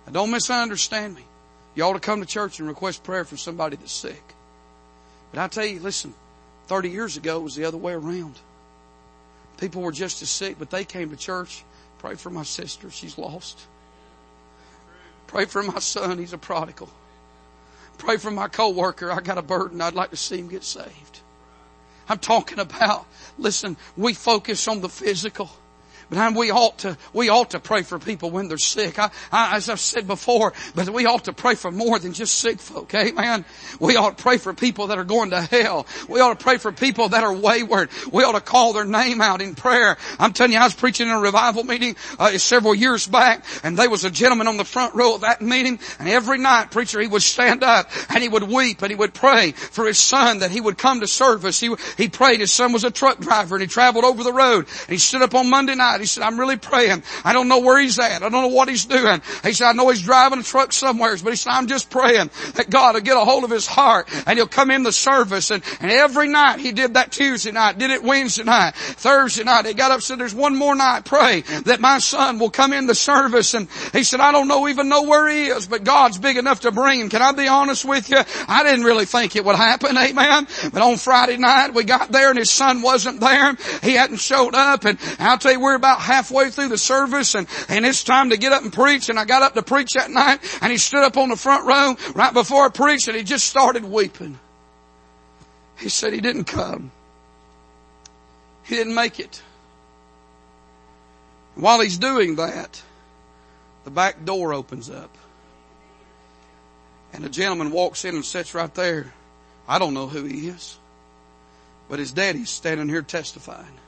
Now 0.04 0.12
don't 0.12 0.30
misunderstand 0.30 1.14
me. 1.14 1.24
You 1.74 1.84
ought 1.84 1.94
to 1.94 2.00
come 2.00 2.20
to 2.20 2.26
church 2.26 2.58
and 2.58 2.68
request 2.68 3.02
prayer 3.02 3.24
for 3.24 3.38
somebody 3.38 3.76
that's 3.76 3.92
sick. 3.92 4.22
But 5.30 5.40
I 5.40 5.48
tell 5.48 5.64
you, 5.64 5.80
listen, 5.80 6.12
30 6.66 6.90
years 6.90 7.16
ago 7.16 7.38
it 7.38 7.42
was 7.42 7.54
the 7.54 7.64
other 7.64 7.78
way 7.78 7.94
around. 7.94 8.38
People 9.56 9.80
were 9.80 9.90
just 9.90 10.20
as 10.20 10.28
sick, 10.28 10.56
but 10.58 10.68
they 10.68 10.84
came 10.84 11.08
to 11.08 11.16
church. 11.16 11.64
Pray 11.96 12.16
for 12.16 12.28
my 12.28 12.42
sister, 12.42 12.90
she's 12.90 13.16
lost. 13.16 13.58
Pray 15.28 15.46
for 15.46 15.62
my 15.62 15.78
son, 15.78 16.18
he's 16.18 16.34
a 16.34 16.38
prodigal. 16.38 16.90
Pray 17.96 18.18
for 18.18 18.30
my 18.30 18.48
coworker, 18.48 19.10
I 19.10 19.22
got 19.22 19.38
a 19.38 19.42
burden, 19.42 19.80
I'd 19.80 19.94
like 19.94 20.10
to 20.10 20.18
see 20.18 20.36
him 20.36 20.48
get 20.48 20.62
saved. 20.62 21.20
I'm 22.06 22.18
talking 22.18 22.58
about, 22.58 23.06
listen, 23.38 23.78
we 23.96 24.12
focus 24.12 24.68
on 24.68 24.82
the 24.82 24.90
physical. 24.90 25.48
But 26.12 26.34
we 26.34 26.50
ought 26.50 26.78
to, 26.80 26.98
we 27.14 27.30
ought 27.30 27.50
to 27.50 27.60
pray 27.60 27.82
for 27.82 27.98
people 27.98 28.30
when 28.30 28.48
they're 28.48 28.58
sick. 28.58 28.98
I, 28.98 29.10
I, 29.30 29.56
as 29.56 29.68
I've 29.68 29.80
said 29.80 30.06
before, 30.06 30.52
but 30.74 30.90
we 30.90 31.06
ought 31.06 31.24
to 31.24 31.32
pray 31.32 31.54
for 31.54 31.70
more 31.70 31.98
than 31.98 32.12
just 32.12 32.38
sick 32.38 32.60
folk. 32.60 32.94
Amen. 32.94 33.44
We 33.80 33.96
ought 33.96 34.18
to 34.18 34.22
pray 34.22 34.38
for 34.38 34.52
people 34.52 34.88
that 34.88 34.98
are 34.98 35.04
going 35.04 35.30
to 35.30 35.40
hell. 35.40 35.86
We 36.08 36.20
ought 36.20 36.38
to 36.38 36.42
pray 36.42 36.58
for 36.58 36.72
people 36.72 37.10
that 37.10 37.24
are 37.24 37.32
wayward. 37.32 37.90
We 38.10 38.24
ought 38.24 38.32
to 38.32 38.40
call 38.40 38.72
their 38.72 38.84
name 38.84 39.20
out 39.20 39.40
in 39.40 39.54
prayer. 39.54 39.96
I'm 40.18 40.32
telling 40.32 40.52
you, 40.52 40.58
I 40.58 40.64
was 40.64 40.74
preaching 40.74 41.08
in 41.08 41.14
a 41.14 41.20
revival 41.20 41.64
meeting 41.64 41.96
uh, 42.18 42.36
several 42.38 42.74
years 42.74 43.06
back, 43.06 43.44
and 43.62 43.78
there 43.78 43.88
was 43.88 44.04
a 44.04 44.10
gentleman 44.10 44.48
on 44.48 44.56
the 44.56 44.64
front 44.64 44.94
row 44.94 45.14
of 45.14 45.22
that 45.22 45.40
meeting, 45.40 45.78
and 45.98 46.08
every 46.08 46.38
night, 46.38 46.70
preacher, 46.70 47.00
he 47.00 47.08
would 47.08 47.22
stand 47.22 47.62
up 47.62 47.90
and 48.10 48.22
he 48.22 48.28
would 48.28 48.44
weep 48.44 48.82
and 48.82 48.90
he 48.90 48.96
would 48.96 49.14
pray 49.14 49.52
for 49.52 49.86
his 49.86 49.98
son 49.98 50.40
that 50.40 50.50
he 50.50 50.60
would 50.60 50.76
come 50.76 51.00
to 51.00 51.06
service. 51.06 51.58
He 51.58 51.74
he 51.96 52.08
prayed. 52.08 52.40
His 52.40 52.52
son 52.52 52.72
was 52.72 52.84
a 52.84 52.90
truck 52.90 53.18
driver 53.18 53.56
and 53.56 53.62
he 53.62 53.68
traveled 53.68 54.04
over 54.04 54.22
the 54.22 54.32
road. 54.32 54.66
And 54.66 54.88
he 54.88 54.98
stood 54.98 55.22
up 55.22 55.34
on 55.34 55.48
Monday 55.48 55.74
night 55.74 55.92
night. 55.92 56.00
He 56.02 56.06
said, 56.06 56.22
I'm 56.22 56.38
really 56.38 56.56
praying. 56.56 57.02
I 57.24 57.32
don't 57.32 57.48
know 57.48 57.60
where 57.60 57.80
he's 57.80 57.98
at. 57.98 58.22
I 58.22 58.28
don't 58.28 58.32
know 58.32 58.48
what 58.48 58.68
he's 58.68 58.84
doing. 58.84 59.22
He 59.42 59.52
said, 59.52 59.68
I 59.68 59.72
know 59.72 59.88
he's 59.88 60.02
driving 60.02 60.40
a 60.40 60.42
truck 60.42 60.72
somewhere, 60.72 61.16
but 61.22 61.30
he 61.30 61.36
said, 61.36 61.50
I'm 61.50 61.66
just 61.66 61.90
praying 61.90 62.30
that 62.54 62.70
God 62.70 62.94
will 62.94 63.02
get 63.02 63.16
a 63.16 63.24
hold 63.24 63.44
of 63.44 63.50
his 63.50 63.66
heart 63.66 64.08
and 64.26 64.38
he'll 64.38 64.46
come 64.46 64.70
in 64.70 64.82
the 64.82 64.92
service. 64.92 65.50
And, 65.50 65.62
and 65.80 65.90
every 65.90 66.28
night 66.28 66.60
he 66.60 66.72
did 66.72 66.94
that 66.94 67.12
Tuesday 67.12 67.52
night, 67.52 67.78
did 67.78 67.90
it 67.90 68.02
Wednesday 68.02 68.44
night, 68.44 68.74
Thursday 68.74 69.44
night. 69.44 69.66
He 69.66 69.74
got 69.74 69.90
up 69.90 69.96
and 69.96 70.02
said, 70.02 70.18
there's 70.18 70.34
one 70.34 70.56
more 70.56 70.74
night. 70.74 71.04
Pray 71.04 71.42
that 71.64 71.80
my 71.80 71.98
son 71.98 72.38
will 72.38 72.50
come 72.50 72.72
in 72.72 72.86
the 72.86 72.94
service. 72.94 73.54
And 73.54 73.68
he 73.92 74.04
said, 74.04 74.20
I 74.20 74.32
don't 74.32 74.48
know, 74.48 74.68
even 74.68 74.88
know 74.88 75.02
where 75.02 75.28
he 75.28 75.46
is, 75.46 75.66
but 75.66 75.84
God's 75.84 76.18
big 76.18 76.36
enough 76.36 76.60
to 76.60 76.72
bring 76.72 77.00
him. 77.00 77.08
Can 77.08 77.22
I 77.22 77.32
be 77.32 77.48
honest 77.48 77.84
with 77.84 78.10
you? 78.10 78.20
I 78.48 78.62
didn't 78.62 78.84
really 78.84 79.04
think 79.04 79.36
it 79.36 79.44
would 79.44 79.56
happen. 79.56 79.96
Amen. 79.98 80.46
But 80.72 80.82
on 80.82 80.96
Friday 80.96 81.36
night, 81.36 81.74
we 81.74 81.84
got 81.84 82.10
there 82.10 82.30
and 82.30 82.38
his 82.38 82.50
son 82.50 82.82
wasn't 82.82 83.20
there. 83.20 83.56
He 83.82 83.92
hadn't 83.92 84.18
showed 84.18 84.54
up. 84.54 84.84
And 84.84 84.98
I'll 85.18 85.38
tell 85.38 85.52
you, 85.52 85.60
we're 85.60 85.74
about 85.74 85.91
halfway 86.00 86.50
through 86.50 86.68
the 86.68 86.78
service 86.78 87.34
and, 87.34 87.46
and 87.68 87.84
it's 87.84 88.04
time 88.04 88.30
to 88.30 88.36
get 88.36 88.52
up 88.52 88.62
and 88.62 88.72
preach. 88.72 89.08
And 89.08 89.18
I 89.18 89.24
got 89.24 89.42
up 89.42 89.54
to 89.54 89.62
preach 89.62 89.92
that 89.94 90.10
night 90.10 90.40
and 90.60 90.70
he 90.70 90.78
stood 90.78 91.02
up 91.02 91.16
on 91.16 91.28
the 91.28 91.36
front 91.36 91.66
row 91.66 91.96
right 92.14 92.32
before 92.32 92.64
I 92.64 92.68
preached 92.68 93.08
and 93.08 93.16
he 93.16 93.22
just 93.22 93.46
started 93.46 93.84
weeping. 93.84 94.38
He 95.76 95.88
said 95.88 96.12
he 96.12 96.20
didn't 96.20 96.44
come. 96.44 96.92
He 98.64 98.76
didn't 98.76 98.94
make 98.94 99.18
it. 99.18 99.42
While 101.54 101.80
he's 101.80 101.98
doing 101.98 102.36
that, 102.36 102.80
the 103.84 103.90
back 103.90 104.24
door 104.24 104.54
opens 104.54 104.88
up. 104.88 105.16
And 107.12 107.24
a 107.24 107.28
gentleman 107.28 107.70
walks 107.70 108.04
in 108.04 108.14
and 108.14 108.24
sits 108.24 108.54
right 108.54 108.72
there. 108.74 109.12
I 109.68 109.78
don't 109.78 109.92
know 109.92 110.06
who 110.06 110.24
he 110.24 110.48
is. 110.48 110.78
But 111.88 111.98
his 111.98 112.12
daddy's 112.12 112.48
standing 112.48 112.88
here 112.88 113.02
testifying. 113.02 113.78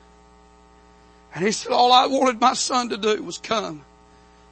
And 1.35 1.45
he 1.45 1.53
said, 1.53 1.73
all 1.73 1.93
I 1.93 2.07
wanted 2.07 2.41
my 2.41 2.55
son 2.55 2.91
to 2.91 2.97
do 2.97 3.23
was 3.23 3.39
come. 3.39 3.85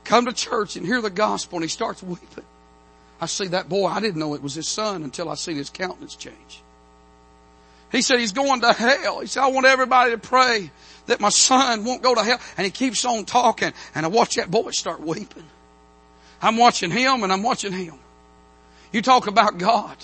Come 0.04 0.26
to 0.26 0.32
church 0.32 0.76
and 0.76 0.84
hear 0.84 1.00
the 1.00 1.10
gospel. 1.10 1.58
And 1.58 1.64
he 1.64 1.68
starts 1.68 2.02
weeping. 2.02 2.44
I 3.20 3.26
see 3.26 3.46
that 3.48 3.68
boy. 3.68 3.86
I 3.86 4.00
didn't 4.00 4.18
know 4.18 4.34
it 4.34 4.42
was 4.42 4.54
his 4.54 4.66
son 4.66 5.04
until 5.04 5.28
I 5.28 5.34
seen 5.34 5.56
his 5.56 5.70
countenance 5.70 6.16
change. 6.16 6.60
He 7.92 8.02
said 8.02 8.18
he's 8.18 8.32
going 8.32 8.62
to 8.62 8.72
hell. 8.72 9.20
He 9.20 9.28
said, 9.28 9.42
I 9.42 9.48
want 9.48 9.66
everybody 9.66 10.10
to 10.10 10.18
pray 10.18 10.70
that 11.06 11.20
my 11.20 11.28
son 11.28 11.84
won't 11.84 12.02
go 12.02 12.14
to 12.14 12.22
hell. 12.22 12.40
And 12.56 12.64
he 12.64 12.70
keeps 12.70 13.04
on 13.04 13.26
talking. 13.26 13.72
And 13.94 14.04
I 14.04 14.08
watch 14.08 14.36
that 14.36 14.50
boy 14.50 14.70
start 14.70 15.00
weeping. 15.00 15.44
I'm 16.40 16.56
watching 16.56 16.90
him 16.90 17.22
and 17.22 17.32
I'm 17.32 17.44
watching 17.44 17.72
him. 17.72 17.94
You 18.92 19.02
talk 19.02 19.28
about 19.28 19.58
God. 19.58 19.96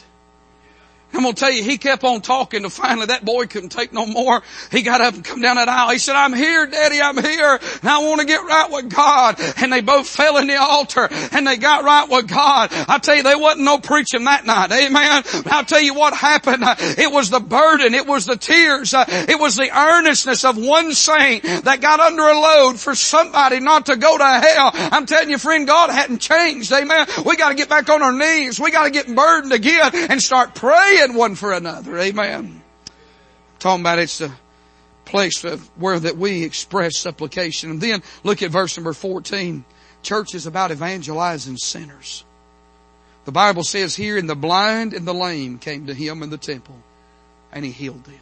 I'm 1.13 1.23
gonna 1.23 1.35
tell 1.35 1.51
you, 1.51 1.63
he 1.63 1.79
kept 1.79 2.05
on 2.05 2.21
talking 2.21 2.63
to 2.63 2.71
finally 2.71 3.07
that 3.07 3.25
boy 3.25 3.47
couldn't 3.47 3.71
take 3.71 3.93
no 3.93 4.05
more. 4.05 4.43
He 4.71 4.83
got 4.83 5.01
up 5.01 5.15
and 5.15 5.25
come 5.25 5.41
down 5.41 5.57
that 5.57 5.69
aisle. 5.69 5.91
He 5.91 5.99
said, 5.99 6.15
I'm 6.15 6.35
here, 6.35 6.67
daddy, 6.67 7.01
I'm 7.01 7.17
here, 7.17 7.59
and 7.81 7.89
I 7.89 7.99
want 8.07 8.21
to 8.21 8.27
get 8.27 8.43
right 8.43 8.71
with 8.71 8.95
God. 8.95 9.41
And 9.57 9.73
they 9.73 9.81
both 9.81 10.07
fell 10.07 10.37
in 10.37 10.47
the 10.47 10.61
altar 10.61 11.09
and 11.33 11.47
they 11.47 11.57
got 11.57 11.85
right 11.85 12.09
with 12.09 12.29
God. 12.29 12.69
I 12.73 12.99
tell 12.99 13.17
you, 13.17 13.23
there 13.23 13.39
wasn't 13.39 13.65
no 13.65 13.79
preaching 13.79 14.25
that 14.25 14.45
night. 14.45 14.71
Amen. 14.71 15.23
I'll 15.47 15.65
tell 15.65 15.81
you 15.81 15.95
what 15.95 16.13
happened. 16.15 16.63
It 16.99 17.11
was 17.11 17.31
the 17.31 17.41
burden. 17.41 17.95
It 17.95 18.07
was 18.07 18.27
the 18.27 18.37
tears. 18.37 18.93
Uh, 18.93 19.05
it 19.09 19.41
was 19.41 19.57
the 19.57 19.71
earnestness 19.77 20.45
of 20.45 20.59
one 20.59 20.93
saint 20.93 21.43
that 21.43 21.81
got 21.81 22.01
under 22.01 22.29
a 22.29 22.39
load 22.39 22.79
for 22.79 22.95
somebody 22.95 23.61
not 23.61 23.87
to 23.87 23.97
go 23.97 24.19
to 24.19 24.25
hell. 24.25 24.71
I'm 24.75 25.07
telling 25.07 25.31
you, 25.31 25.39
friend, 25.39 25.67
God 25.67 25.91
hadn't 25.91 26.19
changed. 26.19 26.71
Amen. 26.71 27.07
We 27.25 27.37
got 27.37 27.49
to 27.49 27.55
get 27.55 27.69
back 27.69 27.89
on 27.89 28.03
our 28.03 28.13
knees. 28.13 28.61
We 28.61 28.71
got 28.71 28.85
to 28.85 28.91
get 28.91 29.13
burdened 29.13 29.53
again 29.53 29.91
and 29.95 30.21
start 30.21 30.55
praying 30.55 30.98
praying 30.99 31.19
one 31.19 31.35
for 31.35 31.53
another. 31.53 31.99
Amen. 31.99 32.63
Talking 33.59 33.83
about 33.83 33.99
it's 33.99 34.19
the 34.19 34.33
place 35.05 35.43
where 35.77 35.99
that 35.99 36.17
we 36.17 36.45
express 36.45 36.97
supplication. 36.97 37.71
And 37.71 37.81
then 37.81 38.03
look 38.25 38.43
at 38.43 38.51
verse 38.51 38.77
number 38.77 38.93
14. 38.93 39.65
Church 40.03 40.35
is 40.35 40.47
about 40.47 40.71
evangelizing 40.71 41.57
sinners. 41.57 42.25
The 43.25 43.33
Bible 43.33 43.65
says 43.65 43.95
here, 43.95 44.17
and 44.17 44.29
the 44.29 44.37
blind 44.37 44.95
and 44.95 45.07
the 45.07 45.15
lame 45.15 45.59
came 45.59 45.87
to 45.87 45.95
him 45.95 46.23
in 46.23 46.31
the 46.31 46.39
temple 46.39 46.77
and 47.53 47.65
he 47.65 47.71
healed 47.71 48.05
them. 48.05 48.21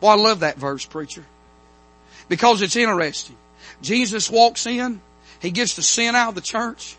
Boy, 0.00 0.08
I 0.08 0.14
love 0.14 0.40
that 0.40 0.56
verse, 0.56 0.84
preacher. 0.84 1.24
Because 2.28 2.62
it's 2.62 2.76
interesting. 2.76 3.36
Jesus 3.82 4.30
walks 4.30 4.66
in, 4.66 5.00
he 5.40 5.50
gets 5.50 5.76
the 5.76 5.82
sin 5.82 6.14
out 6.14 6.30
of 6.30 6.34
the 6.34 6.40
church, 6.40 6.96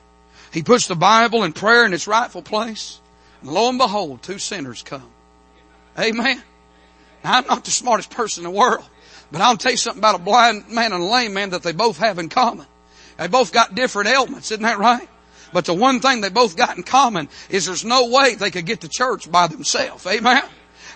he 0.52 0.64
puts 0.64 0.88
the 0.88 0.96
Bible 0.96 1.44
and 1.44 1.56
prayer 1.56 1.86
in 1.86 1.94
its 1.94 2.08
rightful 2.08 2.42
place, 2.42 3.00
and 3.42 3.52
lo 3.52 3.70
and 3.70 3.78
behold, 3.78 4.24
two 4.24 4.40
sinners 4.40 4.84
come. 4.84 5.10
Amen. 6.00 6.42
Now, 7.24 7.38
I'm 7.38 7.48
not 7.48 7.66
the 7.66 7.72
smartest 7.72 8.12
person 8.12 8.46
in 8.46 8.52
the 8.52 8.58
world, 8.58 8.88
but 9.32 9.42
I'll 9.42 9.58
tell 9.58 9.72
you 9.72 9.78
something 9.78 10.00
about 10.00 10.16
a 10.16 10.24
blind 10.24 10.70
man 10.70 10.94
and 10.94 11.04
a 11.04 11.06
lame 11.06 11.34
man 11.34 11.50
that 11.52 11.64
they 11.64 11.72
both 11.72 11.98
have 11.98 12.20
in 12.20 12.30
common. 12.30 12.68
They 13.18 13.28
both 13.28 13.52
got 13.52 13.76
different 13.76 14.10
ailments, 14.10 14.52
isn't 14.52 14.64
that 14.64 14.78
right? 14.78 15.08
But 15.54 15.66
the 15.66 15.74
one 15.74 16.00
thing 16.00 16.22
they 16.22 16.30
both 16.30 16.56
got 16.56 16.78
in 16.78 16.84
common 16.84 17.30
is 17.50 17.66
there's 17.66 17.86
no 17.86 18.08
way 18.10 18.36
they 18.36 18.52
could 18.52 18.66
get 18.66 18.82
to 18.82 18.90
church 18.90 19.32
by 19.32 19.48
themselves. 19.48 20.06
Amen. 20.06 20.44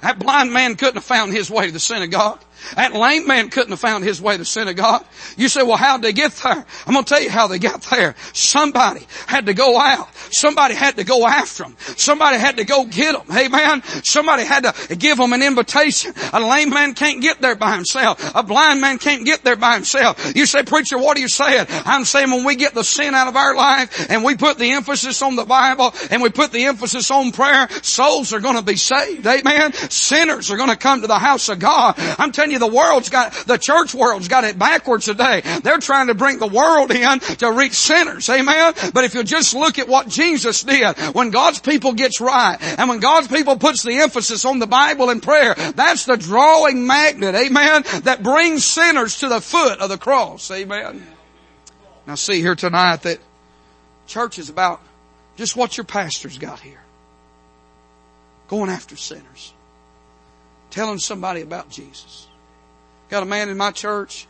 That 0.01 0.19
blind 0.19 0.51
man 0.51 0.75
couldn't 0.75 0.95
have 0.95 1.03
found 1.03 1.31
his 1.31 1.49
way 1.49 1.67
to 1.67 1.71
the 1.71 1.79
synagogue. 1.79 2.41
That 2.75 2.93
lame 2.93 3.27
man 3.27 3.49
couldn't 3.49 3.71
have 3.71 3.79
found 3.79 4.03
his 4.03 4.21
way 4.21 4.37
to 4.37 4.45
synagogue. 4.45 5.05
You 5.37 5.49
say, 5.49 5.63
well, 5.63 5.77
how'd 5.77 6.01
they 6.01 6.13
get 6.13 6.31
there? 6.33 6.65
I'm 6.85 6.93
going 6.93 7.05
to 7.05 7.09
tell 7.09 7.21
you 7.21 7.29
how 7.29 7.47
they 7.47 7.59
got 7.59 7.81
there. 7.83 8.15
Somebody 8.33 9.05
had 9.27 9.45
to 9.47 9.53
go 9.53 9.79
out. 9.79 10.13
Somebody 10.31 10.75
had 10.75 10.95
to 10.97 11.03
go 11.03 11.25
after 11.27 11.63
them. 11.63 11.75
Somebody 11.97 12.37
had 12.37 12.57
to 12.57 12.63
go 12.63 12.85
get 12.85 13.13
them. 13.13 13.51
Man, 13.51 13.83
somebody 14.03 14.43
had 14.43 14.63
to 14.63 14.95
give 14.95 15.17
them 15.17 15.33
an 15.33 15.41
invitation. 15.41 16.13
A 16.33 16.39
lame 16.39 16.69
man 16.69 16.93
can't 16.93 17.21
get 17.21 17.41
there 17.41 17.55
by 17.55 17.75
himself. 17.75 18.35
A 18.35 18.43
blind 18.43 18.81
man 18.81 18.97
can't 18.97 19.25
get 19.25 19.43
there 19.43 19.55
by 19.55 19.75
himself. 19.75 20.35
You 20.35 20.45
say, 20.45 20.63
preacher, 20.63 20.97
what 20.97 21.17
are 21.17 21.21
you 21.21 21.27
saying? 21.27 21.65
I'm 21.69 22.05
saying 22.05 22.31
when 22.31 22.45
we 22.45 22.55
get 22.55 22.73
the 22.73 22.83
sin 22.83 23.13
out 23.15 23.27
of 23.27 23.35
our 23.35 23.55
life 23.55 24.09
and 24.09 24.23
we 24.23 24.35
put 24.35 24.57
the 24.57 24.71
emphasis 24.71 25.21
on 25.21 25.35
the 25.35 25.45
Bible 25.45 25.93
and 26.09 26.21
we 26.21 26.29
put 26.29 26.51
the 26.51 26.65
emphasis 26.65 27.11
on 27.11 27.31
prayer, 27.31 27.67
souls 27.81 28.33
are 28.33 28.39
going 28.39 28.55
to 28.55 28.61
be 28.61 28.75
saved. 28.75 29.25
Amen. 29.25 29.73
Sinners 29.73 30.51
are 30.51 30.57
going 30.57 30.69
to 30.69 30.77
come 30.77 31.01
to 31.01 31.07
the 31.07 31.19
house 31.19 31.49
of 31.49 31.59
God. 31.59 31.95
I'm 31.97 32.31
telling 32.31 32.50
the 32.57 32.67
world's 32.67 33.09
got, 33.09 33.33
the 33.45 33.57
church 33.57 33.93
world's 33.93 34.27
got 34.27 34.43
it 34.43 34.57
backwards 34.57 35.05
today. 35.05 35.41
They're 35.63 35.79
trying 35.79 36.07
to 36.07 36.13
bring 36.13 36.39
the 36.39 36.47
world 36.47 36.91
in 36.91 37.19
to 37.19 37.51
reach 37.51 37.73
sinners. 37.73 38.29
Amen. 38.29 38.73
But 38.93 39.03
if 39.03 39.13
you 39.13 39.23
just 39.23 39.53
look 39.53 39.79
at 39.79 39.87
what 39.87 40.07
Jesus 40.07 40.63
did, 40.63 40.97
when 41.13 41.29
God's 41.29 41.59
people 41.59 41.93
gets 41.93 42.21
right, 42.21 42.57
and 42.61 42.89
when 42.89 42.99
God's 42.99 43.27
people 43.27 43.57
puts 43.57 43.83
the 43.83 43.99
emphasis 43.99 44.45
on 44.45 44.59
the 44.59 44.67
Bible 44.67 45.09
and 45.09 45.21
prayer, 45.21 45.55
that's 45.55 46.05
the 46.05 46.17
drawing 46.17 46.85
magnet. 46.85 47.35
Amen. 47.35 47.83
That 48.03 48.23
brings 48.23 48.65
sinners 48.65 49.19
to 49.19 49.29
the 49.29 49.41
foot 49.41 49.79
of 49.79 49.89
the 49.89 49.97
cross. 49.97 50.49
Amen. 50.51 51.05
Now 52.07 52.15
see 52.15 52.41
here 52.41 52.55
tonight 52.55 53.03
that 53.03 53.19
church 54.07 54.39
is 54.39 54.49
about 54.49 54.81
just 55.37 55.55
what 55.55 55.77
your 55.77 55.85
pastor's 55.85 56.37
got 56.37 56.59
here. 56.59 56.81
Going 58.47 58.69
after 58.69 58.95
sinners. 58.95 59.53
Telling 60.69 60.99
somebody 60.99 61.41
about 61.41 61.69
Jesus. 61.69 62.27
Got 63.11 63.23
a 63.23 63.25
man 63.25 63.49
in 63.49 63.57
my 63.57 63.71
church. 63.71 64.25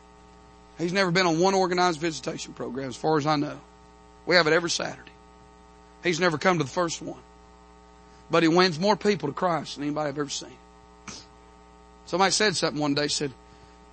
He's 0.79 0.91
never 0.91 1.11
been 1.11 1.27
on 1.27 1.39
one 1.39 1.53
organized 1.53 2.01
visitation 2.01 2.53
program 2.53 2.89
as 2.89 2.95
far 2.95 3.17
as 3.19 3.27
I 3.27 3.35
know. 3.35 3.59
We 4.25 4.35
have 4.35 4.47
it 4.47 4.53
every 4.53 4.71
Saturday. 4.71 5.11
He's 6.03 6.19
never 6.19 6.39
come 6.39 6.57
to 6.57 6.63
the 6.63 6.69
first 6.69 6.99
one. 6.99 7.19
But 8.31 8.41
he 8.41 8.49
wins 8.49 8.79
more 8.79 8.95
people 8.95 9.29
to 9.29 9.35
Christ 9.35 9.75
than 9.75 9.83
anybody 9.83 10.09
I've 10.09 10.17
ever 10.17 10.29
seen. 10.29 10.57
Somebody 12.07 12.31
said 12.31 12.55
something 12.55 12.81
one 12.81 12.95
day, 12.95 13.07
said, 13.07 13.31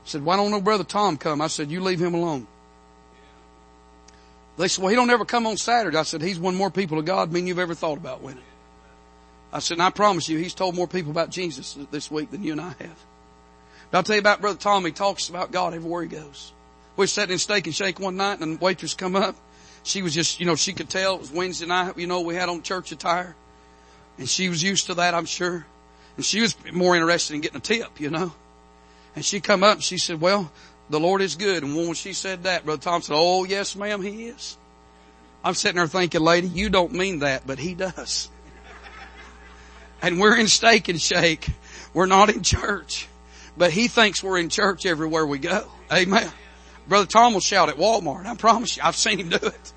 said, 0.05 0.25
why 0.25 0.37
don't 0.37 0.51
no 0.51 0.61
brother 0.61 0.85
Tom 0.85 1.19
come? 1.19 1.43
I 1.43 1.49
said, 1.49 1.71
you 1.71 1.83
leave 1.83 2.01
him 2.01 2.15
alone. 2.15 2.47
They 4.57 4.69
said, 4.69 4.83
well, 4.83 4.89
he 4.91 4.97
don't 4.97 5.11
ever 5.11 5.27
come 5.27 5.47
on 5.47 5.59
Saturday. 5.59 5.99
I 5.99 6.03
said, 6.03 6.23
he's 6.23 6.39
won 6.39 6.55
more 6.55 6.71
people 6.71 6.97
to 6.97 7.03
God 7.03 7.31
than 7.31 7.47
you've 7.47 7.59
ever 7.59 7.75
thought 7.75 7.99
about 7.99 8.23
winning. 8.23 8.43
I 9.53 9.59
said, 9.59 9.75
and 9.75 9.83
I 9.83 9.91
promise 9.91 10.31
you, 10.31 10.39
he's 10.39 10.55
told 10.55 10.75
more 10.75 10.89
people 10.89 11.11
about 11.11 11.29
Jesus 11.29 11.77
this 11.91 12.11
week 12.11 12.31
than 12.31 12.43
you 12.43 12.53
and 12.53 12.61
I 12.61 12.75
have. 12.79 13.05
I'll 13.93 14.03
tell 14.03 14.17
you 14.17 14.21
about 14.21 14.41
Brother 14.41 14.59
Tom. 14.59 14.85
He 14.85 14.93
talks 14.93 15.29
about 15.29 15.51
God 15.51 15.75
everywhere 15.75 16.03
he 16.03 16.09
goes. 16.09 16.53
We 16.97 17.05
were 17.05 17.07
sitting 17.07 17.33
in 17.33 17.39
Steak 17.39 17.67
and 17.67 17.75
Shake 17.75 18.01
one 18.01 18.17
night 18.17 18.41
and 18.41 18.59
the 18.59 18.65
waitress 18.65 18.95
come 18.95 19.17
up. 19.17 19.37
She 19.83 20.03
was 20.03 20.13
just, 20.13 20.41
you 20.41 20.47
know, 20.47 20.57
she 20.57 20.73
could 20.73 20.91
tell 20.91 21.15
it 21.15 21.21
was 21.21 21.31
Wednesday 21.31 21.67
night, 21.67 21.97
you 21.97 22.07
know, 22.07 22.21
we 22.21 22.35
had 22.35 22.49
on 22.49 22.63
church 22.63 22.93
attire. 22.93 23.35
And 24.19 24.29
she 24.29 24.49
was 24.49 24.63
used 24.63 24.87
to 24.87 24.95
that, 24.95 25.15
I'm 25.15 25.25
sure. 25.25 25.65
And 26.17 26.25
she 26.25 26.41
was 26.41 26.57
more 26.73 26.97
interested 26.97 27.35
in 27.35 27.41
getting 27.41 27.59
a 27.59 27.61
tip, 27.61 28.01
you 28.01 28.11
know. 28.11 28.33
And 29.15 29.25
she 29.25 29.41
come 29.41 29.63
up 29.63 29.75
and 29.75 29.85
she 29.85 29.97
said, 29.97 30.21
well, 30.21 30.51
the 30.91 31.01
Lord 31.01 31.23
is 31.23 31.37
good. 31.37 31.63
And 31.63 31.75
when 31.75 31.95
she 31.95 32.13
said 32.13 32.43
that, 32.43 32.65
Brother 32.65 32.83
Tom 32.83 33.03
said, 33.03 33.15
oh 33.17 33.45
yes 33.45 33.77
ma'am, 33.77 34.03
He 34.03 34.27
is. 34.27 34.57
I'm 35.45 35.55
sitting 35.55 35.77
there 35.77 35.87
thinking, 35.87 36.21
lady, 36.21 36.49
you 36.49 36.69
don't 36.69 36.93
mean 36.93 37.21
that, 37.21 37.47
but 37.47 37.59
He 37.59 37.75
does. 37.75 38.29
and 40.03 40.21
we're 40.21 40.37
in 40.37 40.49
Steak 40.49 40.89
and 40.89 41.01
Shake. 41.01 41.49
We're 41.95 42.07
not 42.07 42.29
in 42.29 42.43
church. 42.43 43.09
But 43.59 43.73
he 43.73 43.89
thinks 43.89 44.23
we're 44.23 44.39
in 44.39 44.49
church 44.49 44.87
everywhere 44.87 45.27
we 45.27 45.39
go. 45.39 45.67
Amen. 45.93 46.31
Brother 46.87 47.07
Tom 47.07 47.35
will 47.35 47.41
shout 47.41 47.69
at 47.69 47.77
Walmart. 47.77 48.25
I 48.25 48.35
promise 48.37 48.77
you, 48.77 48.83
I've 48.85 48.97
seen 48.97 49.19
him 49.19 49.29
do 49.29 49.47
it. 49.47 49.73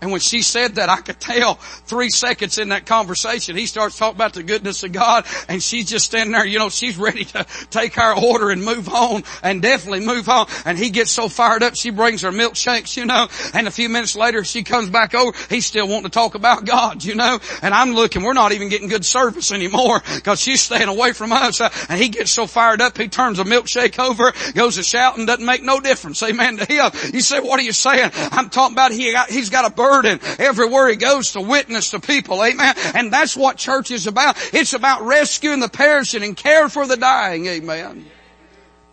And 0.00 0.10
when 0.10 0.20
she 0.20 0.42
said 0.42 0.74
that, 0.74 0.90
I 0.90 0.96
could 0.96 1.18
tell 1.18 1.54
three 1.54 2.10
seconds 2.10 2.58
in 2.58 2.68
that 2.68 2.84
conversation, 2.84 3.56
he 3.56 3.64
starts 3.64 3.96
talking 3.96 4.16
about 4.16 4.34
the 4.34 4.42
goodness 4.42 4.82
of 4.82 4.92
God 4.92 5.24
and 5.48 5.62
she's 5.62 5.88
just 5.88 6.04
standing 6.04 6.32
there, 6.32 6.44
you 6.44 6.58
know, 6.58 6.68
she's 6.68 6.98
ready 6.98 7.24
to 7.24 7.46
take 7.70 7.96
our 7.96 8.14
order 8.18 8.50
and 8.50 8.62
move 8.62 8.88
on 8.90 9.22
and 9.42 9.62
definitely 9.62 10.04
move 10.04 10.28
on. 10.28 10.46
And 10.66 10.76
he 10.76 10.90
gets 10.90 11.10
so 11.10 11.30
fired 11.30 11.62
up, 11.62 11.74
she 11.74 11.88
brings 11.88 12.20
her 12.20 12.32
milkshakes, 12.32 12.98
you 12.98 13.06
know, 13.06 13.28
and 13.54 13.66
a 13.66 13.70
few 13.70 13.88
minutes 13.88 14.14
later 14.14 14.44
she 14.44 14.62
comes 14.62 14.90
back 14.90 15.14
over, 15.14 15.34
he's 15.48 15.64
still 15.64 15.88
wanting 15.88 16.04
to 16.04 16.10
talk 16.10 16.34
about 16.34 16.66
God, 16.66 17.02
you 17.02 17.14
know, 17.14 17.38
and 17.62 17.72
I'm 17.72 17.94
looking, 17.94 18.22
we're 18.22 18.34
not 18.34 18.52
even 18.52 18.68
getting 18.68 18.88
good 18.88 19.06
service 19.06 19.52
anymore 19.52 20.02
because 20.16 20.38
she's 20.38 20.60
staying 20.60 20.88
away 20.88 21.14
from 21.14 21.32
us. 21.32 21.62
And 21.88 21.98
he 21.98 22.10
gets 22.10 22.30
so 22.30 22.46
fired 22.46 22.82
up, 22.82 22.98
he 22.98 23.08
turns 23.08 23.38
a 23.38 23.44
milkshake 23.44 23.98
over, 23.98 24.34
goes 24.52 24.74
to 24.74 24.82
shouting, 24.82 25.24
doesn't 25.24 25.46
make 25.46 25.62
no 25.62 25.80
difference. 25.80 26.22
Amen 26.22 26.58
to 26.58 26.66
him. 26.66 26.90
You 27.14 27.20
say, 27.20 27.40
what 27.40 27.58
are 27.58 27.62
you 27.62 27.72
saying? 27.72 28.10
I'm 28.14 28.50
talking 28.50 28.74
about 28.74 28.92
he 28.92 29.10
got, 29.12 29.30
he's 29.30 29.48
got 29.48 29.64
a 29.64 29.74
burden 29.84 30.20
everywhere 30.38 30.88
he 30.88 30.96
goes 30.96 31.32
to 31.32 31.40
witness 31.40 31.90
to 31.90 32.00
people. 32.00 32.44
Amen. 32.44 32.74
And 32.94 33.12
that's 33.12 33.36
what 33.36 33.56
church 33.56 33.90
is 33.90 34.06
about. 34.06 34.36
It's 34.54 34.72
about 34.72 35.02
rescuing 35.02 35.60
the 35.60 35.68
perishing 35.68 36.22
and 36.22 36.36
care 36.36 36.68
for 36.68 36.86
the 36.86 36.96
dying. 36.96 37.46
Amen. 37.46 38.06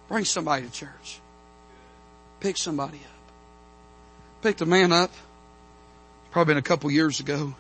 Bring 0.08 0.26
somebody 0.26 0.66
to 0.66 0.72
church. 0.72 1.20
Pick 2.40 2.58
somebody 2.58 2.98
up. 2.98 4.42
Picked 4.42 4.62
a 4.62 4.66
man 4.66 4.92
up. 4.92 5.12
Probably 6.32 6.52
been 6.52 6.58
a 6.60 6.64
couple 6.64 6.90
years 6.92 7.20
ago. 7.20 7.54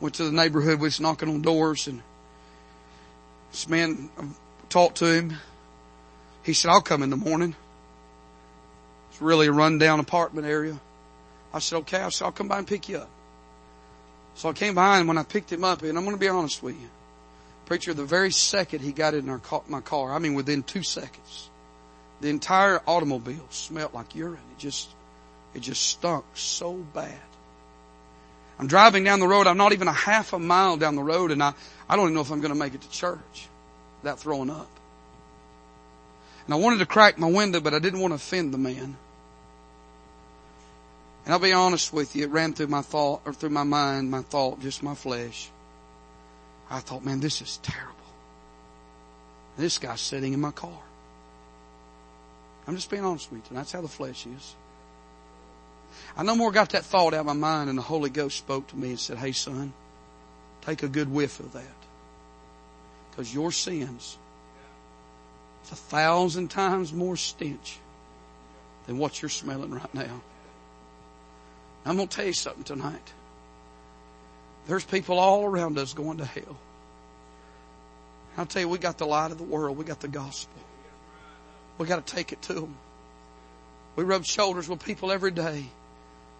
Went 0.00 0.14
to 0.16 0.24
the 0.24 0.32
neighborhood, 0.32 0.80
was 0.80 1.00
knocking 1.00 1.28
on 1.28 1.42
doors 1.42 1.86
and 1.86 2.02
this 3.50 3.68
man 3.68 4.10
talked 4.68 4.98
to 4.98 5.06
him. 5.06 5.34
He 6.42 6.52
said, 6.52 6.70
I'll 6.70 6.82
come 6.82 7.02
in 7.02 7.08
the 7.08 7.16
morning. 7.16 7.54
It's 9.10 9.22
really 9.22 9.46
a 9.46 9.52
rundown 9.52 9.98
apartment 9.98 10.46
area. 10.46 10.78
I 11.52 11.58
said, 11.58 11.76
okay. 11.78 12.00
I 12.00 12.08
said, 12.10 12.26
I'll 12.26 12.32
come 12.32 12.48
by 12.48 12.58
and 12.58 12.66
pick 12.66 12.88
you 12.88 12.98
up. 12.98 13.10
So 14.34 14.50
I 14.50 14.52
came 14.52 14.74
by 14.74 14.98
and 14.98 15.08
when 15.08 15.16
I 15.16 15.22
picked 15.22 15.50
him 15.50 15.64
up, 15.64 15.82
and 15.82 15.96
I'm 15.96 16.04
going 16.04 16.16
to 16.16 16.20
be 16.20 16.28
honest 16.28 16.62
with 16.62 16.74
you, 16.74 16.88
preacher, 17.64 17.94
the 17.94 18.04
very 18.04 18.30
second 18.30 18.80
he 18.80 18.92
got 18.92 19.14
in 19.14 19.28
our 19.28 19.38
car, 19.38 19.62
my 19.68 19.80
car, 19.80 20.12
I 20.12 20.18
mean 20.18 20.34
within 20.34 20.62
two 20.62 20.82
seconds, 20.82 21.48
the 22.20 22.28
entire 22.28 22.80
automobile 22.86 23.46
smelled 23.50 23.94
like 23.94 24.14
urine. 24.14 24.38
It 24.52 24.58
just, 24.58 24.90
it 25.54 25.60
just 25.60 25.82
stunk 25.86 26.24
so 26.34 26.74
bad. 26.74 27.18
I'm 28.58 28.66
driving 28.66 29.04
down 29.04 29.20
the 29.20 29.28
road. 29.28 29.46
I'm 29.46 29.56
not 29.56 29.72
even 29.72 29.88
a 29.88 29.92
half 29.92 30.32
a 30.32 30.38
mile 30.38 30.76
down 30.76 30.96
the 30.96 31.02
road 31.02 31.30
and 31.30 31.42
I, 31.42 31.52
I 31.88 31.96
don't 31.96 32.06
even 32.06 32.14
know 32.14 32.20
if 32.20 32.30
I'm 32.30 32.40
going 32.40 32.52
to 32.52 32.58
make 32.58 32.74
it 32.74 32.82
to 32.82 32.90
church 32.90 33.48
without 34.02 34.18
throwing 34.18 34.50
up. 34.50 34.68
And 36.46 36.54
I 36.54 36.58
wanted 36.58 36.78
to 36.78 36.86
crack 36.86 37.18
my 37.18 37.30
window, 37.30 37.60
but 37.60 37.74
I 37.74 37.78
didn't 37.78 38.00
want 38.00 38.12
to 38.12 38.16
offend 38.16 38.54
the 38.54 38.58
man. 38.58 38.96
And 41.26 41.32
I'll 41.32 41.40
be 41.40 41.52
honest 41.52 41.92
with 41.92 42.14
you, 42.14 42.22
it 42.22 42.30
ran 42.30 42.52
through 42.54 42.68
my 42.68 42.82
thought, 42.82 43.22
or 43.26 43.34
through 43.34 43.50
my 43.50 43.64
mind, 43.64 44.12
my 44.12 44.22
thought, 44.22 44.60
just 44.60 44.84
my 44.84 44.94
flesh. 44.94 45.50
I 46.70 46.78
thought, 46.78 47.04
man, 47.04 47.18
this 47.18 47.42
is 47.42 47.58
terrible. 47.64 47.94
This 49.58 49.78
guy's 49.78 50.00
sitting 50.00 50.32
in 50.32 50.40
my 50.40 50.52
car. 50.52 50.78
I'm 52.68 52.76
just 52.76 52.88
being 52.90 53.04
honest 53.04 53.32
with 53.32 53.50
you. 53.50 53.56
That's 53.56 53.72
how 53.72 53.80
the 53.80 53.88
flesh 53.88 54.24
is. 54.24 54.54
I 56.16 56.22
no 56.22 56.36
more 56.36 56.52
got 56.52 56.70
that 56.70 56.84
thought 56.84 57.12
out 57.12 57.20
of 57.20 57.26
my 57.26 57.32
mind 57.32 57.70
and 57.70 57.78
the 57.78 57.82
Holy 57.82 58.10
Ghost 58.10 58.38
spoke 58.38 58.68
to 58.68 58.76
me 58.76 58.90
and 58.90 59.00
said, 59.00 59.18
hey 59.18 59.32
son, 59.32 59.72
take 60.62 60.84
a 60.84 60.88
good 60.88 61.10
whiff 61.10 61.40
of 61.40 61.52
that. 61.54 61.64
Because 63.10 63.34
your 63.34 63.50
sins, 63.50 64.16
it's 65.62 65.72
a 65.72 65.76
thousand 65.76 66.52
times 66.52 66.92
more 66.92 67.16
stench 67.16 67.78
than 68.86 68.98
what 68.98 69.20
you're 69.20 69.28
smelling 69.28 69.72
right 69.72 69.92
now. 69.92 70.20
I'm 71.86 71.96
going 71.96 72.08
to 72.08 72.16
tell 72.16 72.26
you 72.26 72.32
something 72.32 72.64
tonight. 72.64 73.12
There's 74.66 74.84
people 74.84 75.20
all 75.20 75.44
around 75.44 75.78
us 75.78 75.94
going 75.94 76.18
to 76.18 76.24
hell. 76.24 76.58
I'll 78.36 78.46
tell 78.46 78.62
you, 78.62 78.68
we 78.68 78.78
got 78.78 78.98
the 78.98 79.06
light 79.06 79.30
of 79.30 79.38
the 79.38 79.44
world. 79.44 79.78
We 79.78 79.84
got 79.84 80.00
the 80.00 80.08
gospel. 80.08 80.60
We 81.78 81.86
got 81.86 82.04
to 82.04 82.14
take 82.14 82.32
it 82.32 82.42
to 82.42 82.54
them. 82.54 82.76
We 83.94 84.04
rub 84.04 84.24
shoulders 84.24 84.68
with 84.68 84.84
people 84.84 85.12
every 85.12 85.30
day 85.30 85.66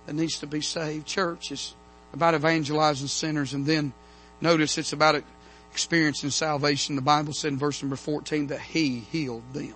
that 0.06 0.14
needs 0.14 0.40
to 0.40 0.46
be 0.46 0.60
saved. 0.60 1.06
Church 1.06 1.52
is 1.52 1.74
about 2.12 2.34
evangelizing 2.34 3.08
sinners 3.08 3.54
and 3.54 3.64
then 3.64 3.92
notice 4.40 4.76
it's 4.78 4.92
about 4.92 5.22
experiencing 5.70 6.30
salvation. 6.30 6.96
The 6.96 7.02
Bible 7.02 7.32
said 7.32 7.52
in 7.52 7.58
verse 7.58 7.82
number 7.82 7.96
14 7.96 8.48
that 8.48 8.60
He 8.60 8.98
healed 8.98 9.44
them. 9.52 9.74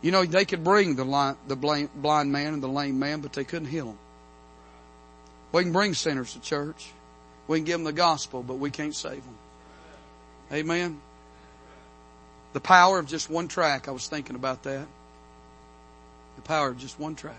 You 0.00 0.12
know, 0.12 0.24
they 0.24 0.44
could 0.44 0.62
bring 0.62 0.96
the, 0.96 1.36
the 1.48 1.56
blind 1.56 2.32
man 2.32 2.54
and 2.54 2.62
the 2.62 2.68
lame 2.68 2.98
man, 2.98 3.20
but 3.20 3.32
they 3.32 3.44
couldn't 3.44 3.68
heal 3.68 3.86
them. 3.86 3.98
We 5.54 5.62
can 5.62 5.70
bring 5.70 5.94
sinners 5.94 6.32
to 6.32 6.40
church. 6.40 6.90
We 7.46 7.58
can 7.58 7.64
give 7.64 7.78
them 7.78 7.84
the 7.84 7.92
gospel, 7.92 8.42
but 8.42 8.54
we 8.54 8.72
can't 8.72 8.94
save 8.94 9.24
them. 9.24 9.38
Amen. 10.52 11.00
The 12.54 12.60
power 12.60 12.98
of 12.98 13.06
just 13.06 13.30
one 13.30 13.46
tract. 13.46 13.86
I 13.86 13.92
was 13.92 14.08
thinking 14.08 14.34
about 14.34 14.64
that. 14.64 14.84
The 16.34 16.42
power 16.42 16.70
of 16.70 16.78
just 16.78 16.98
one 16.98 17.14
tract. 17.14 17.38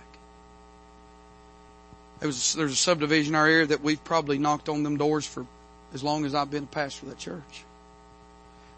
Was, 2.21 2.53
there's 2.53 2.71
a 2.71 2.77
subdivision 2.77 3.33
in 3.33 3.35
our 3.35 3.47
area 3.47 3.65
that 3.65 3.81
we've 3.81 4.01
probably 4.05 4.37
knocked 4.37 4.69
on 4.69 4.83
them 4.83 4.95
doors 4.95 5.27
for 5.27 5.45
as 5.93 6.01
long 6.01 6.23
as 6.23 6.33
I've 6.33 6.49
been 6.49 6.63
a 6.63 6.67
pastor 6.67 7.07
of 7.07 7.09
that 7.09 7.19
church. 7.19 7.65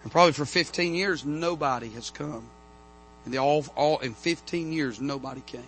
And 0.02 0.12
probably 0.12 0.34
for 0.34 0.46
15 0.46 0.96
years, 0.96 1.24
nobody 1.24 1.90
has 1.90 2.10
come. 2.10 2.50
And 3.24 3.32
the 3.32 3.38
all, 3.38 3.64
all, 3.76 4.00
in 4.00 4.16
15 4.16 4.72
years, 4.72 5.00
nobody 5.00 5.42
came. 5.46 5.62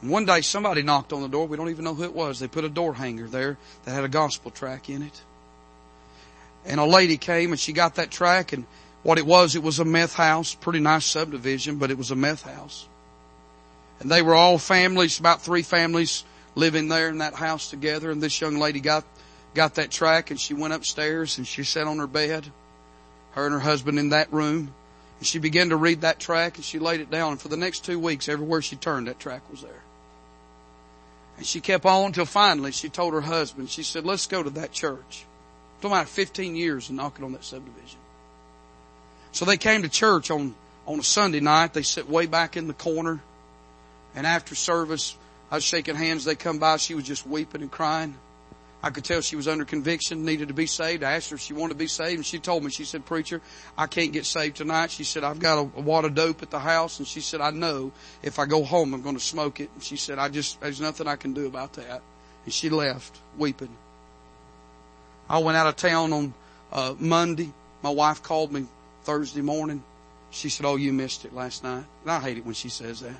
And 0.00 0.10
one 0.10 0.24
day 0.24 0.40
somebody 0.40 0.82
knocked 0.82 1.12
on 1.12 1.22
the 1.22 1.28
door. 1.28 1.46
We 1.46 1.56
don't 1.56 1.70
even 1.70 1.84
know 1.84 1.94
who 1.94 2.04
it 2.04 2.14
was. 2.14 2.38
They 2.38 2.48
put 2.48 2.64
a 2.64 2.68
door 2.68 2.94
hanger 2.94 3.26
there 3.26 3.56
that 3.84 3.92
had 3.92 4.04
a 4.04 4.08
gospel 4.08 4.50
tract 4.50 4.88
in 4.88 5.02
it. 5.02 5.22
And 6.64 6.80
a 6.80 6.84
lady 6.84 7.16
came 7.16 7.50
and 7.50 7.58
she 7.58 7.72
got 7.72 7.96
that 7.96 8.10
tract 8.10 8.52
and 8.52 8.66
what 9.02 9.18
it 9.18 9.26
was, 9.26 9.54
it 9.54 9.62
was 9.62 9.78
a 9.78 9.84
meth 9.84 10.14
house. 10.14 10.54
Pretty 10.54 10.80
nice 10.80 11.04
subdivision, 11.06 11.76
but 11.76 11.90
it 11.90 11.98
was 11.98 12.10
a 12.10 12.16
meth 12.16 12.42
house. 12.42 12.86
And 14.00 14.10
they 14.10 14.22
were 14.22 14.34
all 14.34 14.58
families, 14.58 15.18
about 15.18 15.42
three 15.42 15.62
families 15.62 16.24
living 16.54 16.88
there 16.88 17.08
in 17.08 17.18
that 17.18 17.34
house 17.34 17.70
together. 17.70 18.10
And 18.10 18.22
this 18.22 18.40
young 18.40 18.58
lady 18.58 18.80
got, 18.80 19.04
got 19.54 19.76
that 19.76 19.90
tract 19.90 20.30
and 20.30 20.38
she 20.38 20.54
went 20.54 20.74
upstairs 20.74 21.38
and 21.38 21.46
she 21.46 21.64
sat 21.64 21.86
on 21.86 21.98
her 21.98 22.06
bed. 22.06 22.46
Her 23.32 23.46
and 23.46 23.54
her 23.54 23.60
husband 23.60 23.98
in 23.98 24.10
that 24.10 24.32
room. 24.32 24.74
And 25.18 25.26
she 25.26 25.38
began 25.38 25.70
to 25.70 25.76
read 25.76 26.02
that 26.02 26.20
tract 26.20 26.56
and 26.56 26.64
she 26.64 26.78
laid 26.78 27.00
it 27.00 27.10
down. 27.10 27.32
And 27.32 27.40
for 27.40 27.48
the 27.48 27.56
next 27.56 27.84
two 27.84 27.98
weeks, 27.98 28.28
everywhere 28.28 28.62
she 28.62 28.76
turned, 28.76 29.08
that 29.08 29.18
tract 29.18 29.50
was 29.50 29.62
there. 29.62 29.82
And 31.36 31.46
she 31.46 31.60
kept 31.60 31.84
on 31.84 32.06
until 32.06 32.24
finally 32.24 32.72
she 32.72 32.88
told 32.88 33.14
her 33.14 33.20
husband, 33.20 33.70
she 33.70 33.82
said, 33.82 34.04
let's 34.04 34.26
go 34.26 34.42
to 34.42 34.50
that 34.50 34.72
church. 34.72 35.24
It's 35.76 35.84
about 35.84 36.08
15 36.08 36.56
years 36.56 36.88
of 36.88 36.96
knocking 36.96 37.24
on 37.24 37.32
that 37.32 37.44
subdivision. 37.44 37.98
So 39.32 39.44
they 39.44 39.56
came 39.56 39.82
to 39.82 39.88
church 39.88 40.30
on, 40.30 40.54
on 40.86 40.98
a 40.98 41.04
Sunday 41.04 41.40
night. 41.40 41.74
They 41.74 41.82
sit 41.82 42.08
way 42.08 42.26
back 42.26 42.56
in 42.56 42.66
the 42.66 42.74
corner. 42.74 43.20
And 44.14 44.26
after 44.26 44.54
service, 44.54 45.16
I 45.50 45.56
was 45.56 45.64
shaking 45.64 45.94
hands. 45.94 46.24
They 46.24 46.34
come 46.34 46.58
by. 46.58 46.76
She 46.78 46.94
was 46.94 47.04
just 47.04 47.26
weeping 47.26 47.62
and 47.62 47.70
crying. 47.70 48.16
I 48.80 48.90
could 48.90 49.04
tell 49.04 49.20
she 49.20 49.34
was 49.34 49.48
under 49.48 49.64
conviction, 49.64 50.24
needed 50.24 50.48
to 50.48 50.54
be 50.54 50.66
saved. 50.66 51.02
I 51.02 51.12
asked 51.12 51.30
her 51.30 51.36
if 51.36 51.42
she 51.42 51.52
wanted 51.52 51.74
to 51.74 51.78
be 51.78 51.88
saved 51.88 52.18
and 52.18 52.26
she 52.26 52.38
told 52.38 52.62
me, 52.62 52.70
she 52.70 52.84
said, 52.84 53.04
preacher, 53.04 53.40
I 53.76 53.88
can't 53.88 54.12
get 54.12 54.24
saved 54.24 54.56
tonight. 54.56 54.92
She 54.92 55.02
said, 55.02 55.24
I've 55.24 55.40
got 55.40 55.58
a, 55.58 55.60
a 55.78 55.80
wad 55.80 56.04
of 56.04 56.14
dope 56.14 56.42
at 56.42 56.50
the 56.50 56.60
house. 56.60 57.00
And 57.00 57.08
she 57.08 57.20
said, 57.20 57.40
I 57.40 57.50
know 57.50 57.90
if 58.22 58.38
I 58.38 58.46
go 58.46 58.62
home, 58.62 58.94
I'm 58.94 59.02
going 59.02 59.16
to 59.16 59.22
smoke 59.22 59.58
it. 59.58 59.70
And 59.74 59.82
she 59.82 59.96
said, 59.96 60.20
I 60.20 60.28
just, 60.28 60.60
there's 60.60 60.80
nothing 60.80 61.08
I 61.08 61.16
can 61.16 61.32
do 61.32 61.46
about 61.46 61.72
that. 61.72 62.02
And 62.44 62.54
she 62.54 62.70
left 62.70 63.18
weeping. 63.36 63.76
I 65.28 65.38
went 65.38 65.58
out 65.58 65.66
of 65.66 65.74
town 65.74 66.12
on 66.12 66.34
uh, 66.72 66.94
Monday. 67.00 67.52
My 67.82 67.90
wife 67.90 68.22
called 68.22 68.52
me 68.52 68.66
Thursday 69.02 69.42
morning. 69.42 69.82
She 70.30 70.50
said, 70.50 70.66
oh, 70.66 70.76
you 70.76 70.92
missed 70.92 71.24
it 71.24 71.34
last 71.34 71.64
night. 71.64 71.84
And 72.02 72.10
I 72.10 72.20
hate 72.20 72.38
it 72.38 72.44
when 72.44 72.54
she 72.54 72.68
says 72.68 73.00
that. 73.00 73.16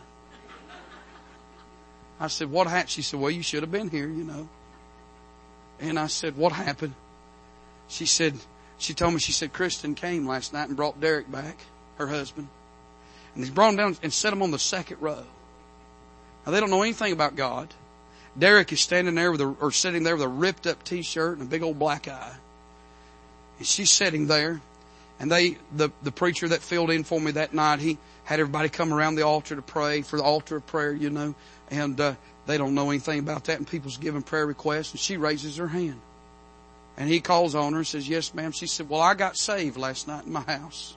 I 2.20 2.28
said, 2.28 2.50
what 2.50 2.68
happened? 2.68 2.90
She 2.90 3.02
said, 3.02 3.18
well, 3.18 3.30
you 3.30 3.42
should 3.42 3.62
have 3.62 3.72
been 3.72 3.90
here, 3.90 4.08
you 4.08 4.24
know. 4.24 4.48
And 5.80 5.98
I 5.98 6.06
said, 6.08 6.36
what 6.36 6.52
happened? 6.52 6.94
She 7.88 8.06
said, 8.06 8.34
she 8.78 8.94
told 8.94 9.14
me, 9.14 9.20
she 9.20 9.32
said, 9.32 9.52
Kristen 9.52 9.94
came 9.94 10.26
last 10.26 10.52
night 10.52 10.68
and 10.68 10.76
brought 10.76 11.00
Derek 11.00 11.30
back, 11.30 11.58
her 11.96 12.06
husband. 12.06 12.48
And 13.34 13.44
he 13.44 13.50
brought 13.50 13.70
him 13.70 13.76
down 13.76 13.96
and 14.02 14.12
set 14.12 14.32
him 14.32 14.42
on 14.42 14.50
the 14.50 14.58
second 14.58 14.98
row. 15.00 15.24
Now 16.44 16.52
they 16.52 16.60
don't 16.60 16.70
know 16.70 16.82
anything 16.82 17.12
about 17.12 17.36
God. 17.36 17.68
Derek 18.38 18.72
is 18.72 18.80
standing 18.80 19.14
there 19.14 19.32
with 19.32 19.40
a, 19.40 19.56
or 19.60 19.72
sitting 19.72 20.02
there 20.02 20.14
with 20.14 20.24
a 20.24 20.28
ripped 20.28 20.66
up 20.66 20.84
t-shirt 20.84 21.38
and 21.38 21.46
a 21.46 21.50
big 21.50 21.62
old 21.62 21.78
black 21.78 22.08
eye. 22.08 22.36
And 23.58 23.66
she's 23.66 23.90
sitting 23.90 24.26
there. 24.26 24.60
And 25.20 25.32
they, 25.32 25.58
the, 25.74 25.90
the 26.02 26.12
preacher 26.12 26.46
that 26.48 26.62
filled 26.62 26.90
in 26.90 27.02
for 27.02 27.20
me 27.20 27.32
that 27.32 27.52
night, 27.52 27.80
he 27.80 27.98
had 28.22 28.38
everybody 28.38 28.68
come 28.68 28.94
around 28.94 29.16
the 29.16 29.22
altar 29.22 29.56
to 29.56 29.62
pray 29.62 30.02
for 30.02 30.16
the 30.16 30.22
altar 30.22 30.56
of 30.56 30.66
prayer, 30.66 30.92
you 30.92 31.10
know. 31.10 31.34
And, 31.70 32.00
uh, 32.00 32.14
they 32.48 32.56
don't 32.56 32.74
know 32.74 32.88
anything 32.88 33.18
about 33.18 33.44
that 33.44 33.58
and 33.58 33.68
people's 33.68 33.98
giving 33.98 34.22
prayer 34.22 34.46
requests 34.46 34.92
and 34.92 34.98
she 34.98 35.18
raises 35.18 35.58
her 35.58 35.68
hand. 35.68 36.00
And 36.96 37.08
he 37.08 37.20
calls 37.20 37.54
on 37.54 37.74
her 37.74 37.80
and 37.80 37.86
says, 37.86 38.08
yes 38.08 38.32
ma'am. 38.32 38.52
She 38.52 38.66
said, 38.66 38.88
well 38.88 39.02
I 39.02 39.12
got 39.12 39.36
saved 39.36 39.76
last 39.76 40.08
night 40.08 40.24
in 40.24 40.32
my 40.32 40.40
house. 40.40 40.96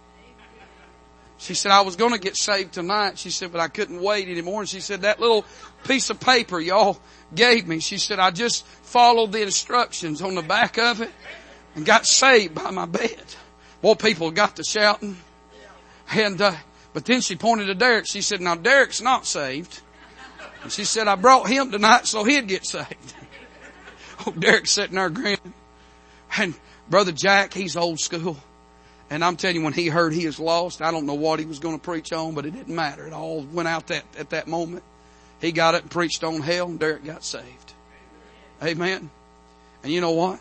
She 1.38 1.54
said, 1.54 1.72
I 1.72 1.82
was 1.82 1.95
going 1.95 2.14
to 2.14 2.20
get 2.20 2.38
saved 2.38 2.74
tonight. 2.74 3.18
She 3.18 3.32
said, 3.32 3.52
but 3.52 3.60
I 3.60 3.68
couldn't 3.68 3.99
wait 3.99 4.30
anymore. 4.30 4.62
And 4.62 4.70
she 4.70 4.80
said, 4.80 5.02
that 5.02 5.20
little 5.20 5.43
piece 5.86 6.10
of 6.10 6.20
paper 6.20 6.60
y'all 6.60 6.99
gave 7.34 7.68
me, 7.68 7.80
she 7.80 7.97
said, 7.97 8.20
I 8.20 8.30
just 8.30 8.66
followed 8.66 9.32
the 9.32 9.41
instructions 9.41 10.22
on 10.22 10.36
the 10.36 10.43
back 10.43 10.78
of 10.78 11.02
it 11.02 11.10
and 11.76 11.86
got 11.86 12.06
saved 12.06 12.56
by 12.56 12.70
my 12.70 12.86
bed. 12.86 13.24
Well, 13.82 13.95
people 13.95 14.30
got 14.32 14.56
to 14.58 14.64
shouting. 14.64 15.18
And, 16.14 16.39
uh, 16.39 16.54
but 16.93 17.06
then 17.06 17.22
she 17.22 17.36
pointed 17.36 17.66
to 17.66 17.76
Derek. 17.76 18.06
She 18.08 18.22
said, 18.22 18.39
now 18.39 18.56
Derek's 18.56 19.02
not 19.02 19.26
saved. 19.26 19.82
And 20.64 20.72
she 20.72 20.84
said, 20.84 21.07
I 21.07 21.16
brought 21.16 21.47
him 21.47 21.72
tonight 21.72 22.07
so 22.07 22.24
he'd 22.24 22.47
get 22.47 22.66
saved. 22.66 23.16
oh, 24.28 24.32
Derek's 24.32 24.72
sitting 24.72 24.95
there 24.95 25.09
grinning. 25.09 25.53
And 26.38 26.53
brother 26.89 27.12
Jack, 27.12 27.53
he's 27.53 27.76
old 27.76 27.99
school. 27.99 28.38
And 29.09 29.26
I'm 29.26 29.36
telling 29.36 29.57
you, 29.57 29.64
when 29.64 29.74
he 29.74 29.88
heard 29.88 30.14
he 30.14 30.26
is 30.26 30.39
lost, 30.39 30.82
I 30.82 30.91
don't 30.91 31.05
know 31.05 31.16
what 31.16 31.39
he 31.39 31.45
was 31.45 31.59
going 31.59 31.78
to 31.78 31.84
preach 31.84 32.14
on, 32.14 32.34
but 32.34 32.45
it 32.45 32.51
didn't 32.51 32.74
matter. 32.74 33.05
It 33.05 33.14
all 33.14 33.41
went 33.41 33.68
out 33.68 33.88
that, 33.88 34.05
at 34.18 34.30
that 34.30 34.47
moment. 34.47 34.84
He 35.41 35.51
got 35.51 35.76
up 35.76 35.82
and 35.82 35.91
preached 35.91 36.24
on 36.24 36.39
hell 36.39 36.68
and 36.68 36.80
Derek 36.80 37.03
got 37.03 37.24
saved. 37.24 37.74
Amen. 38.64 39.09
And 39.84 39.91
you 39.91 39.99
know 39.99 40.12
what? 40.12 40.39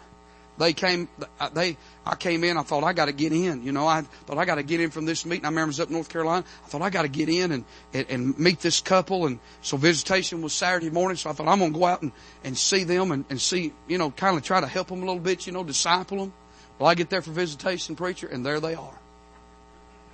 They 0.60 0.74
came, 0.74 1.08
uh, 1.40 1.48
they, 1.48 1.78
I 2.04 2.16
came 2.16 2.44
in, 2.44 2.58
I 2.58 2.62
thought 2.62 2.84
I 2.84 2.92
gotta 2.92 3.12
get 3.12 3.32
in, 3.32 3.62
you 3.62 3.72
know, 3.72 3.86
I 3.86 4.02
thought 4.02 4.36
I 4.36 4.44
gotta 4.44 4.62
get 4.62 4.78
in 4.78 4.90
from 4.90 5.06
this 5.06 5.24
meeting. 5.24 5.46
I 5.46 5.48
remember 5.48 5.68
it 5.68 5.78
was 5.78 5.80
up 5.80 5.88
North 5.88 6.10
Carolina. 6.10 6.44
I 6.66 6.68
thought 6.68 6.82
I 6.82 6.90
gotta 6.90 7.08
get 7.08 7.30
in 7.30 7.50
and, 7.50 7.64
and, 7.94 8.06
and 8.10 8.38
meet 8.38 8.60
this 8.60 8.78
couple 8.82 9.24
and 9.24 9.38
so 9.62 9.78
visitation 9.78 10.42
was 10.42 10.52
Saturday 10.52 10.90
morning, 10.90 11.16
so 11.16 11.30
I 11.30 11.32
thought 11.32 11.48
I'm 11.48 11.60
gonna 11.60 11.72
go 11.72 11.86
out 11.86 12.02
and, 12.02 12.12
and 12.44 12.58
see 12.58 12.84
them 12.84 13.10
and, 13.10 13.24
and 13.30 13.40
see, 13.40 13.72
you 13.88 13.96
know, 13.96 14.10
kind 14.10 14.36
of 14.36 14.42
try 14.42 14.60
to 14.60 14.66
help 14.66 14.88
them 14.88 14.98
a 15.02 15.06
little 15.06 15.18
bit, 15.18 15.46
you 15.46 15.52
know, 15.54 15.64
disciple 15.64 16.18
them. 16.18 16.32
Well, 16.78 16.90
I 16.90 16.94
get 16.94 17.08
there 17.08 17.22
for 17.22 17.30
visitation 17.30 17.96
preacher 17.96 18.26
and 18.26 18.44
there 18.44 18.60
they 18.60 18.74
are. 18.74 18.98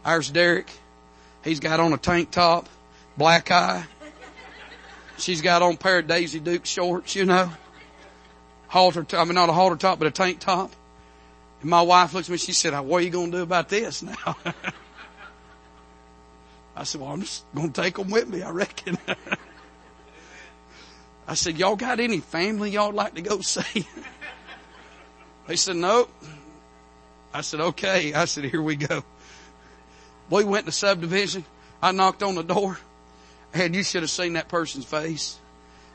There's 0.05 0.31
Derek. 0.31 0.71
He's 1.43 1.59
got 1.59 1.81
on 1.81 1.93
a 1.93 1.99
tank 1.99 2.31
top, 2.31 2.69
black 3.17 3.51
eye. 3.51 3.85
She's 5.19 5.43
got 5.43 5.63
on 5.63 5.77
pair 5.77 5.99
of 5.99 6.07
Daisy 6.07 6.39
Duke 6.39 6.67
shorts, 6.67 7.17
you 7.17 7.25
know. 7.25 7.51
Halter, 8.77 9.07
I 9.17 9.25
mean 9.25 9.35
not 9.35 9.49
a 9.49 9.53
halter 9.53 9.77
top, 9.77 9.99
but 9.99 10.07
a 10.07 10.11
tank 10.11 10.39
top. 10.39 10.71
And 11.63 11.71
my 11.71 11.81
wife 11.81 12.13
looks 12.13 12.29
at 12.29 12.33
me, 12.33 12.37
she 12.37 12.53
said, 12.53 12.79
what 12.79 12.99
are 12.99 13.05
you 13.05 13.09
going 13.09 13.31
to 13.31 13.39
do 13.39 13.43
about 13.43 13.71
this 13.71 14.03
now? 14.03 14.37
I 16.77 16.85
said, 16.85 17.01
well, 17.01 17.11
I'm 17.11 17.23
just 17.23 17.47
going 17.55 17.73
to 17.73 17.83
take 17.83 17.97
them 17.97 18.11
with 18.11 18.29
me, 18.29 18.43
I 18.43 18.51
reckon. 18.51 18.99
I 21.27 21.33
said, 21.33 21.57
y'all 21.57 21.77
got 21.77 22.01
any 22.01 22.21
family 22.21 22.71
y'all 22.71 22.93
like 22.93 23.15
to 23.15 23.23
go 23.23 23.41
see? 23.41 23.87
they 25.47 25.57
said, 25.57 25.77
nope. 25.77 26.11
I 27.33 27.41
said, 27.41 27.61
okay. 27.61 28.13
I 28.13 28.27
said, 28.27 28.45
here 28.45 28.61
we 28.61 28.77
go. 28.77 29.03
We 30.29 30.45
went 30.45 30.67
to 30.67 30.73
subdivision. 30.73 31.47
I 31.81 31.93
knocked 31.93 32.23
on 32.23 32.35
the 32.35 32.45
door 32.45 32.79
and 33.55 33.75
you 33.75 33.83
should 33.83 34.03
have 34.03 34.11
seen 34.11 34.35
that 34.35 34.49
person's 34.49 34.85
face 34.85 35.39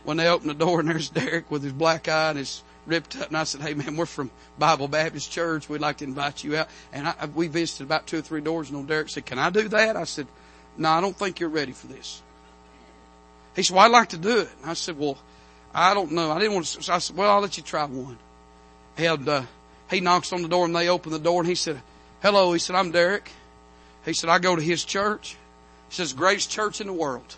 when 0.04 0.18
they 0.18 0.28
opened 0.28 0.50
the 0.50 0.56
door 0.56 0.80
and 0.80 0.90
there's 0.90 1.10
Derek 1.10 1.52
with 1.52 1.62
his 1.62 1.74
black 1.74 2.08
eye 2.08 2.30
and 2.30 2.40
his 2.40 2.64
ripped 2.86 3.18
up. 3.18 3.28
And 3.28 3.38
I 3.38 3.44
said, 3.44 3.62
hey 3.62 3.74
man, 3.74 3.96
we're 3.96 4.06
from 4.06 4.32
Bible 4.58 4.88
Baptist 4.88 5.32
Church. 5.32 5.70
We'd 5.70 5.82
like 5.82 5.98
to 5.98 6.06
invite 6.06 6.44
you 6.44 6.58
out. 6.58 6.68
And 6.94 7.08
I, 7.08 7.26
we 7.34 7.48
visited 7.48 7.84
about 7.84 8.08
two 8.08 8.20
or 8.20 8.22
three 8.22 8.42
doors 8.42 8.70
and 8.70 8.78
old 8.78 8.88
Derek 8.88 9.10
said, 9.10 9.26
can 9.26 9.40
I 9.40 9.50
do 9.50 9.68
that? 9.70 9.96
I 9.96 10.04
said, 10.04 10.28
no, 10.78 10.90
I 10.90 11.02
don't 11.02 11.16
think 11.16 11.40
you're 11.40 11.50
ready 11.50 11.74
for 11.74 11.88
this. 11.88 12.22
He 13.56 13.64
said, 13.64 13.76
well, 13.76 13.86
I'd 13.86 13.92
like 13.92 14.10
to 14.10 14.18
do 14.18 14.40
it. 14.40 14.50
And 14.62 14.72
I 14.72 14.74
said, 14.74 14.98
well, 14.98 15.18
I 15.74 15.94
don't 15.94 16.12
know. 16.12 16.32
I 16.32 16.40
didn't 16.40 16.54
want 16.54 16.66
to. 16.66 16.84
So 16.84 16.94
I 16.94 17.00
said, 17.00 17.16
well, 17.16 17.32
I'll 17.32 17.42
let 17.42 17.58
you 17.58 17.64
try 17.64 17.86
one. 17.86 18.18
And, 18.98 19.28
uh, 19.28 19.44
he 19.90 20.00
knocks 20.00 20.32
on 20.32 20.42
the 20.42 20.48
door 20.48 20.66
and 20.66 20.76
they 20.76 20.88
open 20.88 21.12
the 21.12 21.20
door 21.20 21.42
and 21.42 21.48
he 21.48 21.56
said, 21.56 21.82
hello. 22.22 22.54
He 22.54 22.60
said, 22.60 22.78
I'm 22.78 22.92
Derek. 22.92 23.30
He 24.06 24.14
said, 24.14 24.30
I 24.30 24.40
go 24.40 24.56
to 24.56 24.62
his 24.62 24.86
church. 24.86 25.36
He 25.90 25.96
says, 25.96 26.14
greatest 26.14 26.50
church 26.50 26.80
in 26.80 26.88
the 26.88 26.94
world. 26.94 27.36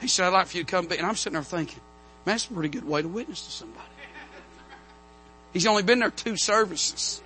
He 0.00 0.06
said, 0.06 0.26
I'd 0.26 0.32
like 0.34 0.46
for 0.48 0.58
you 0.58 0.64
to 0.64 0.70
come 0.70 0.86
be. 0.86 0.98
And 0.98 1.06
I'm 1.06 1.16
sitting 1.16 1.34
there 1.34 1.42
thinking, 1.42 1.80
man, 2.26 2.34
that's 2.34 2.46
a 2.46 2.52
pretty 2.52 2.68
good 2.68 2.84
way 2.86 3.00
to 3.02 3.08
witness 3.08 3.44
to 3.46 3.50
somebody. 3.50 3.89
He's 5.52 5.66
only 5.66 5.82
been 5.82 5.98
there 5.98 6.10
two 6.10 6.36
services. 6.36 7.22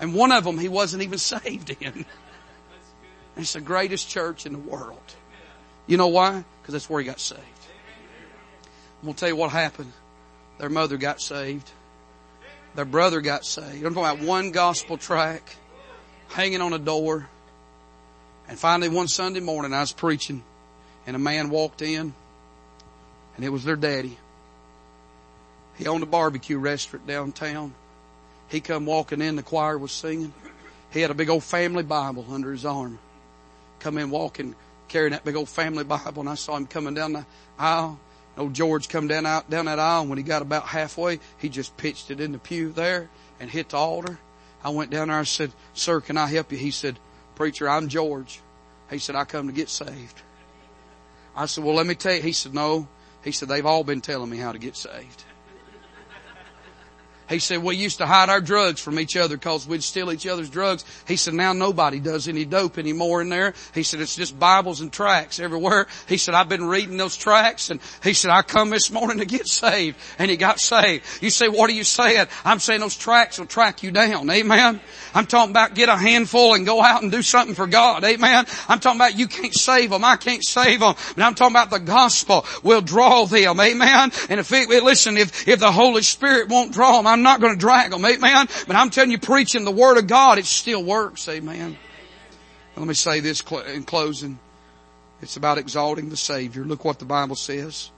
And 0.00 0.14
one 0.14 0.32
of 0.32 0.44
them 0.44 0.58
he 0.58 0.68
wasn't 0.68 1.02
even 1.02 1.18
saved 1.18 1.76
in. 1.80 2.04
It's 3.36 3.54
the 3.54 3.60
greatest 3.60 4.08
church 4.08 4.46
in 4.46 4.52
the 4.52 4.58
world. 4.58 4.98
You 5.86 5.96
know 5.96 6.08
why? 6.08 6.44
Because 6.60 6.72
that's 6.72 6.90
where 6.90 7.00
he 7.00 7.06
got 7.06 7.20
saved. 7.20 7.40
I'm 9.00 9.06
going 9.06 9.14
to 9.14 9.20
tell 9.20 9.28
you 9.28 9.36
what 9.36 9.50
happened. 9.50 9.92
Their 10.58 10.68
mother 10.68 10.96
got 10.96 11.20
saved. 11.20 11.70
Their 12.74 12.84
brother 12.84 13.20
got 13.20 13.44
saved. 13.44 13.84
I'm 13.84 13.94
talking 13.94 14.18
about 14.18 14.26
one 14.26 14.50
gospel 14.52 14.96
tract 14.96 15.56
hanging 16.28 16.60
on 16.60 16.72
a 16.72 16.78
door. 16.78 17.28
And 18.48 18.58
finally 18.58 18.88
one 18.88 19.08
Sunday 19.08 19.40
morning 19.40 19.72
I 19.72 19.80
was 19.80 19.92
preaching 19.92 20.42
and 21.06 21.16
a 21.16 21.18
man 21.18 21.50
walked 21.50 21.82
in 21.82 22.14
and 23.36 23.44
it 23.44 23.48
was 23.48 23.64
their 23.64 23.76
daddy. 23.76 24.18
He 25.76 25.86
owned 25.86 26.02
a 26.02 26.06
barbecue 26.06 26.58
restaurant 26.58 27.06
downtown. 27.06 27.74
He 28.48 28.60
come 28.60 28.86
walking 28.86 29.22
in, 29.22 29.36
the 29.36 29.42
choir 29.42 29.78
was 29.78 29.92
singing. 29.92 30.32
He 30.90 31.00
had 31.00 31.10
a 31.10 31.14
big 31.14 31.30
old 31.30 31.42
family 31.42 31.82
Bible 31.82 32.26
under 32.30 32.52
his 32.52 32.64
arm. 32.64 32.98
Come 33.80 33.98
in 33.98 34.10
walking, 34.10 34.54
carrying 34.88 35.12
that 35.12 35.24
big 35.24 35.36
old 35.36 35.48
family 35.48 35.84
Bible, 35.84 36.20
and 36.20 36.28
I 36.28 36.34
saw 36.34 36.56
him 36.56 36.66
coming 36.66 36.94
down 36.94 37.14
the 37.14 37.26
aisle. 37.58 37.98
Old 38.36 38.54
George 38.54 38.88
come 38.88 39.08
down 39.08 39.26
out 39.26 39.50
down 39.50 39.66
that 39.66 39.78
aisle, 39.78 40.02
and 40.02 40.10
when 40.10 40.18
he 40.18 40.24
got 40.24 40.42
about 40.42 40.64
halfway, 40.64 41.20
he 41.38 41.48
just 41.48 41.76
pitched 41.76 42.10
it 42.10 42.20
in 42.20 42.32
the 42.32 42.38
pew 42.38 42.72
there 42.72 43.08
and 43.40 43.50
hit 43.50 43.70
the 43.70 43.76
altar. 43.76 44.18
I 44.64 44.70
went 44.70 44.90
down 44.90 45.08
there 45.08 45.18
and 45.18 45.28
said, 45.28 45.52
Sir, 45.74 46.00
can 46.00 46.16
I 46.16 46.26
help 46.26 46.52
you? 46.52 46.58
He 46.58 46.70
said, 46.70 46.98
Preacher, 47.34 47.68
I'm 47.68 47.88
George. 47.88 48.40
He 48.90 48.98
said, 48.98 49.16
I 49.16 49.24
come 49.24 49.46
to 49.46 49.52
get 49.52 49.68
saved. 49.68 50.22
I 51.34 51.46
said, 51.46 51.64
well, 51.64 51.74
let 51.74 51.86
me 51.86 51.94
tell 51.94 52.14
you. 52.14 52.22
He 52.22 52.32
said, 52.32 52.54
no. 52.54 52.86
He 53.24 53.32
said, 53.32 53.48
they've 53.48 53.64
all 53.64 53.84
been 53.84 54.00
telling 54.00 54.28
me 54.28 54.36
how 54.36 54.52
to 54.52 54.58
get 54.58 54.76
saved. 54.76 55.24
He 57.32 57.38
said, 57.38 57.62
we 57.62 57.76
used 57.76 57.98
to 57.98 58.06
hide 58.06 58.28
our 58.28 58.40
drugs 58.40 58.80
from 58.80 58.98
each 58.98 59.16
other 59.16 59.36
because 59.36 59.66
we'd 59.66 59.82
steal 59.82 60.12
each 60.12 60.26
other's 60.26 60.50
drugs. 60.50 60.84
He 61.08 61.16
said, 61.16 61.32
now 61.32 61.54
nobody 61.54 61.98
does 61.98 62.28
any 62.28 62.44
dope 62.44 62.76
anymore 62.76 63.22
in 63.22 63.30
there. 63.30 63.54
He 63.74 63.82
said, 63.82 64.00
it's 64.00 64.14
just 64.14 64.38
Bibles 64.38 64.82
and 64.82 64.92
tracts 64.92 65.40
everywhere. 65.40 65.86
He 66.08 66.18
said, 66.18 66.34
I've 66.34 66.50
been 66.50 66.64
reading 66.64 66.98
those 66.98 67.16
tracts 67.16 67.70
and 67.70 67.80
he 68.02 68.12
said, 68.12 68.30
I 68.30 68.42
come 68.42 68.68
this 68.68 68.90
morning 68.90 69.18
to 69.18 69.24
get 69.24 69.48
saved 69.48 69.96
and 70.18 70.30
he 70.30 70.36
got 70.36 70.60
saved. 70.60 71.04
You 71.22 71.30
say, 71.30 71.48
what 71.48 71.70
are 71.70 71.72
you 71.72 71.84
saying? 71.84 72.26
I'm 72.44 72.58
saying 72.58 72.80
those 72.80 72.96
tracts 72.96 73.38
will 73.38 73.46
track 73.46 73.82
you 73.82 73.90
down. 73.90 74.28
Amen. 74.28 74.80
I'm 75.14 75.26
talking 75.26 75.52
about 75.52 75.74
get 75.74 75.88
a 75.88 75.96
handful 75.96 76.54
and 76.54 76.66
go 76.66 76.82
out 76.82 77.02
and 77.02 77.10
do 77.10 77.22
something 77.22 77.54
for 77.54 77.66
God. 77.66 78.04
Amen. 78.04 78.44
I'm 78.68 78.78
talking 78.78 79.00
about 79.00 79.18
you 79.18 79.26
can't 79.26 79.54
save 79.54 79.88
them. 79.90 80.04
I 80.04 80.16
can't 80.16 80.44
save 80.44 80.80
them. 80.80 80.94
But 81.16 81.22
I'm 81.22 81.34
talking 81.34 81.54
about 81.54 81.70
the 81.70 81.78
gospel 81.78 82.44
will 82.62 82.82
draw 82.82 83.24
them. 83.24 83.58
Amen. 83.58 84.12
And 84.28 84.38
if 84.38 84.52
it, 84.52 84.68
listen, 84.68 85.16
if, 85.16 85.48
if 85.48 85.60
the 85.60 85.72
Holy 85.72 86.02
Spirit 86.02 86.50
won't 86.50 86.72
draw 86.72 86.98
them, 86.98 87.06
I'm 87.06 87.21
not 87.22 87.40
going 87.40 87.54
to 87.54 87.58
drag 87.58 87.90
them. 87.90 88.04
Amen. 88.04 88.48
But 88.66 88.76
I'm 88.76 88.90
telling 88.90 89.10
you, 89.10 89.18
preaching 89.18 89.64
the 89.64 89.70
Word 89.70 89.98
of 89.98 90.06
God, 90.06 90.38
it 90.38 90.46
still 90.46 90.82
works. 90.82 91.28
Amen. 91.28 91.76
Let 92.76 92.86
me 92.86 92.94
say 92.94 93.20
this 93.20 93.42
in 93.74 93.84
closing. 93.84 94.38
It's 95.20 95.36
about 95.36 95.58
exalting 95.58 96.08
the 96.08 96.16
Savior. 96.16 96.64
Look 96.64 96.84
what 96.84 96.98
the 96.98 97.04
Bible 97.04 97.36
says. 97.36 97.90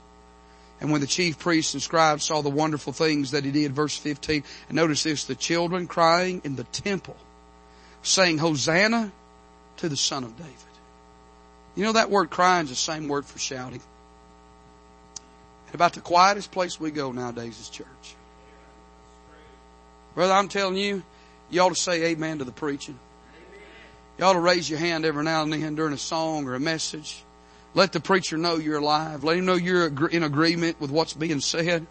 And 0.81 0.91
when 0.91 1.01
the 1.01 1.07
chief 1.07 1.39
priests 1.39 1.73
and 1.73 1.81
scribes 1.81 2.25
saw 2.25 2.41
the 2.41 2.49
wonderful 2.49 2.93
things 2.93 3.31
that 3.31 3.45
he 3.45 3.51
did, 3.51 3.71
verse 3.71 3.95
15, 3.97 4.43
and 4.67 4.75
notice 4.75 5.03
this, 5.03 5.23
the 5.23 5.35
children 5.35 5.87
crying 5.87 6.41
in 6.43 6.55
the 6.55 6.65
temple, 6.65 7.15
saying, 8.03 8.37
Hosanna 8.37 9.11
to 9.77 9.89
the 9.89 9.97
Son 9.97 10.23
of 10.23 10.35
David. 10.35 10.53
You 11.75 11.83
know 11.83 11.93
that 11.93 12.09
word 12.09 12.29
crying 12.29 12.65
is 12.65 12.69
the 12.69 12.75
same 12.75 13.07
word 13.07 13.25
for 13.25 13.39
shouting. 13.39 13.81
And 15.67 15.75
about 15.75 15.93
the 15.93 16.01
quietest 16.01 16.51
place 16.51 16.79
we 16.79 16.91
go 16.91 17.11
nowadays 17.11 17.59
is 17.59 17.69
church. 17.69 18.15
Brother, 20.15 20.33
I'm 20.33 20.47
telling 20.47 20.77
you, 20.77 21.03
you 21.49 21.61
ought 21.61 21.69
to 21.69 21.75
say 21.75 22.05
amen 22.05 22.39
to 22.39 22.45
the 22.45 22.51
preaching. 22.51 22.97
You 24.17 24.25
ought 24.25 24.33
to 24.33 24.39
raise 24.39 24.69
your 24.69 24.79
hand 24.79 25.05
every 25.05 25.23
now 25.23 25.43
and 25.43 25.51
then 25.51 25.75
during 25.75 25.93
a 25.93 25.97
song 25.97 26.47
or 26.47 26.55
a 26.55 26.59
message. 26.59 27.21
Let 27.73 27.91
the 27.91 27.99
preacher 27.99 28.37
know 28.37 28.55
you're 28.55 28.77
alive. 28.77 29.25
Let 29.25 29.37
him 29.37 29.45
know 29.45 29.55
you're 29.55 30.07
in 30.07 30.23
agreement 30.23 30.79
with 30.79 30.89
what's 30.89 31.13
being 31.13 31.41
said. 31.41 31.85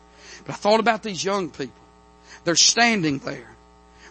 But 0.47 0.55
I 0.55 0.57
thought 0.57 0.81
about 0.81 1.03
these 1.03 1.23
young 1.23 1.51
people. 1.51 1.75
They're 2.45 2.57
standing 2.57 3.19
there. 3.19 3.54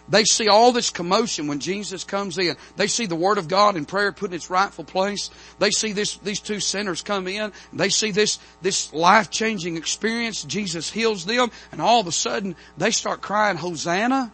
They 0.08 0.24
see 0.24 0.48
all 0.48 0.72
this 0.72 0.90
commotion 0.90 1.46
when 1.46 1.60
Jesus 1.60 2.04
comes 2.04 2.36
in. 2.36 2.56
They 2.76 2.88
see 2.88 3.06
the 3.06 3.16
Word 3.16 3.38
of 3.38 3.48
God 3.48 3.74
in 3.76 3.86
prayer 3.86 4.12
put 4.12 4.30
in 4.30 4.36
its 4.36 4.50
rightful 4.50 4.84
place. 4.84 5.30
They 5.58 5.70
see 5.70 5.92
this, 5.92 6.18
these 6.18 6.40
two 6.40 6.60
sinners 6.60 7.00
come 7.00 7.26
in. 7.26 7.52
They 7.72 7.88
see 7.88 8.10
this, 8.10 8.38
this 8.60 8.92
life-changing 8.92 9.76
experience. 9.78 10.44
Jesus 10.44 10.90
heals 10.90 11.24
them. 11.24 11.50
And 11.72 11.80
all 11.80 12.00
of 12.00 12.06
a 12.06 12.12
sudden, 12.12 12.54
they 12.76 12.90
start 12.90 13.22
crying, 13.22 13.56
Hosanna 13.56 14.30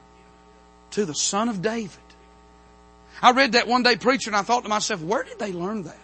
to 0.93 1.05
the 1.05 1.15
Son 1.15 1.49
of 1.49 1.63
David. 1.63 1.99
I 3.23 3.33
read 3.33 3.53
that 3.53 3.69
one 3.69 3.85
day 3.85 3.97
preacher 3.97 4.31
and 4.31 4.37
I 4.37 4.43
thought 4.43 4.65
to 4.65 4.69
myself, 4.69 5.03
where 5.03 5.23
did 5.23 5.39
they 5.39 5.53
learn 5.53 5.85
that? 5.85 5.97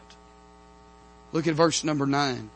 Look 1.33 1.49
at 1.49 1.55
verse 1.55 1.83
number 1.83 2.07
nine. 2.07 2.51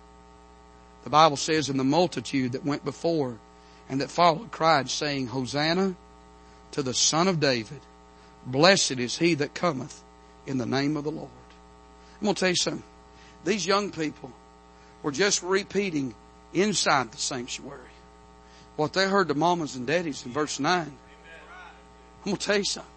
The 1.02 1.10
Bible 1.10 1.36
says, 1.36 1.70
and 1.70 1.80
the 1.80 1.84
multitude 1.84 2.52
that 2.52 2.64
went 2.64 2.84
before 2.84 3.38
and 3.88 4.00
that 4.00 4.10
followed 4.10 4.50
cried 4.52 4.88
saying, 4.90 5.26
Hosanna 5.26 5.96
to 6.72 6.82
the 6.82 6.94
Son 6.94 7.28
of 7.28 7.40
David. 7.40 7.80
Blessed 8.46 8.92
is 8.92 9.18
he 9.18 9.34
that 9.34 9.54
cometh 9.54 10.02
in 10.46 10.58
the 10.58 10.66
name 10.66 10.96
of 10.96 11.04
the 11.04 11.10
Lord. 11.10 11.28
I'm 12.18 12.24
going 12.24 12.34
to 12.34 12.40
tell 12.40 12.48
you 12.50 12.56
something. 12.56 12.82
These 13.44 13.66
young 13.66 13.90
people 13.90 14.30
were 15.02 15.12
just 15.12 15.42
repeating 15.42 16.14
inside 16.52 17.12
the 17.12 17.18
sanctuary 17.18 17.80
what 18.76 18.92
they 18.92 19.06
heard 19.06 19.28
the 19.28 19.34
mamas 19.34 19.76
and 19.76 19.86
daddies 19.86 20.24
in 20.24 20.32
verse 20.32 20.58
9. 20.58 20.80
I'm 20.80 20.92
going 22.24 22.36
to 22.36 22.46
tell 22.46 22.58
you 22.58 22.64
something. 22.64 22.90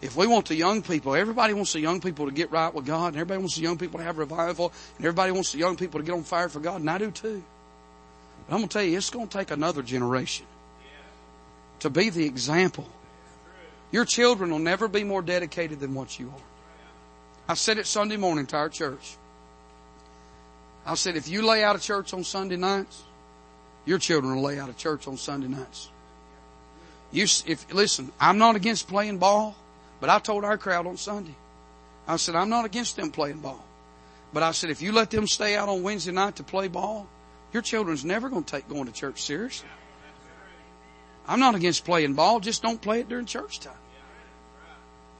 If 0.00 0.16
we 0.16 0.26
want 0.26 0.46
the 0.46 0.54
young 0.54 0.82
people, 0.82 1.14
everybody 1.14 1.52
wants 1.52 1.72
the 1.72 1.80
young 1.80 2.00
people 2.00 2.26
to 2.26 2.32
get 2.32 2.50
right 2.50 2.72
with 2.72 2.86
God, 2.86 3.08
and 3.08 3.16
everybody 3.16 3.38
wants 3.38 3.56
the 3.56 3.62
young 3.62 3.76
people 3.76 3.98
to 3.98 4.04
have 4.04 4.18
revival, 4.18 4.72
and 4.96 5.06
everybody 5.06 5.30
wants 5.30 5.52
the 5.52 5.58
young 5.58 5.76
people 5.76 6.00
to 6.00 6.06
get 6.06 6.12
on 6.12 6.22
fire 6.22 6.48
for 6.48 6.58
God, 6.58 6.80
and 6.80 6.88
I 6.88 6.98
do 6.98 7.10
too. 7.10 7.42
But 8.46 8.54
I'm 8.54 8.60
going 8.60 8.68
to 8.68 8.72
tell 8.72 8.82
you, 8.82 8.96
it's 8.96 9.10
going 9.10 9.28
to 9.28 9.38
take 9.38 9.50
another 9.50 9.82
generation 9.82 10.46
to 11.80 11.90
be 11.90 12.10
the 12.10 12.24
example. 12.24 12.88
Your 13.92 14.04
children 14.04 14.50
will 14.50 14.58
never 14.58 14.88
be 14.88 15.04
more 15.04 15.22
dedicated 15.22 15.80
than 15.80 15.94
what 15.94 16.18
you 16.18 16.28
are. 16.28 16.42
I 17.48 17.54
said 17.54 17.78
it 17.78 17.86
Sunday 17.86 18.16
morning 18.16 18.46
to 18.46 18.56
our 18.56 18.68
church. 18.68 19.16
I 20.86 20.94
said, 20.94 21.16
if 21.16 21.28
you 21.28 21.42
lay 21.42 21.64
out 21.64 21.76
of 21.76 21.82
church 21.82 22.14
on 22.14 22.24
Sunday 22.24 22.56
nights, 22.56 23.02
your 23.84 23.98
children 23.98 24.36
will 24.36 24.42
lay 24.42 24.58
out 24.58 24.68
of 24.68 24.76
church 24.76 25.08
on 25.08 25.16
Sunday 25.16 25.48
nights. 25.48 25.88
You, 27.12 27.24
if, 27.24 27.72
listen, 27.72 28.12
I'm 28.20 28.38
not 28.38 28.56
against 28.56 28.86
playing 28.88 29.18
ball. 29.18 29.56
But 30.00 30.08
I 30.08 30.18
told 30.18 30.44
our 30.44 30.56
crowd 30.56 30.86
on 30.86 30.96
Sunday, 30.96 31.34
I 32.08 32.16
said, 32.16 32.34
I'm 32.34 32.48
not 32.48 32.64
against 32.64 32.96
them 32.96 33.10
playing 33.10 33.40
ball. 33.40 33.62
But 34.32 34.42
I 34.42 34.52
said, 34.52 34.70
if 34.70 34.80
you 34.80 34.92
let 34.92 35.10
them 35.10 35.26
stay 35.26 35.56
out 35.56 35.68
on 35.68 35.82
Wednesday 35.82 36.12
night 36.12 36.36
to 36.36 36.42
play 36.42 36.68
ball, 36.68 37.06
your 37.52 37.62
children's 37.62 38.04
never 38.04 38.30
going 38.30 38.44
to 38.44 38.50
take 38.50 38.68
going 38.68 38.86
to 38.86 38.92
church 38.92 39.22
seriously. 39.22 39.68
I'm 41.30 41.38
not 41.38 41.54
against 41.54 41.84
playing 41.84 42.14
ball, 42.14 42.40
just 42.40 42.60
don't 42.60 42.82
play 42.82 42.98
it 42.98 43.08
during 43.08 43.24
church 43.24 43.60
time. 43.60 43.72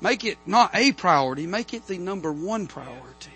Make 0.00 0.24
it 0.24 0.38
not 0.44 0.74
a 0.74 0.90
priority, 0.90 1.46
make 1.46 1.72
it 1.72 1.86
the 1.86 1.98
number 1.98 2.32
one 2.32 2.66
priority. 2.66 3.30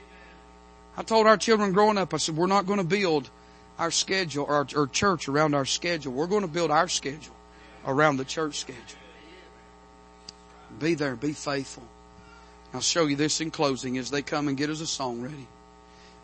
I 0.96 1.04
told 1.04 1.28
our 1.28 1.36
children 1.36 1.72
growing 1.72 1.98
up, 1.98 2.12
I 2.12 2.16
said, 2.16 2.36
we're 2.36 2.48
not 2.48 2.66
going 2.66 2.80
to 2.80 2.84
build 2.84 3.30
our 3.78 3.92
schedule 3.92 4.46
or, 4.48 4.54
our, 4.56 4.66
or 4.74 4.86
church 4.88 5.28
around 5.28 5.54
our 5.54 5.64
schedule. 5.64 6.12
We're 6.12 6.26
going 6.26 6.42
to 6.42 6.48
build 6.48 6.72
our 6.72 6.88
schedule 6.88 7.36
around 7.86 8.16
the 8.16 8.24
church 8.24 8.58
schedule. 8.58 8.98
Be 10.80 10.94
there. 10.94 11.14
Be 11.14 11.32
faithful. 11.32 11.84
I'll 12.72 12.80
show 12.80 13.06
you 13.06 13.14
this 13.14 13.40
in 13.40 13.52
closing 13.52 13.98
as 13.98 14.10
they 14.10 14.22
come 14.22 14.48
and 14.48 14.56
get 14.56 14.68
us 14.68 14.80
a 14.80 14.86
song 14.86 15.22
ready. 15.22 15.46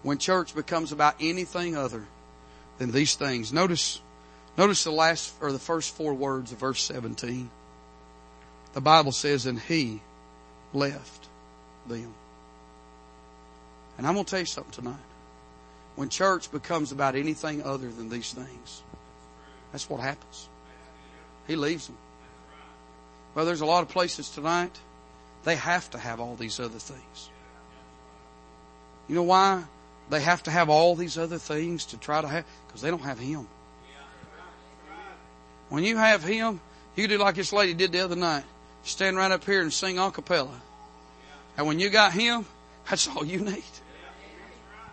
When 0.02 0.18
church 0.18 0.52
becomes 0.52 0.90
about 0.90 1.14
anything 1.20 1.76
other 1.76 2.04
than 2.78 2.90
these 2.90 3.14
things, 3.14 3.52
notice, 3.52 4.00
notice 4.60 4.84
the 4.84 4.92
last 4.92 5.34
or 5.40 5.52
the 5.52 5.58
first 5.58 5.94
four 5.94 6.12
words 6.12 6.52
of 6.52 6.58
verse 6.58 6.82
17. 6.82 7.48
The 8.74 8.80
Bible 8.82 9.12
says, 9.12 9.46
and 9.46 9.58
he 9.58 10.02
left 10.74 11.28
them. 11.88 12.12
And 13.96 14.06
I'm 14.06 14.12
going 14.12 14.26
to 14.26 14.30
tell 14.30 14.40
you 14.40 14.46
something 14.46 14.72
tonight. 14.72 15.00
When 15.96 16.10
church 16.10 16.52
becomes 16.52 16.92
about 16.92 17.16
anything 17.16 17.62
other 17.62 17.88
than 17.88 18.10
these 18.10 18.32
things, 18.32 18.82
that's 19.72 19.88
what 19.88 20.00
happens. 20.00 20.48
He 21.46 21.56
leaves 21.56 21.86
them. 21.86 21.96
Well, 23.34 23.46
there's 23.46 23.62
a 23.62 23.66
lot 23.66 23.82
of 23.82 23.88
places 23.88 24.28
tonight, 24.28 24.78
they 25.44 25.56
have 25.56 25.88
to 25.90 25.98
have 25.98 26.20
all 26.20 26.36
these 26.36 26.60
other 26.60 26.78
things. 26.78 27.30
You 29.08 29.14
know 29.14 29.22
why? 29.22 29.64
They 30.10 30.20
have 30.20 30.42
to 30.42 30.50
have 30.50 30.68
all 30.68 30.96
these 30.96 31.16
other 31.16 31.38
things 31.38 31.86
to 31.86 31.96
try 31.96 32.20
to 32.20 32.28
have, 32.28 32.44
because 32.66 32.82
they 32.82 32.90
don't 32.90 33.02
have 33.02 33.18
Him. 33.18 33.48
When 35.70 35.84
you 35.84 35.96
have 35.96 36.22
Him, 36.22 36.60
you 36.96 37.08
do 37.08 37.16
like 37.16 37.36
this 37.36 37.52
lady 37.52 37.72
did 37.72 37.92
the 37.92 38.00
other 38.00 38.16
night. 38.16 38.44
Stand 38.82 39.16
right 39.16 39.30
up 39.30 39.44
here 39.44 39.62
and 39.62 39.72
sing 39.72 39.98
a 39.98 40.10
cappella. 40.10 40.60
And 41.56 41.66
when 41.66 41.78
you 41.78 41.88
got 41.88 42.12
Him, 42.12 42.44
that's 42.88 43.08
all 43.08 43.24
you 43.24 43.40
need. 43.40 43.64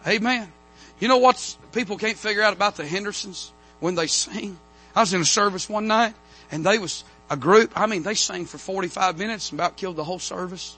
Amen. 0.08 0.52
You 1.00 1.08
know 1.08 1.18
what 1.18 1.58
people 1.74 1.98
can't 1.98 2.18
figure 2.18 2.42
out 2.42 2.54
about 2.54 2.76
the 2.76 2.86
Hendersons 2.86 3.52
when 3.80 3.96
they 3.96 4.08
sing? 4.08 4.58
I 4.96 5.02
was 5.02 5.14
in 5.14 5.22
a 5.22 5.26
service 5.26 5.70
one 5.70 5.88
night 5.88 6.16
and 6.52 6.66
they 6.66 6.80
was 6.80 7.04
a 7.30 7.38
group. 7.38 7.72
I 7.76 7.88
mean, 7.88 8.04
they 8.04 8.16
sang 8.16 8.46
for 8.46 8.58
45 8.58 9.18
minutes 9.18 9.52
and 9.52 9.60
about 9.60 9.78
killed 9.78 9.96
the 9.96 10.04
whole 10.04 10.20
service. 10.20 10.78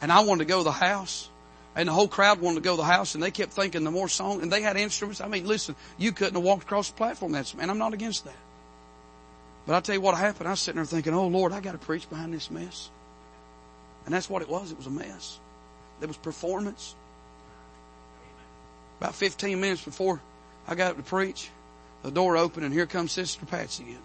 And 0.00 0.10
I 0.10 0.20
wanted 0.20 0.44
to 0.44 0.48
go 0.48 0.58
to 0.58 0.64
the 0.64 0.72
house. 0.72 1.28
And 1.74 1.88
the 1.88 1.92
whole 1.92 2.08
crowd 2.08 2.40
wanted 2.40 2.56
to 2.56 2.60
go 2.62 2.72
to 2.72 2.78
the 2.78 2.84
house 2.84 3.14
and 3.14 3.22
they 3.22 3.30
kept 3.30 3.52
thinking 3.52 3.84
the 3.84 3.90
more 3.90 4.08
song 4.08 4.42
and 4.42 4.50
they 4.50 4.62
had 4.62 4.76
instruments. 4.76 5.20
I 5.20 5.28
mean, 5.28 5.46
listen, 5.46 5.76
you 5.98 6.10
couldn't 6.10 6.34
have 6.34 6.42
walked 6.42 6.62
across 6.62 6.88
the 6.88 6.96
platform. 6.96 7.32
That's, 7.32 7.54
and 7.58 7.70
I'm 7.70 7.78
not 7.78 7.92
against 7.92 8.24
that. 8.24 8.34
But 9.66 9.74
I 9.74 9.80
tell 9.80 9.94
you 9.94 10.00
what 10.00 10.16
happened. 10.16 10.46
I 10.46 10.52
was 10.52 10.60
sitting 10.60 10.76
there 10.76 10.84
thinking, 10.84 11.12
oh 11.12 11.26
Lord, 11.26 11.52
I 11.52 11.60
got 11.60 11.72
to 11.72 11.78
preach 11.78 12.08
behind 12.08 12.32
this 12.32 12.50
mess. 12.50 12.88
And 14.04 14.14
that's 14.14 14.30
what 14.30 14.42
it 14.42 14.48
was. 14.48 14.70
It 14.70 14.78
was 14.78 14.86
a 14.86 14.90
mess. 14.90 15.38
There 15.98 16.08
was 16.08 16.16
performance. 16.16 16.94
About 19.00 19.14
15 19.14 19.60
minutes 19.60 19.84
before 19.84 20.20
I 20.68 20.74
got 20.74 20.92
up 20.92 20.96
to 20.96 21.02
preach, 21.02 21.50
the 22.02 22.10
door 22.10 22.36
opened 22.36 22.64
and 22.64 22.72
here 22.72 22.86
comes 22.86 23.12
Sister 23.12 23.44
Patsy 23.44 23.82
again. 23.82 23.98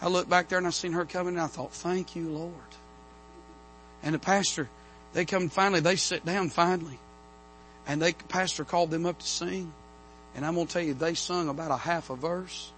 I 0.00 0.08
looked 0.08 0.30
back 0.30 0.48
there 0.48 0.58
and 0.58 0.66
I 0.66 0.70
seen 0.70 0.92
her 0.92 1.04
coming 1.04 1.34
and 1.34 1.42
I 1.42 1.46
thought, 1.46 1.72
thank 1.72 2.14
you, 2.14 2.28
Lord. 2.28 2.52
And 4.02 4.14
the 4.14 4.18
pastor, 4.18 4.68
they 5.12 5.24
come 5.24 5.48
finally, 5.48 5.80
they 5.80 5.96
sit 5.96 6.24
down 6.24 6.50
finally. 6.50 6.98
And 7.86 8.00
they, 8.00 8.12
pastor 8.12 8.64
called 8.64 8.90
them 8.90 9.06
up 9.06 9.18
to 9.18 9.26
sing. 9.26 9.72
And 10.34 10.44
I'm 10.44 10.54
going 10.54 10.66
to 10.66 10.72
tell 10.72 10.82
you, 10.82 10.94
they 10.94 11.14
sung 11.14 11.48
about 11.48 11.70
a 11.70 11.76
half 11.76 12.10
a 12.10 12.16
verse. 12.16 12.70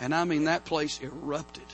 And 0.00 0.14
I 0.14 0.24
mean, 0.24 0.44
that 0.44 0.64
place 0.64 0.98
erupted. 1.02 1.66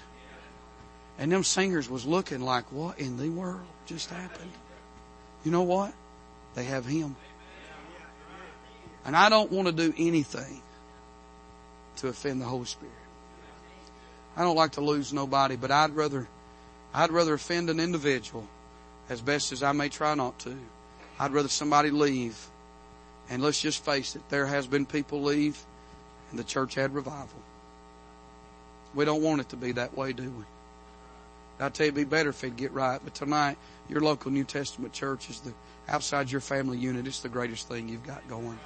And 1.19 1.33
them 1.33 1.45
singers 1.45 1.89
was 1.89 2.05
looking 2.05 2.41
like, 2.41 2.71
what 2.73 2.99
in 2.99 3.17
the 3.17 3.31
world 3.31 3.65
just 3.87 4.11
happened? 4.11 4.51
You 5.45 5.53
know 5.53 5.63
what? 5.63 5.95
They 6.55 6.65
have 6.65 6.85
Him. 6.85 7.17
And 9.05 9.17
I 9.17 9.29
don't 9.29 9.51
want 9.53 9.69
to 9.69 9.73
do 9.73 9.95
anything 9.97 10.61
to 11.97 12.09
offend 12.09 12.41
the 12.41 12.45
Holy 12.45 12.65
Spirit. 12.65 12.93
I 14.37 14.43
don't 14.43 14.57
like 14.57 14.73
to 14.73 14.81
lose 14.81 15.13
nobody, 15.13 15.57
but 15.57 15.71
I'd 15.71 15.95
rather, 15.95 16.27
I'd 16.93 17.13
rather 17.13 17.35
offend 17.35 17.71
an 17.71 17.81
individual 17.81 18.47
as 19.09 19.21
best 19.21 19.53
as 19.53 19.63
I 19.63 19.73
may 19.73 19.89
try 19.89 20.15
not 20.15 20.39
to. 20.41 20.57
I'd 21.19 21.33
rather 21.33 21.49
somebody 21.49 21.91
leave. 21.91 22.37
And 23.31 23.43
let's 23.43 23.61
just 23.61 23.85
face 23.85 24.17
it, 24.17 24.23
there 24.29 24.47
has 24.47 24.67
been 24.67 24.85
people 24.85 25.23
leave 25.23 25.59
and 26.31 26.39
the 26.39 26.45
church 26.45 26.75
had 26.75 26.93
revival. 26.93 27.41
We 28.97 29.05
don't 29.05 29.23
want 29.23 29.43
it 29.43 29.51
to 29.51 29.57
be 29.57 29.73
that 29.73 29.97
way, 29.97 30.13
do 30.13 30.25
we? 30.25 30.45
I 31.61 31.69
tell 31.69 31.87
you, 31.87 31.93
it'd 31.93 31.95
be 31.95 32.05
better 32.05 32.31
if 32.31 32.43
it'd 32.43 32.57
get 32.57 32.73
right. 32.73 33.01
But 33.03 33.15
tonight, 33.15 33.57
your 33.89 34.01
local 34.01 34.31
New 34.31 34.45
Testament 34.45 34.93
church 34.93 35.31
is 35.31 35.41
the 35.41 35.53
outside 35.89 36.31
your 36.31 36.41
family 36.41 36.79
unit. 36.79 37.07
It's 37.07 37.21
the 37.21 37.29
greatest 37.29 37.69
thing 37.69 37.89
you've 37.89 38.07
got 38.07 38.27
going. 38.29 38.59